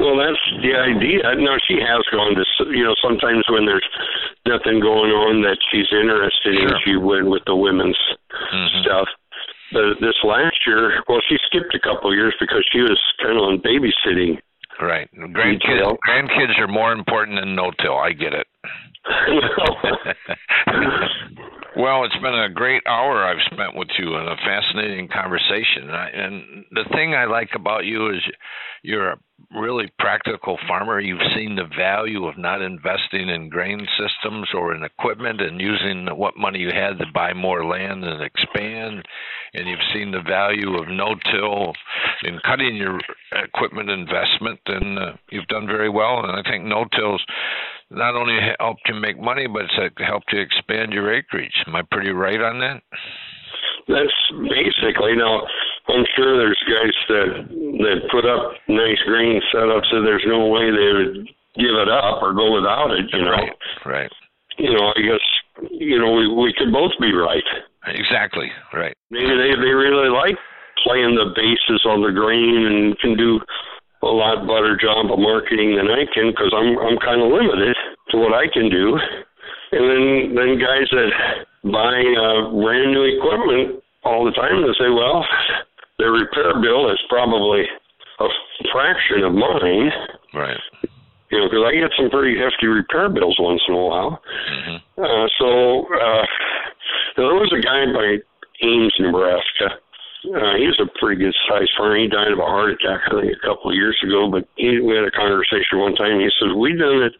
Well, 0.00 0.16
that's 0.16 0.40
the 0.62 0.74
idea. 0.74 1.22
No, 1.38 1.58
she 1.68 1.78
has 1.78 2.02
gone 2.10 2.34
to. 2.34 2.44
You 2.70 2.84
know, 2.84 2.94
sometimes 3.02 3.44
when 3.48 3.66
there's 3.66 3.86
nothing 4.46 4.80
going 4.80 5.12
on 5.12 5.42
that 5.42 5.58
she's 5.70 5.86
interested 5.92 6.58
sure. 6.58 6.68
in, 6.68 6.74
she 6.84 6.96
went 6.96 7.30
with 7.30 7.42
the 7.46 7.56
women's 7.56 7.98
mm-hmm. 8.30 8.82
stuff. 8.82 9.08
But 9.72 10.00
this 10.00 10.16
last 10.24 10.66
year, 10.66 11.02
well, 11.08 11.20
she 11.28 11.36
skipped 11.46 11.74
a 11.74 11.80
couple 11.80 12.10
of 12.10 12.16
years 12.16 12.34
because 12.40 12.66
she 12.72 12.80
was 12.80 13.00
kind 13.22 13.36
of 13.36 13.44
on 13.44 13.58
babysitting. 13.58 14.38
Right. 14.80 15.08
Grandkids. 15.14 15.98
Grandkids 16.08 16.58
are 16.58 16.68
more 16.68 16.92
important 16.92 17.38
than 17.40 17.54
no 17.54 17.70
till. 17.80 17.96
I 17.96 18.12
get 18.12 18.34
it. 18.34 18.46
well, 21.76 22.04
it's 22.04 22.16
been 22.22 22.34
a 22.34 22.50
great 22.50 22.82
hour 22.86 23.24
I've 23.24 23.42
spent 23.52 23.76
with 23.76 23.88
you 23.98 24.16
and 24.16 24.28
a 24.28 24.36
fascinating 24.36 25.08
conversation. 25.08 25.88
And, 25.90 26.64
the 26.70 26.84
thing 26.92 27.14
I 27.14 27.26
like 27.26 27.50
about 27.54 27.84
you 27.84 28.10
is 28.10 28.22
you're 28.82 29.10
a 29.10 29.18
really 29.58 29.92
practical 29.98 30.58
farmer. 30.66 31.00
You've 31.00 31.20
seen 31.34 31.56
the 31.56 31.68
value 31.76 32.26
of 32.26 32.38
not 32.38 32.62
investing 32.62 33.28
in 33.28 33.50
grain 33.50 33.86
systems 33.98 34.48
or 34.54 34.74
in 34.74 34.82
equipment 34.82 35.40
and 35.40 35.60
using 35.60 36.06
what 36.16 36.36
money 36.36 36.60
you 36.60 36.70
had 36.70 36.98
to 36.98 37.06
buy 37.12 37.34
more 37.34 37.64
land 37.64 38.04
and 38.04 38.22
expand. 38.22 39.06
And 39.54 39.68
you've 39.68 39.78
seen 39.92 40.12
the 40.12 40.22
value 40.22 40.76
of 40.76 40.88
no-till 40.88 41.72
in 42.24 42.40
cutting 42.44 42.76
your 42.76 42.98
equipment 43.32 43.90
investment, 43.90 44.60
and 44.66 44.98
uh, 44.98 45.12
you've 45.30 45.48
done 45.48 45.66
very 45.66 45.90
well. 45.90 46.24
And 46.24 46.32
I 46.32 46.42
think 46.48 46.64
no-till's 46.64 47.22
not 47.92 48.14
only 48.14 48.38
helped 48.58 48.82
you 48.88 48.94
make 48.94 49.20
money, 49.20 49.46
but 49.46 49.64
it's 49.64 49.78
uh, 49.78 50.04
helped 50.04 50.32
you 50.32 50.40
expand 50.40 50.92
your 50.92 51.12
acreage. 51.12 51.52
Am 51.66 51.76
I 51.76 51.82
pretty 51.90 52.10
right 52.10 52.40
on 52.40 52.58
that? 52.60 52.82
That's 53.88 54.18
basically 54.30 55.16
now. 55.16 55.42
I'm 55.88 56.06
sure 56.16 56.38
there's 56.38 56.62
guys 56.64 56.94
that 57.08 57.28
that 57.82 57.98
put 58.10 58.24
up 58.24 58.54
nice 58.68 59.02
green 59.04 59.40
setups, 59.52 59.90
so 59.90 60.02
there's 60.02 60.24
no 60.26 60.46
way 60.46 60.70
they 60.70 60.92
would 60.94 61.26
give 61.58 61.74
it 61.74 61.90
up 61.90 62.22
or 62.22 62.32
go 62.32 62.54
without 62.54 62.92
it. 62.92 63.10
You 63.12 63.24
know, 63.24 63.30
right? 63.30 63.52
right. 63.84 64.12
You 64.58 64.72
know, 64.72 64.92
I 64.94 65.00
guess 65.02 65.24
you 65.70 65.98
know 65.98 66.12
we 66.12 66.28
we 66.28 66.54
could 66.56 66.72
both 66.72 66.92
be 67.00 67.12
right. 67.12 67.44
Exactly 67.86 68.50
right. 68.72 68.94
Maybe 69.10 69.26
they 69.26 69.50
they 69.58 69.74
really 69.74 70.08
like 70.08 70.38
playing 70.84 71.14
the 71.14 71.34
bases 71.34 71.82
on 71.86 72.02
the 72.02 72.12
green 72.12 72.66
and 72.66 72.98
can 73.00 73.16
do 73.16 73.40
a 74.02 74.10
lot 74.10 74.46
better 74.46 74.76
job 74.76 75.10
of 75.10 75.18
marketing 75.18 75.78
than 75.78 75.86
I 75.86 76.04
can 76.10 76.30
because 76.30 76.50
I'm 76.50 76.74
I'm 76.78 76.98
kind 76.98 77.22
of 77.22 77.30
limited 77.30 77.76
to 78.10 78.18
what 78.18 78.34
I 78.34 78.50
can 78.50 78.68
do. 78.68 78.98
And 79.72 79.84
then 79.88 80.04
then 80.34 80.50
guys 80.58 80.90
that 80.90 81.10
buy 81.64 81.96
uh, 82.02 82.50
brand 82.50 82.90
new 82.90 83.06
equipment 83.06 83.82
all 84.04 84.24
the 84.24 84.34
time, 84.34 84.62
they 84.62 84.74
say, 84.74 84.90
well, 84.90 85.24
their 85.98 86.10
repair 86.10 86.58
bill 86.60 86.90
is 86.90 86.98
probably 87.08 87.62
a 88.18 88.26
fraction 88.72 89.22
of 89.22 89.32
mine. 89.32 89.90
Right. 90.34 90.58
You 91.30 91.38
know, 91.38 91.46
because 91.48 91.64
I 91.64 91.72
get 91.72 91.94
some 91.96 92.10
pretty 92.10 92.36
hefty 92.36 92.66
repair 92.66 93.08
bills 93.08 93.38
once 93.38 93.62
in 93.68 93.74
a 93.74 93.78
while. 93.78 94.20
Mm-hmm. 94.50 94.76
Uh, 95.00 95.26
so 95.38 95.86
uh, 95.94 96.26
there 97.16 97.32
was 97.32 97.54
a 97.56 97.62
guy 97.62 97.86
by 97.94 98.18
Ames, 98.66 98.92
Nebraska 98.98 99.80
uh, 100.30 100.54
he 100.54 100.70
was 100.70 100.78
a 100.78 100.90
pretty 100.98 101.22
good 101.22 101.34
sized 101.48 101.72
farmer. 101.76 101.98
He 101.98 102.06
died 102.06 102.30
of 102.30 102.38
a 102.38 102.46
heart 102.46 102.78
attack, 102.78 103.10
I 103.10 103.20
think, 103.20 103.34
a 103.34 103.46
couple 103.46 103.70
of 103.70 103.76
years 103.76 103.98
ago. 104.06 104.30
But 104.30 104.46
he, 104.54 104.78
we 104.78 104.94
had 104.94 105.08
a 105.08 105.10
conversation 105.10 105.82
one 105.82 105.94
time. 105.94 106.22
He 106.22 106.30
says, 106.38 106.54
"We 106.54 106.78
done 106.78 107.02
it 107.02 107.14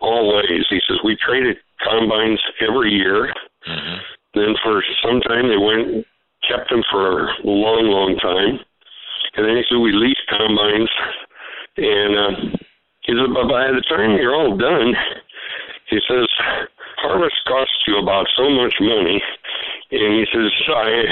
all 0.00 0.34
ways." 0.34 0.66
He 0.70 0.80
says, 0.86 0.98
"We 1.04 1.16
traded 1.16 1.58
combines 1.86 2.40
every 2.58 2.90
year. 2.90 3.30
Mm-hmm. 3.68 3.98
Then 4.34 4.52
for 4.62 4.82
some 5.02 5.20
time 5.22 5.48
they 5.48 5.58
went 5.58 6.06
kept 6.46 6.70
them 6.70 6.82
for 6.90 7.28
a 7.28 7.46
long, 7.46 7.90
long 7.90 8.16
time, 8.22 8.58
and 9.36 9.42
then 9.46 9.56
he 9.56 9.62
said 9.68 9.78
we 9.78 9.92
leased 9.92 10.26
combines. 10.28 10.90
And 11.76 12.12
uh, 12.18 12.58
he 13.06 13.14
said, 13.14 13.30
but 13.34 13.46
by 13.46 13.70
the 13.70 13.84
time 13.88 14.18
you're 14.18 14.34
all 14.34 14.56
done, 14.56 14.94
he 15.90 15.98
says 16.08 16.26
harvest 16.98 17.38
costs 17.46 17.86
you 17.86 17.98
about 17.98 18.26
so 18.36 18.50
much 18.50 18.74
money, 18.80 19.22
and 19.90 20.14
he 20.14 20.24
says 20.32 20.50
I 20.68 21.04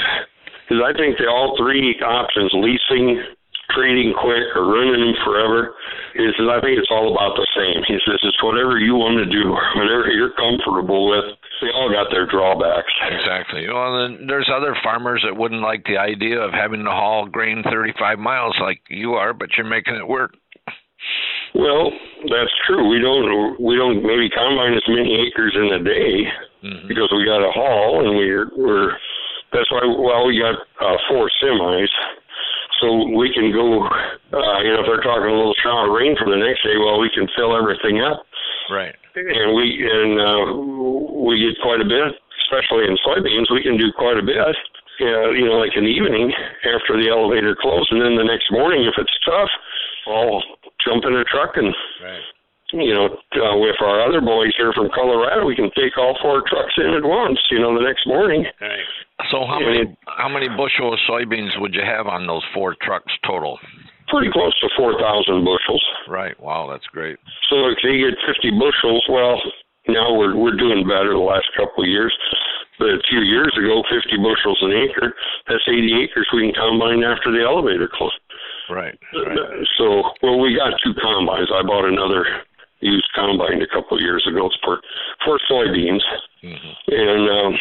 because 0.67 0.83
I 0.83 0.91
think 0.91 1.15
the 1.15 1.31
all 1.31 1.55
three 1.55 1.95
options, 2.03 2.51
leasing, 2.59 3.23
trading 3.71 4.11
quick, 4.19 4.51
or 4.51 4.67
running 4.67 4.99
them 4.99 5.15
forever, 5.23 5.71
is 6.19 6.35
I 6.43 6.59
think 6.59 6.75
it's 6.75 6.91
all 6.91 7.07
about 7.15 7.39
the 7.39 7.47
same. 7.55 7.87
He 7.87 7.95
says 8.03 8.19
it's 8.19 8.43
whatever 8.43 8.75
you 8.75 8.99
want 8.99 9.15
to 9.23 9.27
do, 9.31 9.47
whatever 9.79 10.11
you're 10.11 10.35
comfortable 10.35 11.07
with. 11.07 11.39
They 11.63 11.71
all 11.71 11.87
got 11.87 12.11
their 12.11 12.27
drawbacks. 12.27 12.91
Exactly. 12.99 13.65
Well, 13.71 13.95
then 13.95 14.27
there's 14.27 14.49
other 14.51 14.75
farmers 14.83 15.23
that 15.23 15.39
wouldn't 15.39 15.63
like 15.63 15.87
the 15.87 15.97
idea 15.97 16.39
of 16.39 16.51
having 16.51 16.83
to 16.83 16.91
haul 16.91 17.25
grain 17.25 17.63
35 17.63 18.19
miles 18.19 18.55
like 18.59 18.83
you 18.89 19.13
are, 19.13 19.33
but 19.33 19.49
you're 19.55 19.65
making 19.65 19.95
it 19.95 20.07
work. 20.07 20.35
Well, 21.55 21.91
that's 22.29 22.53
true. 22.67 22.85
We 22.91 22.99
don't 22.99 23.57
we 23.57 23.75
don't 23.75 24.03
maybe 24.03 24.29
combine 24.29 24.75
as 24.75 24.83
many 24.87 25.25
acres 25.25 25.55
in 25.55 25.73
a 25.73 25.81
day 25.81 26.27
mm-hmm. 26.63 26.87
because 26.87 27.09
we 27.15 27.25
got 27.25 27.39
to 27.39 27.51
haul 27.55 28.05
and 28.05 28.17
we're 28.17 28.51
we're 28.57 28.91
that's 29.51 29.71
why, 29.71 29.83
well, 29.85 30.27
we 30.27 30.39
got 30.39 30.59
uh, 30.83 30.97
four 31.07 31.29
semis, 31.41 31.91
so 32.81 33.09
we 33.15 33.31
can 33.33 33.51
go. 33.51 33.87
Uh, 33.87 34.59
you 34.61 34.71
know, 34.75 34.83
if 34.83 34.87
they're 34.87 35.05
talking 35.05 35.31
a 35.31 35.37
little 35.37 35.55
shower 35.63 35.87
of 35.87 35.95
rain 35.95 36.15
for 36.19 36.29
the 36.29 36.37
next 36.37 36.63
day, 36.63 36.75
well, 36.77 36.99
we 36.99 37.09
can 37.13 37.27
fill 37.35 37.55
everything 37.55 38.01
up. 38.01 38.23
Right. 38.69 38.95
And 39.15 39.55
we 39.55 39.81
and 39.81 40.13
uh, 40.19 40.45
we 41.25 41.41
get 41.41 41.57
quite 41.63 41.81
a 41.81 41.87
bit, 41.87 42.13
especially 42.45 42.85
in 42.85 42.99
soybeans. 43.01 43.49
We 43.49 43.63
can 43.63 43.77
do 43.77 43.89
quite 43.97 44.17
a 44.17 44.25
bit. 44.25 44.37
Uh, 44.37 45.29
you 45.33 45.45
know, 45.45 45.61
like 45.61 45.73
in 45.77 45.85
the 45.85 45.93
evening 45.93 46.33
after 46.65 46.97
the 46.97 47.09
elevator 47.09 47.55
closed, 47.55 47.91
and 47.91 48.01
then 48.01 48.17
the 48.17 48.25
next 48.25 48.51
morning, 48.51 48.85
if 48.85 48.93
it's 48.97 49.17
tough, 49.25 49.49
I'll 50.05 50.43
jump 50.85 51.05
in 51.05 51.15
a 51.15 51.23
truck 51.25 51.57
and 51.57 51.73
right 52.03 52.21
you 52.73 52.93
know, 52.93 53.07
uh, 53.07 53.55
with 53.57 53.79
our 53.79 54.03
other 54.03 54.19
boys 54.19 54.51
here 54.57 54.73
from 54.73 54.89
Colorado, 54.93 55.45
we 55.45 55.55
can 55.55 55.71
take 55.71 55.97
all 55.97 56.17
four 56.21 56.43
trucks 56.47 56.73
in 56.77 56.91
at 56.93 57.03
once. 57.03 57.39
You 57.49 57.59
know, 57.59 57.71
the 57.73 57.85
next 57.85 58.05
morning. 58.05 58.43
Right. 58.59 58.83
So 59.31 59.45
how 59.47 59.59
many 59.59 59.95
how 60.05 60.27
many 60.27 60.47
bushel 60.49 60.93
of 60.93 60.99
soybeans 61.09 61.59
would 61.59 61.73
you 61.73 61.83
have 61.83 62.07
on 62.07 62.27
those 62.27 62.43
four 62.53 62.75
trucks 62.81 63.11
total? 63.25 63.57
Pretty 64.09 64.31
close 64.31 64.57
to 64.59 64.69
four 64.75 64.99
thousand 64.99 65.47
bushels. 65.47 65.83
Right. 66.07 66.37
Wow, 66.39 66.67
that's 66.69 66.85
great. 66.91 67.17
So 67.49 67.67
if 67.71 67.79
you 67.83 68.03
get 68.03 68.19
fifty 68.27 68.51
bushels, 68.51 69.03
well, 69.09 69.39
now 69.87 70.13
we're 70.13 70.35
we're 70.35 70.57
doing 70.57 70.83
better 70.83 71.15
the 71.15 71.23
last 71.23 71.47
couple 71.55 71.83
of 71.83 71.89
years. 71.89 72.13
But 72.79 72.93
a 72.93 73.01
few 73.09 73.21
years 73.25 73.49
ago, 73.57 73.81
50 73.89 74.21
bushels 74.21 74.59
an 74.61 74.69
acre, 74.69 75.09
that's 75.49 75.65
80 75.65 75.97
acres 75.97 76.29
we 76.29 76.45
can 76.45 76.53
combine 76.53 77.01
after 77.01 77.33
the 77.33 77.41
elevator 77.41 77.89
closed. 77.91 78.21
Right. 78.69 78.93
right. 79.17 79.65
So, 79.81 80.13
well, 80.21 80.37
we 80.37 80.53
got 80.53 80.77
two 80.85 80.93
combines. 80.93 81.49
I 81.49 81.65
bought 81.65 81.89
another 81.89 82.45
used 82.79 83.09
combine 83.15 83.61
a 83.61 83.67
couple 83.73 83.97
of 83.97 84.01
years 84.01 84.25
ago 84.29 84.49
for 84.63 84.81
for 85.25 85.39
soybeans, 85.49 86.03
mm-hmm. 86.43 86.73
and 86.87 87.23
um, 87.29 87.53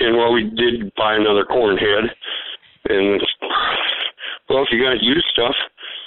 and 0.00 0.16
well, 0.16 0.32
we 0.32 0.44
did 0.56 0.92
buy 0.96 1.14
another 1.14 1.44
corn 1.44 1.76
head, 1.76 2.04
and 2.88 3.20
well, 4.48 4.62
if 4.62 4.68
you 4.70 4.82
got 4.82 5.02
used 5.02 5.26
stuff, 5.32 5.54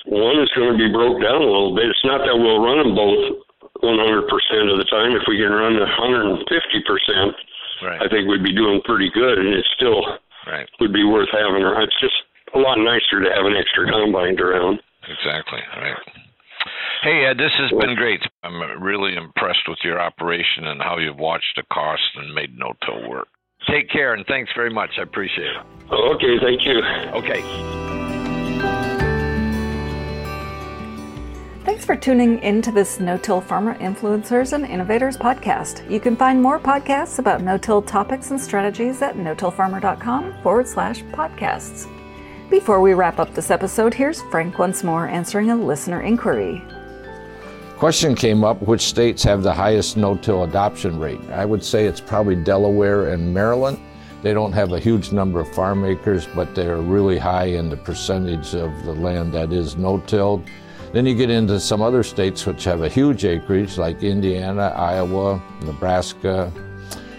one 0.05 0.39
is 0.39 0.49
going 0.55 0.73
to 0.73 0.79
be 0.79 0.91
broke 0.91 1.21
down 1.21 1.41
a 1.41 1.45
little 1.45 1.75
bit. 1.75 1.85
It's 1.85 2.05
not 2.05 2.23
that 2.25 2.37
we'll 2.37 2.63
run 2.63 2.79
them 2.79 2.95
both 2.95 3.45
100% 3.83 4.71
of 4.71 4.77
the 4.79 4.87
time. 4.89 5.11
If 5.15 5.27
we 5.27 5.37
can 5.37 5.51
run 5.51 5.75
150%, 5.75 6.41
right. 7.83 8.01
I 8.01 8.07
think 8.07 8.27
we'd 8.27 8.43
be 8.43 8.55
doing 8.55 8.81
pretty 8.85 9.11
good, 9.13 9.39
and 9.39 9.53
it 9.53 9.65
still 9.75 10.01
right. 10.47 10.67
would 10.79 10.93
be 10.93 11.03
worth 11.03 11.29
having. 11.31 11.63
It's 11.83 11.99
just 11.99 12.15
a 12.55 12.59
lot 12.59 12.79
nicer 12.79 13.21
to 13.23 13.29
have 13.29 13.45
an 13.45 13.55
extra 13.55 13.91
combine 13.91 14.39
around. 14.39 14.79
Exactly. 15.07 15.59
Right. 15.77 15.97
Hey, 17.01 17.25
Ed, 17.25 17.37
this 17.37 17.51
has 17.57 17.71
been 17.79 17.95
great. 17.95 18.21
I'm 18.43 18.81
really 18.81 19.15
impressed 19.15 19.67
with 19.67 19.79
your 19.83 20.01
operation 20.01 20.67
and 20.67 20.81
how 20.81 20.97
you've 20.97 21.17
watched 21.17 21.55
the 21.55 21.63
cost 21.71 22.01
and 22.15 22.33
made 22.33 22.57
no-till 22.57 23.09
work. 23.09 23.27
Take 23.69 23.89
care 23.89 24.13
and 24.13 24.25
thanks 24.25 24.51
very 24.55 24.69
much. 24.69 24.91
I 24.97 25.03
appreciate 25.03 25.47
it. 25.47 25.91
Okay, 25.91 26.39
thank 26.41 26.65
you. 26.65 26.81
Okay. 27.13 27.41
Thanks 31.65 31.85
for 31.85 31.95
tuning 31.95 32.39
into 32.41 32.71
this 32.71 32.99
No 32.99 33.17
Till 33.17 33.41
Farmer 33.41 33.75
Influencers 33.75 34.53
and 34.53 34.65
Innovators 34.65 35.17
podcast. 35.17 35.89
You 35.89 35.99
can 35.99 36.15
find 36.15 36.41
more 36.41 36.59
podcasts 36.59 37.19
about 37.19 37.41
no 37.41 37.57
till 37.57 37.81
topics 37.81 38.31
and 38.31 38.41
strategies 38.41 39.01
at 39.01 39.17
no-tillfarmer.com 39.17 40.41
forward 40.41 40.67
slash 40.67 41.03
podcasts. 41.03 41.87
Before 42.49 42.81
we 42.81 42.95
wrap 42.95 43.19
up 43.19 43.31
this 43.35 43.51
episode, 43.51 43.93
here's 43.93 44.23
Frank 44.23 44.57
once 44.57 44.83
more 44.83 45.07
answering 45.07 45.51
a 45.51 45.55
listener 45.55 46.01
inquiry. 46.01 46.63
Question 47.77 48.15
came 48.15 48.43
up 48.43 48.59
which 48.63 48.81
states 48.81 49.21
have 49.21 49.43
the 49.43 49.53
highest 49.53 49.97
no 49.97 50.17
till 50.17 50.43
adoption 50.45 50.99
rate? 50.99 51.21
I 51.29 51.45
would 51.45 51.63
say 51.63 51.85
it's 51.85 52.01
probably 52.01 52.35
Delaware 52.35 53.09
and 53.09 53.31
Maryland. 53.31 53.79
They 54.23 54.33
don't 54.33 54.51
have 54.51 54.73
a 54.73 54.79
huge 54.79 55.11
number 55.11 55.39
of 55.39 55.53
farm 55.53 55.85
acres, 55.85 56.27
but 56.33 56.55
they're 56.55 56.81
really 56.81 57.19
high 57.19 57.45
in 57.45 57.69
the 57.69 57.77
percentage 57.77 58.55
of 58.55 58.71
the 58.83 58.93
land 58.93 59.31
that 59.33 59.53
is 59.53 59.77
no 59.77 59.99
tilled. 59.99 60.43
Then 60.91 61.05
you 61.05 61.13
get 61.13 61.29
into 61.29 61.59
some 61.59 61.83
other 61.83 62.01
states 62.01 62.47
which 62.47 62.63
have 62.63 62.81
a 62.81 62.89
huge 62.89 63.25
acreage, 63.25 63.77
like 63.77 64.01
Indiana, 64.01 64.73
Iowa, 64.75 65.39
Nebraska, 65.61 66.51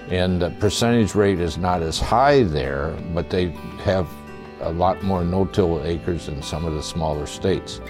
and 0.09 0.43
the 0.43 0.51
percentage 0.59 1.15
rate 1.15 1.39
is 1.39 1.57
not 1.57 1.83
as 1.83 2.01
high 2.01 2.43
there, 2.43 2.97
but 3.15 3.31
they 3.31 3.51
have 3.85 4.09
a 4.61 4.71
lot 4.71 5.03
more 5.03 5.25
no-till 5.25 5.83
acres 5.85 6.27
than 6.27 6.43
some 6.43 6.65
of 6.65 6.75
the 6.75 6.83
smaller 6.83 7.27
states. 7.27 7.81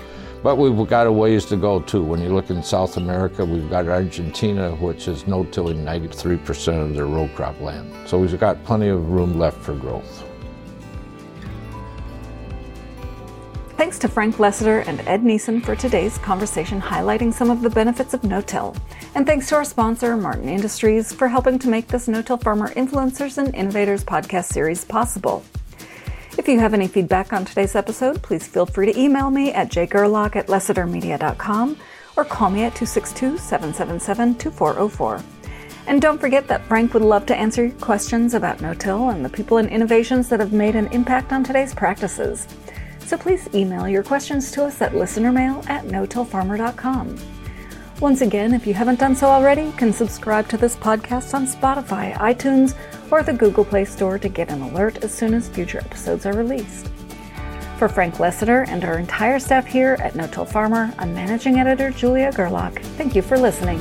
But 0.43 0.57
we've 0.57 0.89
got 0.89 1.07
a 1.07 1.12
ways 1.12 1.45
to 1.47 1.57
go 1.57 1.81
too. 1.81 2.03
When 2.03 2.21
you 2.23 2.35
look 2.35 2.49
in 2.49 2.62
South 2.62 2.97
America, 2.97 3.45
we've 3.45 3.68
got 3.68 3.89
Argentina, 3.89 4.75
which 4.77 5.07
is 5.07 5.27
no-tilling 5.27 5.85
93% 5.85 6.83
of 6.83 6.95
their 6.95 7.07
row 7.07 7.29
crop 7.35 7.61
land. 7.61 7.93
So 8.09 8.18
we've 8.18 8.39
got 8.41 8.64
plenty 8.64 8.89
of 8.89 9.11
room 9.11 9.39
left 9.39 9.59
for 9.59 9.75
growth. 9.75 10.25
Thanks 13.77 13.99
to 14.01 14.09
Frank 14.09 14.37
Lessiter 14.37 14.87
and 14.87 15.01
Ed 15.07 15.23
Neeson 15.23 15.64
for 15.64 15.75
today's 15.75 16.16
conversation 16.18 16.81
highlighting 16.81 17.33
some 17.33 17.51
of 17.51 17.62
the 17.62 17.71
benefits 17.71 18.14
of 18.14 18.25
no-till. 18.25 18.77
And 19.14 19.27
thanks 19.27 19.49
to 19.49 19.57
our 19.57 19.64
sponsor, 19.64 20.16
Martin 20.16 20.49
Industries, 20.49 21.12
for 21.12 21.29
helping 21.29 21.59
to 21.59 21.68
make 21.68 21.89
this 21.89 22.07
No-Till 22.07 22.37
Farmer 22.37 22.68
Influencers 22.75 23.39
and 23.39 23.55
Innovators 23.55 24.05
podcast 24.05 24.53
series 24.53 24.85
possible. 24.85 25.43
If 26.39 26.49
you 26.49 26.61
have 26.61 26.74
any 26.74 26.89
feedback 26.89 27.33
on 27.33 27.45
today's 27.45 27.74
episode, 27.74 28.22
please 28.22 28.47
feel 28.47 28.66
free 28.66 28.93
to 28.93 28.99
email 28.99 29.31
me 29.31 29.53
at 29.53 29.70
jgerlach 29.70 30.37
at 30.37 30.47
lessitermedia.com 30.47 31.76
or 32.16 32.24
call 32.24 32.51
me 32.51 32.62
at 32.64 32.74
262-777-2404. 32.74 35.22
And 35.87 36.01
don't 36.01 36.20
forget 36.20 36.47
that 36.49 36.64
Frank 36.66 36.95
would 36.95 37.03
love 37.03 37.26
to 37.26 37.37
answer 37.37 37.66
your 37.66 37.76
questions 37.78 38.35
about 38.35 38.61
no-till 38.61 39.11
and 39.11 39.24
the 39.24 39.28
people 39.28 39.57
and 39.57 39.68
innovations 39.68 40.28
that 40.28 40.41
have 40.41 40.53
made 40.53 40.76
an 40.76 40.87
impact 40.89 41.33
on 41.33 41.43
today's 41.43 41.74
practices 41.74 42.47
so 43.11 43.16
please 43.16 43.49
email 43.53 43.89
your 43.89 44.05
questions 44.05 44.53
to 44.53 44.64
us 44.64 44.81
at 44.81 44.93
listenermail 44.93 45.68
at 45.68 45.85
no-tillfarmer.com. 45.87 47.39
Once 48.01 48.22
again, 48.22 48.55
if 48.55 48.66
you 48.66 48.72
haven't 48.72 48.98
done 48.98 49.14
so 49.14 49.26
already, 49.26 49.61
you 49.61 49.72
can 49.72 49.92
subscribe 49.92 50.48
to 50.48 50.57
this 50.57 50.74
podcast 50.74 51.34
on 51.34 51.46
Spotify, 51.46 52.14
iTunes, 52.14 52.74
or 53.11 53.22
the 53.22 53.30
Google 53.30 53.62
Play 53.62 53.84
Store 53.84 54.18
to 54.18 54.28
get 54.30 54.48
an 54.48 54.62
alert 54.62 55.05
as 55.05 55.12
soon 55.12 55.34
as 55.34 55.51
future 55.51 55.80
episodes 55.80 56.24
are 56.24 56.32
released. 56.32 56.88
For 57.76 57.90
Frank 57.90 58.14
Lessiter 58.14 58.66
and 58.68 58.86
our 58.86 58.98
entire 58.98 59.38
staff 59.38 59.66
here 59.66 59.98
at 60.01 60.16
No 60.16 60.26
Till 60.26 60.46
Farmer, 60.46 60.94
I'm 60.98 61.12
Managing 61.12 61.61
Editor 61.61 61.90
Julia 61.90 62.32
Gerlach. 62.32 62.80
Thank 62.96 63.14
you 63.14 63.20
for 63.20 63.36
listening. 63.38 63.78